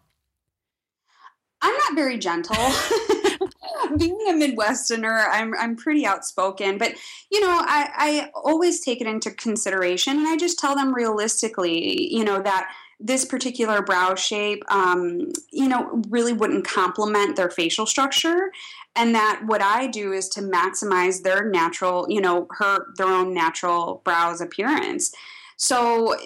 I'm 1.62 1.74
not 1.74 1.94
very 1.94 2.18
gentle. 2.18 2.56
Being 3.98 4.18
a 4.28 4.32
Midwesterner, 4.32 5.26
I'm 5.30 5.54
I'm 5.58 5.76
pretty 5.76 6.06
outspoken, 6.06 6.78
but 6.78 6.92
you 7.30 7.40
know, 7.40 7.50
I, 7.50 7.90
I 7.94 8.30
always 8.34 8.80
take 8.80 9.00
it 9.00 9.06
into 9.06 9.30
consideration 9.30 10.18
and 10.18 10.28
I 10.28 10.36
just 10.36 10.58
tell 10.58 10.74
them 10.74 10.94
realistically, 10.94 12.12
you 12.12 12.24
know, 12.24 12.40
that 12.42 12.70
this 12.98 13.24
particular 13.24 13.82
brow 13.82 14.14
shape, 14.14 14.64
um, 14.72 15.30
you 15.52 15.68
know, 15.68 16.02
really 16.08 16.32
wouldn't 16.32 16.66
complement 16.66 17.36
their 17.36 17.50
facial 17.50 17.84
structure. 17.84 18.50
And 18.94 19.14
that 19.14 19.42
what 19.44 19.60
I 19.60 19.86
do 19.86 20.12
is 20.12 20.28
to 20.30 20.40
maximize 20.40 21.22
their 21.22 21.44
natural, 21.44 22.06
you 22.08 22.20
know, 22.20 22.46
her 22.52 22.86
their 22.96 23.08
own 23.08 23.34
natural 23.34 24.00
brows 24.04 24.40
appearance. 24.40 25.14
So, 25.58 26.16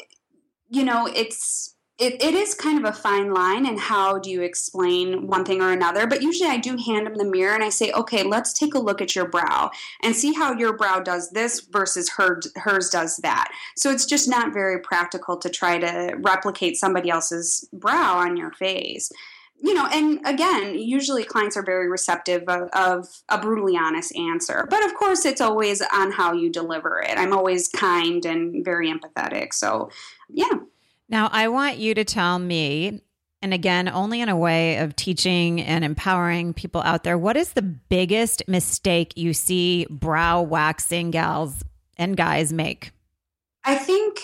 you 0.69 0.85
know, 0.85 1.09
it's 1.13 1.75
it, 2.01 2.23
it 2.23 2.35
is 2.35 2.55
kind 2.55 2.79
of 2.79 2.85
a 2.85 2.97
fine 2.97 3.33
line 3.33 3.67
and 3.67 3.79
how 3.79 4.19
do 4.19 4.31
you 4.31 4.41
explain 4.41 5.27
one 5.27 5.45
thing 5.45 5.61
or 5.61 5.71
another 5.71 6.07
but 6.07 6.23
usually 6.23 6.49
i 6.49 6.57
do 6.57 6.77
hand 6.77 7.07
them 7.07 7.15
the 7.15 7.25
mirror 7.25 7.55
and 7.55 7.63
i 7.63 7.69
say 7.69 7.93
okay 7.93 8.23
let's 8.23 8.53
take 8.53 8.75
a 8.75 8.79
look 8.79 9.01
at 9.01 9.15
your 9.15 9.29
brow 9.29 9.71
and 10.03 10.17
see 10.17 10.33
how 10.33 10.53
your 10.53 10.73
brow 10.73 10.99
does 10.99 11.31
this 11.31 11.61
versus 11.61 12.11
her, 12.17 12.41
hers 12.57 12.89
does 12.89 13.19
that 13.19 13.49
so 13.77 13.91
it's 13.91 14.07
just 14.07 14.29
not 14.29 14.53
very 14.53 14.81
practical 14.81 15.37
to 15.37 15.51
try 15.51 15.79
to 15.79 16.17
replicate 16.21 16.77
somebody 16.77 17.11
else's 17.11 17.69
brow 17.73 18.17
on 18.17 18.37
your 18.37 18.51
face 18.53 19.13
you 19.63 19.75
know, 19.75 19.87
and 19.93 20.21
again, 20.25 20.79
usually 20.79 21.23
clients 21.23 21.55
are 21.55 21.63
very 21.63 21.87
receptive 21.87 22.45
of, 22.49 22.71
of, 22.73 23.07
a 23.29 23.39
brutally 23.39 23.77
honest 23.77 24.17
answer. 24.17 24.67
But 24.71 24.87
of 24.87 24.95
course, 24.95 25.27
it's 25.27 25.43
always 25.43 25.83
on 25.83 26.13
how 26.13 26.33
you 26.33 26.49
deliver 26.49 27.03
it. 27.03 27.19
I'm 27.19 27.35
always 27.35 27.69
kind 27.69 28.25
and 28.25 28.65
very 28.65 28.91
empathetic. 28.91 29.53
So, 29.53 29.91
yeah. 30.31 30.49
Now, 31.11 31.29
I 31.33 31.49
want 31.49 31.79
you 31.79 31.93
to 31.95 32.05
tell 32.05 32.39
me, 32.39 33.03
and 33.43 33.53
again, 33.53 33.89
only 33.89 34.21
in 34.21 34.29
a 34.29 34.37
way 34.37 34.77
of 34.77 34.95
teaching 34.95 35.61
and 35.61 35.85
empowering 35.85 36.55
people 36.55 36.83
out 36.83 37.03
there, 37.03 37.19
what 37.19 37.37
is 37.37 37.53
the 37.53 37.63
biggest 37.63 38.45
mistake 38.47 39.13
you 39.17 39.35
see 39.35 39.87
brow 39.91 40.41
waxing 40.41 41.11
gals 41.11 41.65
and 41.97 42.17
guys 42.17 42.53
make? 42.53 42.93
I 43.65 43.75
think 43.75 44.23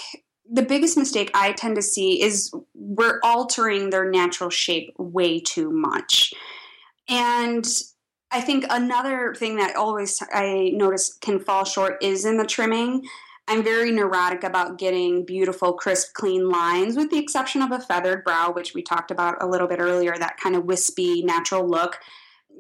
the 0.49 0.62
biggest 0.62 0.97
mistake 0.97 1.32
I 1.34 1.53
tend 1.53 1.74
to 1.74 1.82
see 1.82 2.22
is 2.22 2.53
we're 2.74 3.18
altering 3.24 3.91
their 3.91 4.09
natural 4.09 4.49
shape 4.49 4.95
way 4.97 5.41
too 5.41 5.70
much. 5.72 6.32
And 7.09 7.66
I 8.30 8.41
think 8.41 8.64
another 8.70 9.34
thing 9.34 9.57
that 9.57 9.74
always 9.74 10.22
I 10.32 10.70
notice 10.74 11.16
can 11.20 11.41
fall 11.41 11.64
short 11.64 12.01
is 12.01 12.24
in 12.24 12.37
the 12.37 12.47
trimming. 12.47 13.03
I'm 13.49 13.62
very 13.62 13.92
neurotic 13.92 14.42
about 14.42 14.78
getting 14.78 15.24
beautiful, 15.24 15.72
crisp, 15.72 16.14
clean 16.14 16.49
lines, 16.49 16.97
with 16.97 17.11
the 17.11 17.18
exception 17.18 17.62
of 17.62 17.70
a 17.70 17.78
feathered 17.78 18.24
brow, 18.24 18.51
which 18.53 18.74
we 18.74 18.82
talked 18.82 19.11
about 19.11 19.40
a 19.40 19.47
little 19.47 19.68
bit 19.68 19.78
earlier, 19.78 20.16
that 20.18 20.36
kind 20.36 20.57
of 20.57 20.64
wispy, 20.64 21.22
natural 21.22 21.66
look. 21.66 21.99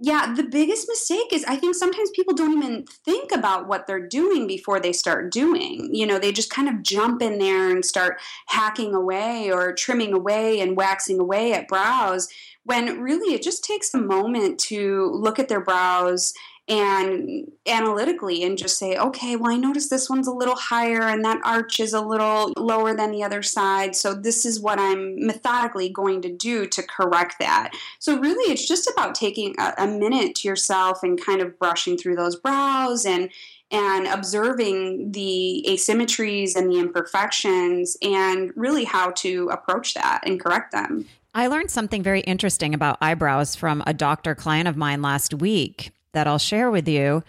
Yeah, 0.02 0.34
the 0.34 0.44
biggest 0.44 0.86
mistake 0.88 1.32
is 1.32 1.42
I 1.44 1.56
think 1.56 1.74
sometimes 1.74 2.10
people 2.10 2.34
don't 2.34 2.56
even 2.56 2.84
think 2.84 3.32
about 3.32 3.66
what 3.66 3.86
they're 3.86 4.06
doing 4.06 4.46
before 4.46 4.78
they 4.78 4.92
start 4.92 5.32
doing. 5.32 5.88
You 5.92 6.06
know, 6.06 6.18
they 6.18 6.32
just 6.32 6.50
kind 6.50 6.68
of 6.68 6.82
jump 6.82 7.22
in 7.22 7.38
there 7.38 7.70
and 7.70 7.82
start 7.82 8.20
hacking 8.46 8.94
away 8.94 9.50
or 9.50 9.72
trimming 9.72 10.12
away 10.12 10.60
and 10.60 10.76
waxing 10.76 11.18
away 11.18 11.54
at 11.54 11.66
brows 11.66 12.28
when 12.64 13.00
really 13.00 13.32
it 13.32 13.42
just 13.42 13.64
takes 13.64 13.94
a 13.94 13.98
moment 13.98 14.58
to 14.58 15.10
look 15.14 15.38
at 15.38 15.48
their 15.48 15.60
brows 15.60 16.34
and 16.68 17.50
analytically 17.66 18.42
and 18.42 18.58
just 18.58 18.78
say, 18.78 18.96
okay, 18.96 19.36
well, 19.36 19.52
I 19.52 19.56
notice 19.56 19.88
this 19.88 20.10
one's 20.10 20.26
a 20.26 20.32
little 20.32 20.56
higher 20.56 21.02
and 21.02 21.24
that 21.24 21.40
arch 21.44 21.78
is 21.78 21.92
a 21.92 22.00
little 22.00 22.52
lower 22.56 22.94
than 22.94 23.12
the 23.12 23.22
other 23.22 23.42
side. 23.42 23.94
So 23.94 24.14
this 24.14 24.44
is 24.44 24.60
what 24.60 24.80
I'm 24.80 25.24
methodically 25.24 25.88
going 25.88 26.22
to 26.22 26.32
do 26.32 26.66
to 26.66 26.82
correct 26.82 27.36
that. 27.38 27.72
So 28.00 28.18
really, 28.18 28.52
it's 28.52 28.66
just 28.66 28.90
about 28.90 29.14
taking 29.14 29.54
a, 29.60 29.74
a 29.78 29.86
minute 29.86 30.34
to 30.36 30.48
yourself 30.48 31.04
and 31.04 31.22
kind 31.22 31.40
of 31.40 31.56
brushing 31.58 31.96
through 31.96 32.16
those 32.16 32.36
brows 32.36 33.04
and 33.04 33.30
and 33.72 34.06
observing 34.06 35.10
the 35.10 35.66
asymmetries 35.68 36.54
and 36.54 36.70
the 36.70 36.78
imperfections 36.78 37.96
and 38.00 38.52
really 38.54 38.84
how 38.84 39.10
to 39.10 39.48
approach 39.48 39.94
that 39.94 40.20
and 40.24 40.40
correct 40.40 40.70
them. 40.70 41.04
I 41.34 41.48
learned 41.48 41.70
something 41.72 42.00
very 42.00 42.20
interesting 42.20 42.74
about 42.74 42.96
eyebrows 43.00 43.56
from 43.56 43.82
a 43.84 43.92
doctor 43.92 44.36
client 44.36 44.68
of 44.68 44.76
mine 44.76 45.02
last 45.02 45.34
week 45.34 45.90
that 46.16 46.26
I'll 46.26 46.38
share 46.38 46.70
with 46.70 46.88
you. 46.88 47.22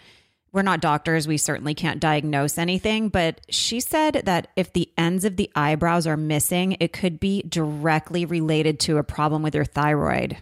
We're 0.50 0.62
not 0.62 0.80
doctors. 0.80 1.28
We 1.28 1.36
certainly 1.36 1.74
can't 1.74 2.00
diagnose 2.00 2.56
anything, 2.56 3.10
but 3.10 3.42
she 3.50 3.80
said 3.80 4.22
that 4.24 4.48
if 4.56 4.72
the 4.72 4.90
ends 4.96 5.26
of 5.26 5.36
the 5.36 5.50
eyebrows 5.54 6.06
are 6.06 6.16
missing, 6.16 6.78
it 6.80 6.94
could 6.94 7.20
be 7.20 7.42
directly 7.42 8.24
related 8.24 8.80
to 8.80 8.96
a 8.96 9.04
problem 9.04 9.42
with 9.42 9.54
your 9.54 9.66
thyroid. 9.66 10.38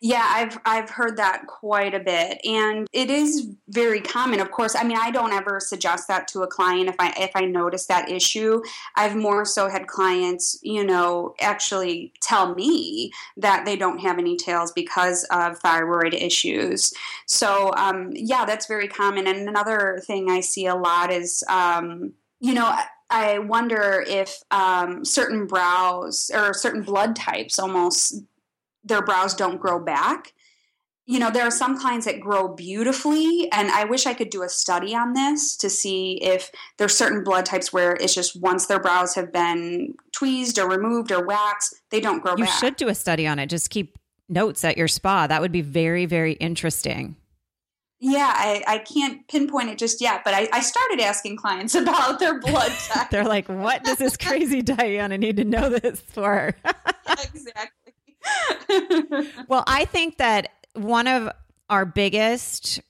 Yeah, 0.00 0.26
I've 0.28 0.58
I've 0.64 0.90
heard 0.90 1.16
that 1.16 1.46
quite 1.46 1.94
a 1.94 2.00
bit, 2.00 2.38
and 2.44 2.86
it 2.92 3.10
is 3.10 3.48
very 3.68 4.00
common. 4.00 4.40
Of 4.40 4.50
course, 4.50 4.76
I 4.76 4.84
mean, 4.84 4.98
I 4.98 5.10
don't 5.10 5.32
ever 5.32 5.58
suggest 5.60 6.08
that 6.08 6.28
to 6.28 6.42
a 6.42 6.46
client 6.46 6.88
if 6.88 6.96
I 6.98 7.14
if 7.18 7.30
I 7.34 7.46
notice 7.46 7.86
that 7.86 8.10
issue. 8.10 8.60
I've 8.94 9.16
more 9.16 9.44
so 9.44 9.68
had 9.68 9.86
clients, 9.86 10.58
you 10.62 10.84
know, 10.84 11.34
actually 11.40 12.12
tell 12.20 12.54
me 12.54 13.12
that 13.36 13.64
they 13.64 13.76
don't 13.76 13.98
have 13.98 14.18
any 14.18 14.36
tails 14.36 14.72
because 14.72 15.24
of 15.30 15.58
thyroid 15.58 16.14
issues. 16.14 16.92
So, 17.26 17.72
um, 17.76 18.10
yeah, 18.12 18.44
that's 18.44 18.66
very 18.66 18.88
common. 18.88 19.26
And 19.26 19.48
another 19.48 20.02
thing 20.06 20.30
I 20.30 20.40
see 20.40 20.66
a 20.66 20.74
lot 20.74 21.10
is, 21.12 21.42
um, 21.48 22.12
you 22.40 22.54
know. 22.54 22.74
I 23.08 23.38
wonder 23.38 24.04
if 24.04 24.42
um, 24.50 25.04
certain 25.04 25.46
brows 25.46 26.28
or 26.34 26.52
certain 26.52 26.82
blood 26.82 27.14
types 27.14 27.56
almost 27.56 28.20
their 28.86 29.02
brows 29.02 29.34
don't 29.34 29.60
grow 29.60 29.78
back. 29.78 30.32
You 31.08 31.20
know, 31.20 31.30
there 31.30 31.44
are 31.44 31.52
some 31.52 31.78
clients 31.78 32.06
that 32.06 32.20
grow 32.20 32.48
beautifully, 32.48 33.48
and 33.52 33.70
I 33.70 33.84
wish 33.84 34.06
I 34.06 34.14
could 34.14 34.30
do 34.30 34.42
a 34.42 34.48
study 34.48 34.92
on 34.92 35.12
this 35.12 35.56
to 35.58 35.70
see 35.70 36.18
if 36.20 36.50
there's 36.78 36.96
certain 36.96 37.22
blood 37.22 37.46
types 37.46 37.72
where 37.72 37.92
it's 37.92 38.14
just 38.14 38.40
once 38.40 38.66
their 38.66 38.80
brows 38.80 39.14
have 39.14 39.32
been 39.32 39.94
tweezed 40.10 40.58
or 40.58 40.68
removed 40.68 41.12
or 41.12 41.24
waxed, 41.24 41.76
they 41.90 42.00
don't 42.00 42.20
grow 42.20 42.32
you 42.32 42.44
back. 42.44 42.54
You 42.54 42.58
should 42.58 42.76
do 42.76 42.88
a 42.88 42.94
study 42.94 43.24
on 43.24 43.38
it. 43.38 43.46
Just 43.46 43.70
keep 43.70 43.98
notes 44.28 44.64
at 44.64 44.76
your 44.76 44.88
spa. 44.88 45.28
That 45.28 45.40
would 45.40 45.52
be 45.52 45.60
very, 45.60 46.06
very 46.06 46.32
interesting. 46.32 47.14
Yeah, 47.98 48.30
I, 48.34 48.62
I 48.66 48.78
can't 48.78 49.26
pinpoint 49.26 49.70
it 49.70 49.78
just 49.78 50.02
yet, 50.02 50.22
but 50.22 50.34
I, 50.34 50.48
I 50.52 50.60
started 50.60 51.00
asking 51.00 51.38
clients 51.38 51.74
about 51.76 52.18
their 52.18 52.40
blood 52.40 52.72
type. 52.88 53.10
They're 53.10 53.24
like, 53.24 53.48
what 53.48 53.84
does 53.84 53.96
this 53.98 54.16
crazy 54.16 54.60
Diana 54.62 55.16
need 55.16 55.36
to 55.36 55.44
know 55.44 55.70
this 55.70 56.00
for? 56.00 56.54
exactly. 57.06 57.75
well, 59.48 59.64
I 59.66 59.84
think 59.84 60.18
that 60.18 60.48
one 60.74 61.06
of 61.06 61.30
our 61.68 61.84
biggest 61.84 62.80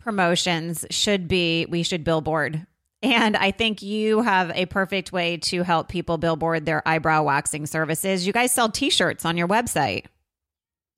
promotions 0.00 0.84
should 0.90 1.28
be 1.28 1.66
we 1.66 1.82
should 1.82 2.04
billboard. 2.04 2.66
And 3.02 3.36
I 3.36 3.50
think 3.50 3.82
you 3.82 4.22
have 4.22 4.52
a 4.54 4.66
perfect 4.66 5.12
way 5.12 5.36
to 5.38 5.64
help 5.64 5.88
people 5.88 6.18
billboard 6.18 6.66
their 6.66 6.86
eyebrow 6.86 7.24
waxing 7.24 7.66
services. 7.66 8.26
You 8.26 8.32
guys 8.32 8.52
sell 8.52 8.68
t 8.68 8.90
shirts 8.90 9.24
on 9.24 9.36
your 9.36 9.48
website. 9.48 10.06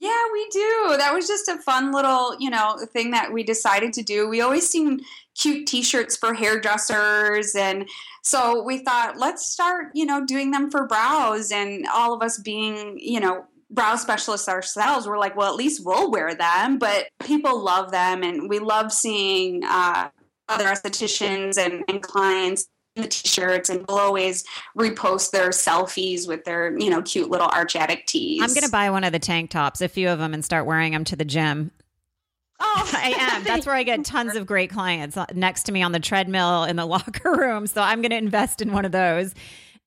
Yeah, 0.01 0.23
we 0.33 0.47
do. 0.51 0.97
That 0.99 1.15
was 1.15 1.27
just 1.27 1.49
a 1.49 1.57
fun 1.57 1.93
little, 1.93 2.37
you 2.39 2.51
know, 2.51 2.79
thing 2.93 3.13
that 3.13 3.33
we 3.33 3.43
decided 3.43 3.95
to 3.95 4.03
do. 4.03 4.29
We 4.29 4.43
always 4.43 4.69
seen 4.69 5.01
cute 5.35 5.67
t-shirts 5.67 6.17
for 6.17 6.35
hairdressers 6.35 7.55
and 7.55 7.89
so 8.23 8.63
we 8.63 8.79
thought 8.79 9.19
let's 9.19 9.47
start, 9.47 9.89
you 9.95 10.07
know, 10.07 10.25
doing 10.25 10.51
them 10.51 10.71
for 10.71 10.87
brows 10.87 11.51
and 11.51 11.87
all 11.93 12.15
of 12.15 12.23
us 12.23 12.39
being, 12.39 12.99
you 12.99 13.21
know, 13.21 13.47
brow 13.75 13.97
specialists 13.97 14.49
ourselves 14.49 15.07
we're 15.07 15.19
like 15.19 15.37
well 15.37 15.51
at 15.51 15.57
least 15.57 15.85
we'll 15.85 16.11
wear 16.11 16.35
them 16.35 16.79
but 16.79 17.09
people 17.25 17.63
love 17.63 17.91
them 17.91 18.23
and 18.23 18.49
we 18.49 18.59
love 18.59 18.93
seeing 18.93 19.63
uh, 19.65 20.09
other 20.49 20.67
estheticians 20.67 21.59
and, 21.59 21.85
and 21.89 22.03
clients 22.03 22.69
in 22.97 23.03
the 23.03 23.09
t-shirts 23.09 23.69
and 23.69 23.85
we'll 23.89 23.99
always 23.99 24.45
repost 24.79 25.33
their 25.33 25.49
selfies 25.49 26.29
with 26.29 26.45
their 26.45 26.79
you 26.79 26.89
know 26.89 27.03
cute 27.03 27.29
little 27.29 27.49
arch 27.53 27.75
addict 27.75 28.09
tees 28.09 28.41
i'm 28.43 28.55
gonna 28.55 28.69
buy 28.69 28.89
one 28.91 29.03
of 29.03 29.13
the 29.13 29.19
tank 29.19 29.51
tops 29.51 29.81
a 29.81 29.89
few 29.89 30.09
of 30.09 30.19
them 30.19 30.33
and 30.33 30.45
start 30.45 30.65
wearing 30.67 30.93
them 30.93 31.05
to 31.05 31.17
the 31.17 31.25
gym 31.25 31.71
Oh, 32.61 32.91
I 32.95 33.15
am. 33.19 33.45
That's 33.45 33.67
where 33.67 33.75
I 33.75 33.83
get 33.83 34.05
tons 34.05 34.37
of 34.37 34.47
great 34.47 34.71
clients 34.71 35.17
uh, 35.17 35.27
next 35.35 35.65
to 35.65 35.73
me 35.73 35.83
on 35.83 35.93
the 35.93 36.01
treadmill 36.01 36.65
in 36.65 36.77
the 36.77 36.87
locker 36.87 37.33
room. 37.33 37.67
So 37.67 37.83
I'm 37.83 38.01
going 38.01 38.11
to 38.11 38.17
invest 38.17 38.63
in 38.63 38.73
one 38.73 38.85
of 38.85 38.93
those. 38.93 39.35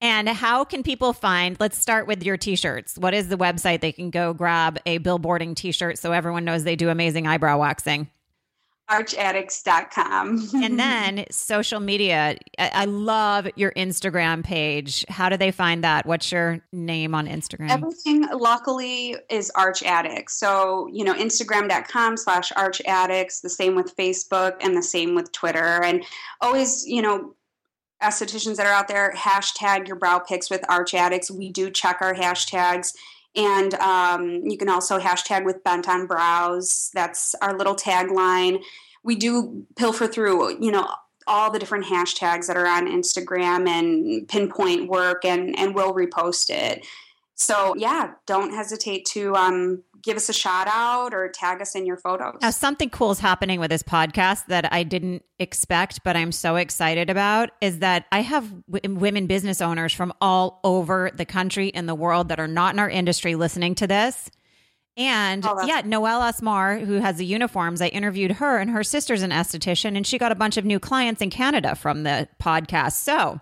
And 0.00 0.28
how 0.28 0.64
can 0.64 0.82
people 0.82 1.12
find? 1.12 1.56
Let's 1.58 1.76
start 1.76 2.06
with 2.06 2.22
your 2.22 2.36
t-shirts. 2.36 2.96
What 2.98 3.14
is 3.14 3.28
the 3.28 3.36
website 3.36 3.80
they 3.80 3.92
can 3.92 4.10
go 4.10 4.32
grab 4.32 4.78
a 4.86 4.98
billboarding 5.00 5.56
t-shirt 5.56 5.98
so 5.98 6.12
everyone 6.12 6.44
knows 6.44 6.64
they 6.64 6.76
do 6.76 6.88
amazing 6.88 7.26
eyebrow 7.26 7.58
waxing? 7.58 8.08
archaddicts.com. 8.88 10.48
and 10.54 10.78
then 10.80 11.26
social 11.30 11.80
media. 11.80 12.36
I 12.58 12.86
love 12.86 13.48
your 13.54 13.72
Instagram 13.72 14.42
page. 14.42 15.04
How 15.08 15.28
do 15.28 15.36
they 15.36 15.50
find 15.50 15.84
that? 15.84 16.06
What's 16.06 16.32
your 16.32 16.60
name 16.72 17.14
on 17.14 17.26
Instagram? 17.26 17.70
Everything 17.70 18.26
luckily 18.32 19.16
is 19.28 19.50
Arch 19.54 19.82
Addicts. 19.82 20.34
So, 20.34 20.88
you 20.92 21.04
know, 21.04 21.14
Instagram.com 21.14 22.16
slash 22.16 22.50
Arch 22.56 22.80
Addicts, 22.86 23.40
the 23.40 23.50
same 23.50 23.74
with 23.74 23.94
Facebook 23.96 24.56
and 24.60 24.76
the 24.76 24.82
same 24.82 25.14
with 25.14 25.32
Twitter. 25.32 25.82
And 25.84 26.04
always, 26.40 26.86
you 26.86 27.02
know, 27.02 27.34
estheticians 28.02 28.56
that 28.56 28.66
are 28.66 28.72
out 28.72 28.88
there, 28.88 29.12
hashtag 29.16 29.86
your 29.86 29.96
brow 29.96 30.18
pics 30.18 30.50
with 30.50 30.64
Arch 30.68 30.94
Addicts. 30.94 31.30
We 31.30 31.50
do 31.50 31.70
check 31.70 31.98
our 32.00 32.14
hashtags. 32.14 32.94
And 33.34 33.74
um, 33.74 34.42
you 34.44 34.56
can 34.56 34.68
also 34.68 34.98
hashtag 34.98 35.44
with 35.44 35.62
bent 35.64 35.88
on 35.88 36.06
brows. 36.06 36.90
That's 36.94 37.34
our 37.42 37.56
little 37.56 37.76
tagline. 37.76 38.62
We 39.02 39.16
do 39.16 39.66
pilfer 39.76 40.06
through, 40.06 40.62
you 40.62 40.70
know, 40.70 40.88
all 41.26 41.50
the 41.50 41.58
different 41.58 41.84
hashtags 41.84 42.46
that 42.46 42.56
are 42.56 42.66
on 42.66 42.88
Instagram 42.88 43.68
and 43.68 44.26
pinpoint 44.28 44.88
work 44.88 45.24
and, 45.24 45.56
and 45.58 45.74
we'll 45.74 45.94
repost 45.94 46.50
it. 46.50 46.86
So 47.34 47.74
yeah, 47.76 48.14
don't 48.26 48.52
hesitate 48.52 49.04
to 49.12 49.34
um, 49.36 49.84
give 50.02 50.16
us 50.16 50.28
a 50.28 50.32
shout 50.32 50.68
out 50.68 51.14
or 51.14 51.28
tag 51.28 51.60
us 51.60 51.74
in 51.74 51.86
your 51.86 51.96
photos. 51.96 52.36
Now, 52.40 52.50
something 52.50 52.90
cool 52.90 53.10
is 53.10 53.20
happening 53.20 53.60
with 53.60 53.70
this 53.70 53.82
podcast 53.82 54.46
that 54.46 54.72
I 54.72 54.82
didn't 54.82 55.24
expect, 55.38 56.04
but 56.04 56.16
I'm 56.16 56.32
so 56.32 56.56
excited 56.56 57.10
about 57.10 57.50
is 57.60 57.80
that 57.80 58.06
I 58.12 58.20
have 58.20 58.52
w- 58.70 58.94
women 58.96 59.26
business 59.26 59.60
owners 59.60 59.92
from 59.92 60.12
all 60.20 60.60
over 60.64 61.10
the 61.14 61.24
country 61.24 61.72
and 61.74 61.88
the 61.88 61.94
world 61.94 62.28
that 62.28 62.40
are 62.40 62.48
not 62.48 62.74
in 62.74 62.78
our 62.78 62.90
industry 62.90 63.34
listening 63.34 63.74
to 63.76 63.86
this. 63.86 64.30
And 64.96 65.46
oh, 65.46 65.64
yeah, 65.64 65.82
Noel 65.84 66.20
Asmar, 66.20 66.84
who 66.84 66.94
has 66.94 67.18
the 67.18 67.24
uniforms, 67.24 67.80
I 67.80 67.86
interviewed 67.86 68.32
her 68.32 68.58
and 68.58 68.70
her 68.70 68.82
sister's 68.82 69.22
an 69.22 69.30
esthetician, 69.30 69.96
and 69.96 70.04
she 70.04 70.18
got 70.18 70.32
a 70.32 70.34
bunch 70.34 70.56
of 70.56 70.64
new 70.64 70.80
clients 70.80 71.22
in 71.22 71.30
Canada 71.30 71.76
from 71.76 72.02
the 72.02 72.28
podcast. 72.42 72.94
So, 72.94 73.40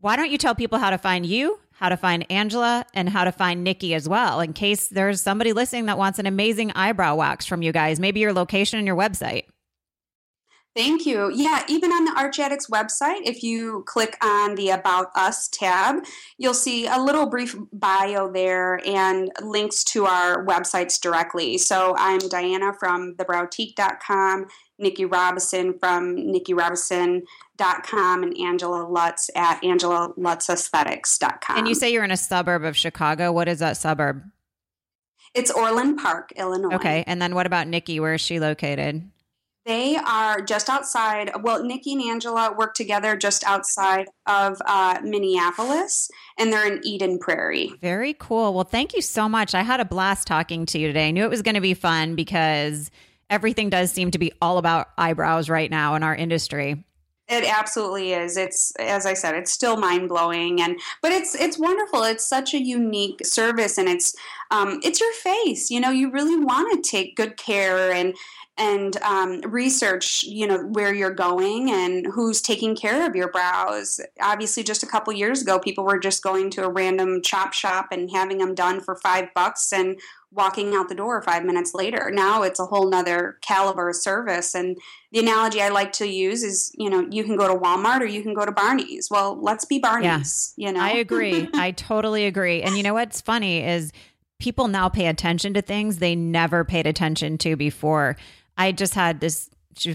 why 0.00 0.14
don't 0.14 0.30
you 0.30 0.38
tell 0.38 0.54
people 0.54 0.78
how 0.78 0.90
to 0.90 0.98
find 0.98 1.26
you, 1.26 1.58
how 1.78 1.88
to 1.88 1.96
find 1.96 2.26
Angela, 2.28 2.84
and 2.92 3.08
how 3.08 3.22
to 3.22 3.30
find 3.30 3.62
Nikki 3.62 3.94
as 3.94 4.08
well, 4.08 4.40
in 4.40 4.52
case 4.52 4.88
there's 4.88 5.22
somebody 5.22 5.52
listening 5.52 5.86
that 5.86 5.96
wants 5.96 6.18
an 6.18 6.26
amazing 6.26 6.72
eyebrow 6.72 7.14
wax 7.14 7.46
from 7.46 7.62
you 7.62 7.70
guys, 7.72 8.00
maybe 8.00 8.18
your 8.18 8.32
location 8.32 8.78
and 8.78 8.86
your 8.86 8.96
website. 8.96 9.44
Thank 10.76 11.06
you. 11.06 11.32
Yeah, 11.34 11.64
even 11.68 11.90
on 11.90 12.04
the 12.04 12.12
Arch 12.16 12.38
Addicts 12.38 12.68
website, 12.68 13.22
if 13.24 13.42
you 13.42 13.82
click 13.86 14.16
on 14.22 14.54
the 14.54 14.70
About 14.70 15.08
Us 15.16 15.48
tab, 15.48 16.04
you'll 16.36 16.54
see 16.54 16.86
a 16.86 16.98
little 16.98 17.26
brief 17.26 17.56
bio 17.72 18.30
there 18.30 18.80
and 18.86 19.32
links 19.42 19.82
to 19.84 20.06
our 20.06 20.46
websites 20.46 21.00
directly. 21.00 21.58
So 21.58 21.94
I'm 21.98 22.20
Diana 22.20 22.74
from 22.78 23.14
thebrowtique.com, 23.16 24.46
Nikki 24.78 25.04
Robison 25.04 25.78
from 25.78 26.16
nikkirobison.com, 26.16 28.22
and 28.22 28.38
Angela 28.38 28.88
Lutz 28.88 29.30
at 29.34 29.60
angelalutzesthetics.com. 29.62 31.58
And 31.58 31.68
you 31.68 31.74
say 31.74 31.92
you're 31.92 32.04
in 32.04 32.10
a 32.10 32.16
suburb 32.16 32.64
of 32.64 32.76
Chicago. 32.76 33.32
What 33.32 33.48
is 33.48 33.58
that 33.58 33.76
suburb? 33.76 34.22
It's 35.34 35.50
Orland 35.50 35.98
Park, 35.98 36.32
Illinois. 36.36 36.76
Okay. 36.76 37.04
And 37.06 37.20
then 37.20 37.34
what 37.34 37.46
about 37.46 37.68
Nikki? 37.68 38.00
Where 38.00 38.14
is 38.14 38.20
she 38.20 38.40
located? 38.40 39.10
They 39.68 39.96
are 39.96 40.40
just 40.40 40.70
outside. 40.70 41.30
Well, 41.42 41.62
Nikki 41.62 41.92
and 41.92 42.00
Angela 42.00 42.54
work 42.56 42.72
together 42.72 43.18
just 43.18 43.44
outside 43.44 44.06
of 44.26 44.56
uh, 44.64 44.98
Minneapolis, 45.02 46.10
and 46.38 46.50
they're 46.50 46.66
in 46.66 46.80
Eden 46.86 47.18
Prairie. 47.18 47.74
Very 47.82 48.14
cool. 48.14 48.54
Well, 48.54 48.64
thank 48.64 48.94
you 48.94 49.02
so 49.02 49.28
much. 49.28 49.54
I 49.54 49.60
had 49.60 49.78
a 49.78 49.84
blast 49.84 50.26
talking 50.26 50.64
to 50.66 50.78
you 50.78 50.86
today. 50.86 51.08
I 51.08 51.10
knew 51.10 51.22
it 51.22 51.28
was 51.28 51.42
going 51.42 51.54
to 51.54 51.60
be 51.60 51.74
fun 51.74 52.14
because 52.14 52.90
everything 53.30 53.70
does 53.70 53.90
seem 53.90 54.10
to 54.10 54.18
be 54.18 54.32
all 54.40 54.58
about 54.58 54.88
eyebrows 54.96 55.48
right 55.48 55.70
now 55.70 55.94
in 55.94 56.02
our 56.02 56.14
industry. 56.14 56.84
It 57.28 57.44
absolutely 57.44 58.14
is. 58.14 58.38
It's 58.38 58.72
as 58.76 59.04
I 59.04 59.12
said, 59.12 59.34
it's 59.34 59.52
still 59.52 59.76
mind 59.76 60.08
blowing, 60.08 60.62
and 60.62 60.80
but 61.02 61.12
it's 61.12 61.34
it's 61.34 61.58
wonderful. 61.58 62.02
It's 62.04 62.26
such 62.26 62.54
a 62.54 62.62
unique 62.62 63.24
service, 63.24 63.76
and 63.76 63.86
it's 63.86 64.16
um, 64.50 64.80
it's 64.82 64.98
your 64.98 65.12
face. 65.12 65.70
You 65.70 65.78
know, 65.78 65.90
you 65.90 66.10
really 66.10 66.42
want 66.42 66.82
to 66.82 66.90
take 66.90 67.16
good 67.16 67.36
care 67.36 67.92
and 67.92 68.14
and 68.58 68.96
um, 69.02 69.40
research 69.42 70.24
you 70.24 70.46
know 70.46 70.58
where 70.72 70.92
you're 70.92 71.10
going 71.10 71.70
and 71.70 72.06
who's 72.06 72.42
taking 72.42 72.74
care 72.74 73.06
of 73.08 73.14
your 73.14 73.30
brows 73.30 74.00
obviously 74.20 74.62
just 74.62 74.82
a 74.82 74.86
couple 74.86 75.12
years 75.12 75.40
ago 75.40 75.58
people 75.58 75.84
were 75.84 75.98
just 75.98 76.22
going 76.22 76.50
to 76.50 76.64
a 76.64 76.70
random 76.70 77.22
chop 77.22 77.52
shop 77.52 77.86
and 77.92 78.10
having 78.10 78.38
them 78.38 78.54
done 78.54 78.80
for 78.80 78.96
five 78.96 79.28
bucks 79.34 79.72
and 79.72 79.98
walking 80.30 80.74
out 80.74 80.88
the 80.88 80.94
door 80.94 81.22
five 81.22 81.44
minutes 81.44 81.74
later. 81.74 82.10
Now 82.12 82.42
it's 82.42 82.60
a 82.60 82.66
whole 82.66 82.88
nother 82.88 83.38
caliber 83.40 83.88
of 83.88 83.96
service. 83.96 84.54
And 84.54 84.76
the 85.10 85.20
analogy 85.20 85.62
i 85.62 85.70
like 85.70 85.92
to 85.92 86.06
use 86.06 86.42
is 86.42 86.70
you 86.76 86.90
know 86.90 87.06
you 87.10 87.24
can 87.24 87.34
go 87.34 87.48
to 87.48 87.58
walmart 87.58 88.00
or 88.00 88.04
you 88.04 88.22
can 88.22 88.34
go 88.34 88.44
to 88.44 88.52
barney's. 88.52 89.08
Well 89.10 89.40
let's 89.40 89.64
be 89.64 89.78
barney's 89.78 90.52
yeah, 90.56 90.68
you 90.68 90.72
know? 90.74 90.80
I 90.80 90.90
agree. 90.90 91.48
I 91.54 91.70
totally 91.70 92.26
agree. 92.26 92.62
And 92.62 92.76
you 92.76 92.82
know 92.82 92.94
what's 92.94 93.20
funny 93.20 93.64
is 93.64 93.92
people 94.38 94.68
now 94.68 94.88
pay 94.88 95.06
attention 95.06 95.54
to 95.54 95.62
things 95.62 95.98
they 95.98 96.14
never 96.14 96.64
paid 96.64 96.86
attention 96.86 97.38
to 97.38 97.56
before. 97.56 98.16
I 98.56 98.72
just 98.72 98.94
had 98.94 99.20
this 99.20 99.50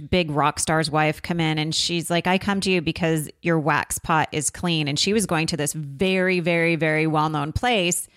big 0.09 0.31
rock 0.31 0.59
star's 0.59 0.89
wife 0.89 1.21
come 1.21 1.39
in 1.39 1.57
and 1.57 1.75
she's 1.75 2.09
like, 2.09 2.25
I 2.25 2.37
come 2.37 2.61
to 2.61 2.71
you 2.71 2.81
because 2.81 3.29
your 3.41 3.59
wax 3.59 3.99
pot 3.99 4.29
is 4.31 4.49
clean. 4.49 4.87
And 4.87 4.97
she 4.97 5.13
was 5.13 5.25
going 5.25 5.47
to 5.47 5.57
this 5.57 5.73
very, 5.73 6.39
very, 6.39 6.75
very 6.75 7.05
well 7.05 7.29
known 7.29 7.51
place 7.51 8.07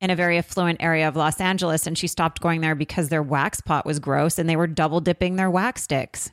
in 0.00 0.10
a 0.10 0.16
very 0.16 0.38
affluent 0.38 0.82
area 0.82 1.06
of 1.06 1.16
Los 1.16 1.40
Angeles. 1.40 1.86
And 1.86 1.96
she 1.96 2.06
stopped 2.06 2.40
going 2.40 2.60
there 2.60 2.74
because 2.74 3.08
their 3.08 3.22
wax 3.22 3.60
pot 3.60 3.84
was 3.84 3.98
gross 3.98 4.38
and 4.38 4.48
they 4.48 4.56
were 4.56 4.66
double 4.66 5.00
dipping 5.00 5.36
their 5.36 5.50
wax 5.50 5.82
sticks. 5.82 6.30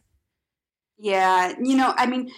Yeah. 0.97 1.53
You 1.61 1.75
know, 1.75 1.93
I 1.97 2.05
mean, 2.05 2.31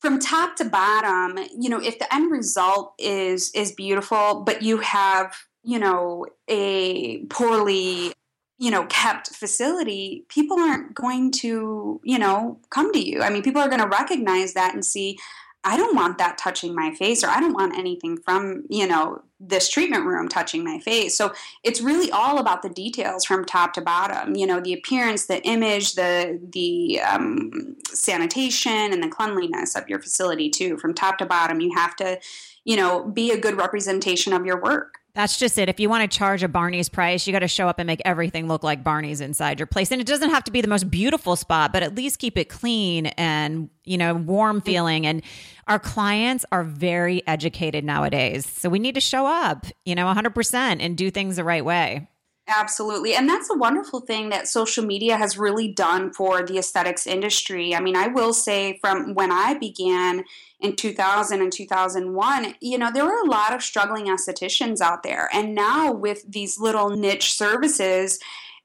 from 0.00 0.18
top 0.18 0.56
to 0.56 0.64
bottom, 0.64 1.38
you 1.56 1.70
know, 1.70 1.80
if 1.80 1.98
the 1.98 2.12
end 2.12 2.30
result 2.30 2.94
is 2.98 3.50
is 3.54 3.72
beautiful, 3.72 4.42
but 4.44 4.62
you 4.62 4.78
have, 4.78 5.36
you 5.62 5.78
know, 5.78 6.26
a 6.48 7.24
poorly 7.26 8.12
you 8.60 8.70
know 8.70 8.84
kept 8.86 9.34
facility 9.34 10.26
people 10.28 10.58
aren't 10.60 10.94
going 10.94 11.32
to 11.32 11.98
you 12.04 12.18
know 12.18 12.60
come 12.68 12.92
to 12.92 13.00
you 13.00 13.22
i 13.22 13.30
mean 13.30 13.42
people 13.42 13.60
are 13.60 13.70
going 13.70 13.80
to 13.80 13.88
recognize 13.88 14.52
that 14.52 14.74
and 14.74 14.84
see 14.84 15.18
i 15.64 15.76
don't 15.76 15.96
want 15.96 16.18
that 16.18 16.38
touching 16.38 16.74
my 16.74 16.94
face 16.94 17.22
or 17.22 17.28
i 17.28 17.40
don't 17.40 17.54
want 17.54 17.76
anything 17.76 18.16
from 18.16 18.64
you 18.68 18.86
know 18.86 19.22
this 19.40 19.70
treatment 19.70 20.04
room 20.04 20.28
touching 20.28 20.62
my 20.62 20.78
face. 20.78 21.16
So 21.16 21.32
it's 21.64 21.80
really 21.80 22.10
all 22.10 22.38
about 22.38 22.60
the 22.62 22.68
details 22.68 23.24
from 23.24 23.46
top 23.46 23.72
to 23.72 23.80
bottom 23.80 24.36
you 24.36 24.46
know 24.46 24.60
the 24.60 24.74
appearance 24.74 25.26
the 25.26 25.42
image 25.44 25.94
the 25.94 26.38
the 26.52 27.00
um, 27.00 27.76
sanitation 27.86 28.92
and 28.92 29.02
the 29.02 29.08
cleanliness 29.08 29.74
of 29.74 29.88
your 29.88 29.98
facility 29.98 30.50
too. 30.50 30.76
From 30.76 30.92
top 30.92 31.18
to 31.18 31.26
bottom 31.26 31.60
you 31.60 31.74
have 31.74 31.96
to 31.96 32.20
you 32.64 32.76
know 32.76 33.04
be 33.04 33.30
a 33.30 33.40
good 33.40 33.56
representation 33.56 34.34
of 34.34 34.44
your 34.44 34.60
work 34.60 34.99
that's 35.14 35.38
just 35.38 35.58
it. 35.58 35.68
If 35.68 35.80
you 35.80 35.88
want 35.88 36.10
to 36.10 36.18
charge 36.18 36.42
a 36.42 36.48
Barney's 36.48 36.88
price, 36.88 37.26
you 37.26 37.32
got 37.32 37.40
to 37.40 37.48
show 37.48 37.68
up 37.68 37.78
and 37.78 37.86
make 37.86 38.00
everything 38.04 38.48
look 38.48 38.62
like 38.62 38.84
Barney's 38.84 39.20
inside 39.20 39.58
your 39.58 39.66
place. 39.66 39.90
And 39.90 40.00
it 40.00 40.06
doesn't 40.06 40.30
have 40.30 40.44
to 40.44 40.50
be 40.50 40.60
the 40.60 40.68
most 40.68 40.90
beautiful 40.90 41.36
spot, 41.36 41.72
but 41.72 41.82
at 41.82 41.94
least 41.94 42.18
keep 42.18 42.38
it 42.38 42.48
clean 42.48 43.06
and, 43.06 43.70
you 43.84 43.98
know, 43.98 44.14
warm 44.14 44.60
feeling. 44.60 45.06
And 45.06 45.22
our 45.66 45.78
clients 45.78 46.44
are 46.52 46.64
very 46.64 47.26
educated 47.26 47.84
nowadays. 47.84 48.46
So 48.46 48.68
we 48.68 48.78
need 48.78 48.94
to 48.94 49.00
show 49.00 49.26
up, 49.26 49.66
you 49.84 49.94
know, 49.94 50.06
100% 50.06 50.54
and 50.80 50.96
do 50.96 51.10
things 51.10 51.36
the 51.36 51.44
right 51.44 51.64
way. 51.64 52.08
Absolutely. 52.48 53.14
And 53.14 53.28
that's 53.28 53.48
a 53.48 53.56
wonderful 53.56 54.00
thing 54.00 54.30
that 54.30 54.48
social 54.48 54.84
media 54.84 55.16
has 55.16 55.38
really 55.38 55.68
done 55.68 56.12
for 56.12 56.42
the 56.42 56.58
aesthetics 56.58 57.06
industry. 57.06 57.76
I 57.76 57.80
mean, 57.80 57.96
I 57.96 58.08
will 58.08 58.32
say 58.32 58.78
from 58.80 59.14
when 59.14 59.30
I 59.30 59.54
began 59.54 60.24
in 60.60 60.76
2000 60.76 61.40
and 61.40 61.52
2001, 61.52 62.54
you 62.60 62.78
know, 62.78 62.90
there 62.92 63.04
were 63.04 63.20
a 63.22 63.28
lot 63.28 63.54
of 63.54 63.62
struggling 63.62 64.06
estheticians 64.06 64.80
out 64.80 65.02
there. 65.02 65.28
And 65.32 65.54
now 65.54 65.92
with 65.92 66.30
these 66.30 66.58
little 66.58 66.90
niche 66.90 67.32
services, 67.32 68.18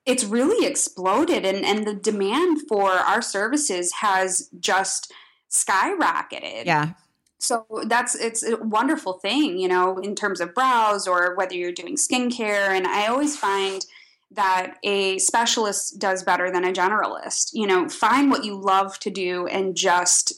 it's 0.05 0.23
really 0.23 0.67
exploded 0.67 1.45
and, 1.45 1.65
and 1.65 1.87
the 1.87 1.93
demand 1.93 2.61
for 2.67 2.91
our 2.91 3.21
services 3.21 3.93
has 3.93 4.49
just 4.59 5.11
skyrocketed. 5.49 6.65
Yeah. 6.65 6.93
So 7.39 7.65
that's 7.87 8.15
it's 8.15 8.43
a 8.43 8.57
wonderful 8.57 9.13
thing, 9.13 9.57
you 9.59 9.67
know, 9.67 9.97
in 9.97 10.15
terms 10.15 10.39
of 10.41 10.53
brows 10.53 11.07
or 11.07 11.35
whether 11.35 11.53
you're 11.53 11.71
doing 11.71 11.95
skincare. 11.95 12.69
And 12.69 12.87
I 12.87 13.07
always 13.07 13.37
find 13.37 13.85
that 14.31 14.77
a 14.83 15.17
specialist 15.19 15.99
does 15.99 16.23
better 16.23 16.51
than 16.51 16.65
a 16.65 16.73
generalist. 16.73 17.51
You 17.53 17.67
know, 17.67 17.89
find 17.89 18.31
what 18.31 18.43
you 18.43 18.59
love 18.59 18.99
to 18.99 19.09
do 19.09 19.47
and 19.47 19.75
just 19.75 20.33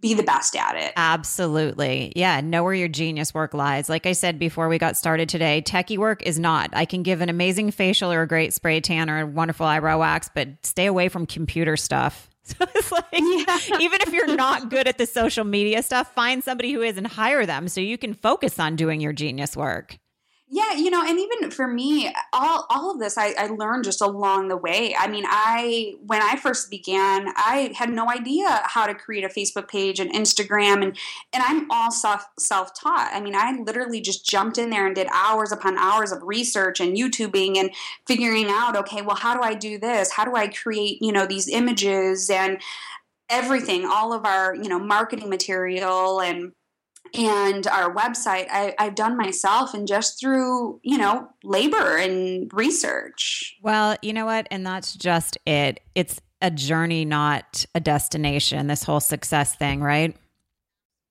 be 0.00 0.14
the 0.14 0.22
best 0.22 0.56
at 0.56 0.76
it. 0.76 0.92
Absolutely. 0.96 2.12
Yeah. 2.16 2.40
Know 2.40 2.64
where 2.64 2.74
your 2.74 2.88
genius 2.88 3.34
work 3.34 3.54
lies. 3.54 3.88
Like 3.88 4.06
I 4.06 4.12
said 4.12 4.38
before 4.38 4.68
we 4.68 4.78
got 4.78 4.96
started 4.96 5.28
today, 5.28 5.62
techie 5.64 5.98
work 5.98 6.22
is 6.22 6.38
not. 6.38 6.70
I 6.72 6.84
can 6.84 7.02
give 7.02 7.20
an 7.20 7.28
amazing 7.28 7.70
facial 7.70 8.12
or 8.12 8.22
a 8.22 8.28
great 8.28 8.52
spray 8.52 8.80
tan 8.80 9.10
or 9.10 9.20
a 9.20 9.26
wonderful 9.26 9.66
eyebrow 9.66 9.98
wax, 9.98 10.30
but 10.34 10.48
stay 10.62 10.86
away 10.86 11.08
from 11.08 11.26
computer 11.26 11.76
stuff. 11.76 12.30
So 12.46 12.66
it's 12.74 12.92
like, 12.92 13.06
yeah. 13.12 13.78
even 13.80 14.02
if 14.02 14.12
you're 14.12 14.36
not 14.36 14.68
good 14.68 14.86
at 14.86 14.98
the 14.98 15.06
social 15.06 15.44
media 15.44 15.82
stuff, 15.82 16.12
find 16.12 16.44
somebody 16.44 16.74
who 16.74 16.82
is 16.82 16.98
and 16.98 17.06
hire 17.06 17.46
them 17.46 17.68
so 17.68 17.80
you 17.80 17.96
can 17.96 18.12
focus 18.12 18.58
on 18.58 18.76
doing 18.76 19.00
your 19.00 19.14
genius 19.14 19.56
work. 19.56 19.96
Yeah, 20.46 20.74
you 20.74 20.90
know, 20.90 21.02
and 21.02 21.18
even 21.18 21.50
for 21.50 21.66
me, 21.66 22.12
all 22.34 22.66
all 22.68 22.90
of 22.90 23.00
this 23.00 23.16
I, 23.16 23.34
I 23.38 23.46
learned 23.46 23.84
just 23.84 24.02
along 24.02 24.48
the 24.48 24.58
way. 24.58 24.94
I 24.96 25.08
mean, 25.08 25.24
I 25.26 25.94
when 26.06 26.20
I 26.20 26.36
first 26.36 26.70
began, 26.70 27.32
I 27.34 27.72
had 27.74 27.88
no 27.90 28.10
idea 28.10 28.60
how 28.64 28.86
to 28.86 28.94
create 28.94 29.24
a 29.24 29.28
Facebook 29.28 29.68
page 29.68 30.00
and 30.00 30.12
Instagram, 30.12 30.82
and 30.82 30.98
and 31.32 31.42
I'm 31.42 31.68
all 31.70 31.90
self 31.90 32.26
self 32.38 32.78
taught. 32.78 33.10
I 33.14 33.20
mean, 33.20 33.34
I 33.34 33.52
literally 33.66 34.02
just 34.02 34.28
jumped 34.28 34.58
in 34.58 34.68
there 34.68 34.86
and 34.86 34.94
did 34.94 35.08
hours 35.12 35.50
upon 35.50 35.78
hours 35.78 36.12
of 36.12 36.22
research 36.22 36.78
and 36.78 36.94
YouTubing 36.94 37.56
and 37.56 37.70
figuring 38.06 38.46
out, 38.50 38.76
okay, 38.76 39.00
well, 39.00 39.16
how 39.16 39.34
do 39.34 39.40
I 39.42 39.54
do 39.54 39.78
this? 39.78 40.12
How 40.12 40.26
do 40.26 40.36
I 40.36 40.48
create, 40.48 40.98
you 41.00 41.10
know, 41.10 41.26
these 41.26 41.48
images 41.48 42.28
and 42.28 42.60
everything, 43.30 43.86
all 43.86 44.12
of 44.12 44.26
our, 44.26 44.54
you 44.54 44.68
know, 44.68 44.78
marketing 44.78 45.30
material 45.30 46.20
and 46.20 46.52
and 47.14 47.66
our 47.66 47.94
website 47.94 48.46
I, 48.50 48.74
have 48.78 48.94
done 48.94 49.16
myself 49.16 49.74
and 49.74 49.86
just 49.86 50.20
through 50.20 50.80
you 50.82 50.98
know 50.98 51.28
labor 51.42 51.96
and 51.96 52.50
research 52.52 53.56
well 53.62 53.96
you 54.02 54.12
know 54.12 54.26
what 54.26 54.48
and 54.50 54.66
that's 54.66 54.94
just 54.94 55.38
it 55.46 55.80
it's 55.94 56.20
a 56.44 56.50
journey, 56.50 57.06
not 57.06 57.64
a 57.74 57.80
destination, 57.80 58.66
this 58.66 58.84
whole 58.84 59.00
success 59.00 59.54
thing, 59.54 59.80
right? 59.80 60.14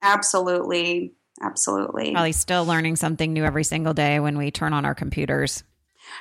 Absolutely. 0.04 1.14
Absolutely. 1.41 2.12
Probably 2.12 2.32
still 2.34 2.66
learning 2.66 2.97
something 2.97 3.34
new 3.34 3.43
every 3.43 3.64
single 3.64 3.95
day 3.95 4.20
when 4.20 4.38
we 4.38 4.51
turn 4.51 4.74
on 4.74 4.86
our 4.86 4.93
computers. 4.93 5.64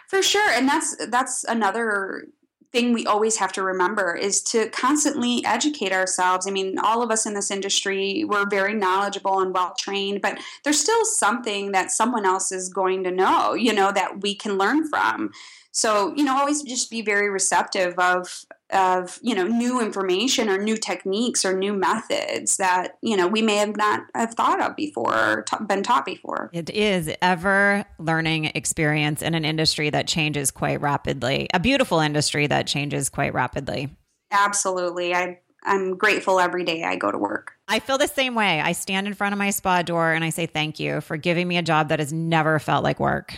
For 0.09 0.22
sure. 0.22 0.49
And 0.53 0.66
that's 0.66 0.97
that's 1.09 1.45
another 1.45 2.24
thing 2.73 2.93
we 2.93 3.07
always 3.07 3.37
have 3.37 3.53
to 3.53 3.62
remember 3.62 4.14
is 4.14 4.43
to 4.43 4.68
constantly 4.70 5.45
educate 5.45 5.93
ourselves. 5.93 6.47
I 6.47 6.51
mean, 6.51 6.79
all 6.79 7.03
of 7.03 7.11
us 7.11 7.27
in 7.27 7.35
this 7.35 7.51
industry, 7.51 8.25
we're 8.25 8.49
very 8.49 8.75
knowledgeable 8.75 9.41
and 9.41 9.53
well 9.53 9.75
trained, 9.79 10.23
but 10.23 10.39
there's 10.64 10.81
still 10.81 11.05
something 11.05 11.73
that 11.73 11.91
someone 11.91 12.25
else 12.25 12.51
is 12.51 12.68
going 12.68 13.05
to 13.05 13.11
know, 13.11 13.53
you 13.53 13.73
know, 13.73 13.93
that 13.93 14.23
we 14.23 14.35
can 14.35 14.57
learn 14.57 14.89
from. 14.89 15.33
So, 15.70 16.14
you 16.16 16.25
know, 16.25 16.39
always 16.39 16.62
just 16.62 16.91
be 16.91 17.03
very 17.03 17.31
receptive 17.31 17.99
of 17.99 18.45
of 18.73 19.18
you 19.23 19.35
know 19.35 19.47
new 19.47 19.81
information 19.81 20.49
or 20.49 20.59
new 20.59 20.77
techniques 20.77 21.45
or 21.45 21.57
new 21.57 21.73
methods 21.73 22.57
that 22.57 22.99
you 23.03 23.16
know 23.16 23.27
we 23.27 23.43
may 23.43 23.57
have 23.57 23.77
not 23.77 24.03
have 24.14 24.35
thought 24.35 24.62
of 24.62 24.75
before 24.77 25.14
or 25.14 25.43
ta- 25.43 25.62
been 25.62 25.83
taught 25.83 26.05
before. 26.05 26.51
It 26.53 26.70
is 26.70 27.11
ever 27.20 27.85
learning 27.99 28.47
experience 28.55 29.23
in 29.23 29.35
an 29.35 29.45
industry 29.45 29.91
that 29.91 30.07
changes 30.07 30.51
quite 30.51 30.81
rapidly 30.81 31.49
a 31.53 31.61
beautiful 31.61 32.01
industry 32.01 32.47
that 32.47 32.66
changes 32.66 33.09
quite 33.09 33.35
rapidly. 33.35 33.91
Absolutely. 34.31 35.14
I 35.14 35.39
i'm 35.64 35.97
grateful 35.97 36.41
every 36.41 36.64
day 36.64 36.83
i 36.83 36.97
go 36.97 37.11
to 37.11 37.18
work. 37.18 37.53
I 37.68 37.79
feel 37.79 37.99
the 37.99 38.09
same 38.09 38.35
way. 38.35 38.61
I 38.61 38.73
stand 38.73 39.07
in 39.07 39.14
front 39.14 39.33
of 39.33 39.39
my 39.39 39.51
spa 39.51 39.83
door 39.83 40.12
and 40.12 40.25
i 40.25 40.31
say 40.31 40.47
thank 40.47 40.81
you 40.81 41.01
for 41.01 41.16
giving 41.16 41.47
me 41.47 41.59
a 41.59 41.62
job 41.62 41.91
that 41.91 41.99
has 41.99 42.12
never 42.12 42.59
felt 42.59 42.83
like 42.85 42.99
work. 42.99 43.35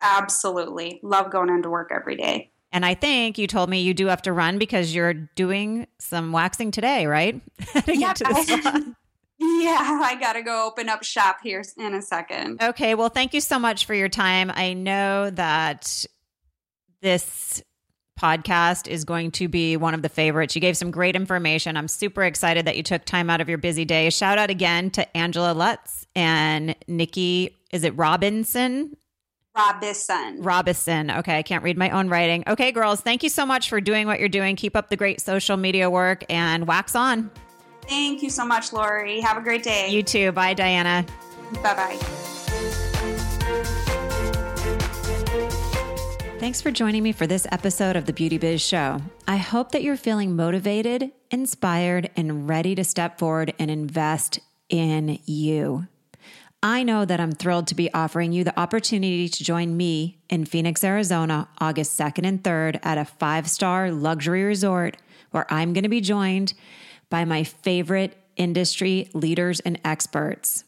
Absolutely. 0.00 1.00
Love 1.02 1.30
going 1.32 1.48
into 1.48 1.68
work 1.68 1.90
every 1.92 2.16
day 2.16 2.52
and 2.72 2.84
I 2.84 2.94
think 2.94 3.38
you 3.38 3.46
told 3.46 3.70
me 3.70 3.80
you 3.80 3.94
do 3.94 4.06
have 4.06 4.22
to 4.22 4.32
run 4.32 4.58
because 4.58 4.94
you're 4.94 5.14
doing 5.14 5.86
some 5.98 6.32
waxing 6.32 6.70
today, 6.70 7.06
right? 7.06 7.40
yeah, 7.86 8.12
I, 8.24 8.94
yeah, 9.38 10.00
I 10.02 10.16
got 10.20 10.34
to 10.34 10.42
go 10.42 10.66
open 10.66 10.88
up 10.88 11.02
shop 11.02 11.38
here 11.42 11.62
in 11.78 11.94
a 11.94 12.02
second. 12.02 12.62
Okay. 12.62 12.94
Well, 12.94 13.08
thank 13.08 13.32
you 13.32 13.40
so 13.40 13.58
much 13.58 13.86
for 13.86 13.94
your 13.94 14.08
time. 14.08 14.50
I 14.54 14.74
know 14.74 15.30
that 15.30 16.04
this 17.00 17.62
podcast 18.20 18.88
is 18.88 19.04
going 19.04 19.30
to 19.30 19.48
be 19.48 19.76
one 19.76 19.94
of 19.94 20.02
the 20.02 20.08
favorites. 20.08 20.54
You 20.54 20.60
gave 20.60 20.76
some 20.76 20.90
great 20.90 21.14
information. 21.14 21.76
I'm 21.76 21.88
super 21.88 22.24
excited 22.24 22.66
that 22.66 22.76
you 22.76 22.82
took 22.82 23.04
time 23.04 23.30
out 23.30 23.40
of 23.40 23.48
your 23.48 23.58
busy 23.58 23.84
day. 23.84 24.10
Shout 24.10 24.38
out 24.38 24.50
again 24.50 24.90
to 24.90 25.16
Angela 25.16 25.52
Lutz 25.52 26.06
and 26.16 26.74
Nikki, 26.88 27.56
is 27.72 27.84
it 27.84 27.96
Robinson? 27.96 28.96
Robison. 29.58 30.40
Robison. 30.40 31.10
Okay, 31.10 31.36
I 31.36 31.42
can't 31.42 31.64
read 31.64 31.76
my 31.76 31.90
own 31.90 32.08
writing. 32.08 32.44
Okay, 32.46 32.70
girls, 32.70 33.00
thank 33.00 33.24
you 33.24 33.28
so 33.28 33.44
much 33.44 33.68
for 33.68 33.80
doing 33.80 34.06
what 34.06 34.20
you're 34.20 34.28
doing. 34.28 34.54
Keep 34.54 34.76
up 34.76 34.88
the 34.88 34.96
great 34.96 35.20
social 35.20 35.56
media 35.56 35.90
work 35.90 36.24
and 36.30 36.66
wax 36.66 36.94
on. 36.94 37.30
Thank 37.82 38.22
you 38.22 38.30
so 38.30 38.46
much, 38.46 38.72
Lori. 38.72 39.20
Have 39.20 39.36
a 39.36 39.40
great 39.40 39.62
day. 39.64 39.90
You 39.90 40.02
too. 40.02 40.30
Bye, 40.32 40.54
Diana. 40.54 41.04
Bye 41.62 41.74
bye. 41.74 41.98
Thanks 46.38 46.62
for 46.62 46.70
joining 46.70 47.02
me 47.02 47.10
for 47.10 47.26
this 47.26 47.48
episode 47.50 47.96
of 47.96 48.06
the 48.06 48.12
Beauty 48.12 48.38
Biz 48.38 48.60
Show. 48.60 49.02
I 49.26 49.38
hope 49.38 49.72
that 49.72 49.82
you're 49.82 49.96
feeling 49.96 50.36
motivated, 50.36 51.10
inspired, 51.32 52.10
and 52.16 52.48
ready 52.48 52.76
to 52.76 52.84
step 52.84 53.18
forward 53.18 53.54
and 53.58 53.72
invest 53.72 54.38
in 54.68 55.18
you. 55.24 55.88
I 56.62 56.82
know 56.82 57.04
that 57.04 57.20
I'm 57.20 57.30
thrilled 57.30 57.68
to 57.68 57.76
be 57.76 57.92
offering 57.94 58.32
you 58.32 58.42
the 58.42 58.58
opportunity 58.58 59.28
to 59.28 59.44
join 59.44 59.76
me 59.76 60.18
in 60.28 60.44
Phoenix, 60.44 60.82
Arizona, 60.82 61.48
August 61.60 61.98
2nd 61.98 62.26
and 62.26 62.42
3rd 62.42 62.80
at 62.82 62.98
a 62.98 63.04
five 63.04 63.48
star 63.48 63.92
luxury 63.92 64.42
resort 64.42 64.96
where 65.30 65.46
I'm 65.52 65.72
going 65.72 65.84
to 65.84 65.88
be 65.88 66.00
joined 66.00 66.54
by 67.10 67.24
my 67.24 67.44
favorite 67.44 68.16
industry 68.36 69.08
leaders 69.14 69.60
and 69.60 69.78
experts. 69.84 70.64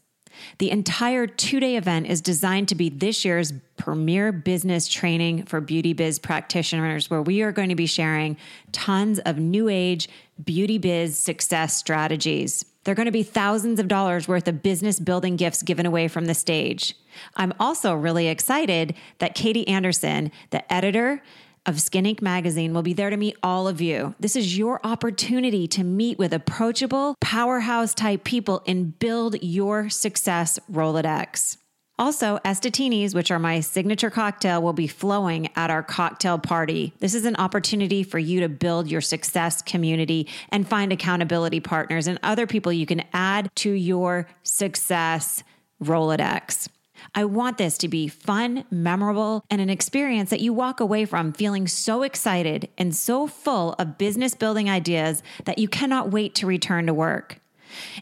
The 0.59 0.71
entire 0.71 1.27
two 1.27 1.59
day 1.59 1.77
event 1.77 2.07
is 2.07 2.21
designed 2.21 2.69
to 2.69 2.77
be 2.77 2.89
this 2.89 3.25
year's 3.25 3.53
premier 3.77 4.31
business 4.31 4.87
training 4.87 5.47
for 5.47 5.61
beauty 5.61 5.93
biz 5.93 6.21
practitioners, 6.21 7.11
where 7.11 7.21
we 7.21 7.43
are 7.43 7.51
going 7.51 7.69
to 7.69 7.75
be 7.75 7.87
sharing 7.87 8.37
tons 8.71 9.19
of 9.19 9.39
new 9.39 9.69
age 9.69 10.09
beauty 10.43 10.79
biz 10.79 11.19
success 11.19 11.77
strategies. 11.77 12.65
There 12.85 12.93
are 12.93 12.97
going 12.97 13.07
to 13.07 13.13
be 13.13 13.23
thousands 13.23 13.79
of 13.79 13.89
dollars 13.89 14.27
worth 14.27 14.49
of 14.49 14.63
business 14.63 14.99
building 14.99 15.37
gifts 15.37 15.63
given 15.63 15.85
away 15.85 16.09
from 16.09 16.25
the 16.25 16.35
stage. 16.35 16.95
I'm 17.37 17.53
also 17.61 17.95
really 17.95 18.29
excited 18.29 18.95
that 19.19 19.35
Katie 19.35 19.69
Anderson, 19.69 20.33
the 20.49 20.73
editor 20.73 21.23
of 21.67 21.79
Skin 21.79 22.07
Inc. 22.07 22.23
magazine, 22.23 22.73
will 22.73 22.83
be 22.83 22.95
there 22.95 23.11
to 23.11 23.19
meet 23.19 23.37
all 23.43 23.69
of 23.69 23.83
you. 23.83 24.15
This 24.19 24.35
is 24.35 24.57
your 24.57 24.81
opportunity 24.83 25.69
to 25.69 25.85
meet 25.85 26.19
with 26.19 26.33
approachable, 26.33 27.17
powerhouse 27.21 27.93
type 27.93 28.25
people 28.25 28.63
and 28.67 28.99
build 28.99 29.43
your 29.43 29.91
success 29.91 30.59
Rolodex. 30.73 31.59
Also, 32.01 32.39
Estatinis, 32.47 33.15
which 33.15 33.31
are 33.31 33.39
my 33.39 33.61
signature 33.61 34.09
cocktail, 34.09 34.63
will 34.63 34.73
be 34.73 34.87
flowing 34.87 35.51
at 35.55 35.69
our 35.69 35.83
cocktail 35.83 36.39
party. 36.39 36.95
This 36.99 37.15
is 37.15 37.27
an 37.27 37.37
opportunity 37.37 38.03
for 38.05 38.19
you 38.19 38.41
to 38.41 38.49
build 38.49 38.91
your 38.91 39.03
success 39.03 39.61
community 39.61 40.27
and 40.49 40.67
find 40.67 40.95
accountability 40.95 41.61
partners 41.61 42.07
and 42.07 42.19
other 42.23 42.47
people 42.47 42.73
you 42.73 42.87
can 42.87 43.05
add 43.13 43.55
to 43.57 43.71
your 43.71 44.27
success 44.43 45.45
Rolodex. 45.85 46.71
I 47.15 47.27
want 47.27 47.59
this 47.59 47.77
to 47.79 47.89
be 47.89 48.09
fun, 48.09 48.65
memorable, 48.71 49.45
and 49.51 49.61
an 49.61 49.69
experience 49.69 50.31
that 50.31 50.41
you 50.41 50.55
walk 50.55 50.81
away 50.81 51.05
from 51.05 51.35
feeling 51.35 51.67
so 51.69 52.03
excited 52.03 52.71
and 52.79 52.97
so 52.97 53.27
full 53.27 53.75
of 53.75 53.99
business 53.99 54.35
building 54.35 54.71
ideas 54.71 55.23
that 55.45 55.59
you 55.59 55.69
cannot 55.69 56.11
wait 56.11 56.35
to 56.37 56.47
return 56.47 56.87
to 56.87 56.95
work. 56.95 57.40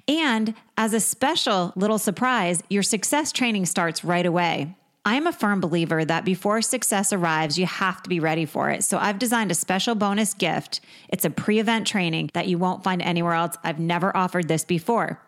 And 0.06 0.54
as 0.76 0.94
a 0.94 1.00
special 1.00 1.72
little 1.76 1.98
surprise, 1.98 2.62
your 2.68 2.82
success 2.82 3.32
training 3.32 3.66
starts 3.66 4.04
right 4.04 4.26
away. 4.26 4.74
I'm 5.04 5.26
a 5.26 5.32
firm 5.32 5.60
believer 5.60 6.04
that 6.04 6.26
before 6.26 6.60
success 6.60 7.12
arrives, 7.12 7.58
you 7.58 7.64
have 7.64 8.02
to 8.02 8.10
be 8.10 8.20
ready 8.20 8.44
for 8.44 8.70
it. 8.70 8.84
So 8.84 8.98
I've 8.98 9.18
designed 9.18 9.50
a 9.50 9.54
special 9.54 9.94
bonus 9.94 10.34
gift. 10.34 10.80
It's 11.08 11.24
a 11.24 11.30
pre 11.30 11.58
event 11.58 11.86
training 11.86 12.30
that 12.34 12.46
you 12.46 12.58
won't 12.58 12.84
find 12.84 13.00
anywhere 13.00 13.32
else. 13.32 13.56
I've 13.64 13.78
never 13.78 14.14
offered 14.14 14.48
this 14.48 14.64
before. 14.64 15.20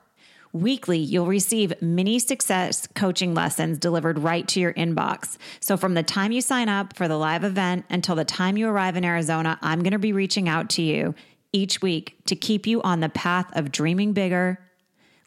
Weekly, 0.53 0.99
you'll 0.99 1.27
receive 1.27 1.81
mini 1.81 2.19
success 2.19 2.89
coaching 2.95 3.35
lessons 3.35 3.79
delivered 3.79 4.19
right 4.19 4.47
to 4.49 4.61
your 4.61 4.75
inbox. 4.75 5.39
So, 5.61 5.77
from 5.77 5.95
the 5.95 6.03
time 6.03 6.33
you 6.33 6.41
sign 6.41 6.69
up 6.69 6.97
for 6.97 7.07
the 7.07 7.17
live 7.17 7.45
event 7.45 7.87
until 7.89 8.17
the 8.17 8.25
time 8.25 8.57
you 8.57 8.69
arrive 8.69 8.97
in 8.97 9.05
Arizona, 9.05 9.59
I'm 9.63 9.83
going 9.83 9.93
to 9.93 9.99
be 9.99 10.13
reaching 10.13 10.49
out 10.49 10.69
to 10.71 10.83
you 10.83 11.15
each 11.53 11.83
week 11.83 12.17
to 12.27 12.37
keep 12.37 12.67
you 12.67 12.81
on 12.83 13.01
the 13.01 13.09
path 13.09 13.51
of 13.57 13.73
dreaming 13.73 14.13
bigger, 14.13 14.61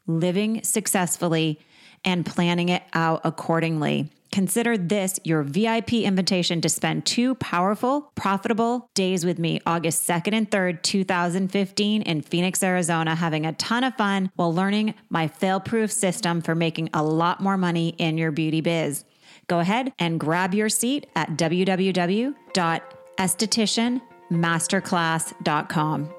living 0.06 0.62
successfully, 0.62 1.60
and 2.04 2.26
planning 2.26 2.68
it 2.68 2.82
out 2.92 3.20
accordingly. 3.24 4.10
Consider 4.30 4.76
this 4.76 5.18
your 5.22 5.44
VIP 5.44 5.92
invitation 5.92 6.60
to 6.60 6.68
spend 6.68 7.06
two 7.06 7.36
powerful, 7.36 8.10
profitable 8.16 8.90
days 8.94 9.24
with 9.24 9.38
me 9.38 9.60
August 9.64 10.08
2nd 10.08 10.32
and 10.32 10.50
3rd, 10.50 10.82
2015, 10.82 12.02
in 12.02 12.20
Phoenix, 12.20 12.60
Arizona, 12.62 13.14
having 13.14 13.46
a 13.46 13.52
ton 13.52 13.84
of 13.84 13.94
fun 13.94 14.32
while 14.34 14.52
learning 14.52 14.94
my 15.08 15.28
fail 15.28 15.60
proof 15.60 15.92
system 15.92 16.42
for 16.42 16.56
making 16.56 16.90
a 16.92 17.04
lot 17.04 17.40
more 17.40 17.56
money 17.56 17.94
in 17.98 18.18
your 18.18 18.32
beauty 18.32 18.60
biz. 18.60 19.04
Go 19.46 19.60
ahead 19.60 19.92
and 20.00 20.18
grab 20.18 20.52
your 20.52 20.68
seat 20.68 21.06
at 21.14 21.36
www.esthetician.com 21.36 24.13
masterclass.com. 24.30 26.10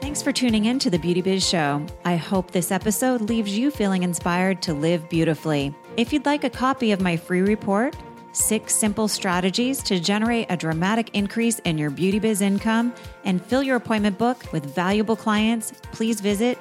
Thanks 0.00 0.22
for 0.22 0.32
tuning 0.32 0.64
in 0.66 0.78
to 0.80 0.90
the 0.90 0.98
Beauty 0.98 1.22
Biz 1.22 1.48
Show. 1.48 1.86
I 2.04 2.16
hope 2.16 2.50
this 2.50 2.70
episode 2.70 3.22
leaves 3.22 3.56
you 3.56 3.70
feeling 3.70 4.02
inspired 4.02 4.60
to 4.62 4.74
live 4.74 5.08
beautifully. 5.08 5.74
If 5.96 6.12
you'd 6.12 6.26
like 6.26 6.44
a 6.44 6.50
copy 6.50 6.92
of 6.92 7.00
my 7.00 7.16
free 7.16 7.40
report, 7.40 7.96
Six 8.32 8.74
Simple 8.74 9.08
Strategies 9.08 9.82
to 9.84 9.98
Generate 9.98 10.46
a 10.50 10.56
Dramatic 10.56 11.10
Increase 11.14 11.58
in 11.60 11.78
Your 11.78 11.90
Beauty 11.90 12.18
Biz 12.18 12.42
Income, 12.42 12.94
and 13.24 13.42
fill 13.44 13.62
your 13.62 13.76
appointment 13.76 14.18
book 14.18 14.52
with 14.52 14.64
valuable 14.66 15.16
clients, 15.16 15.72
please 15.92 16.20
visit 16.20 16.58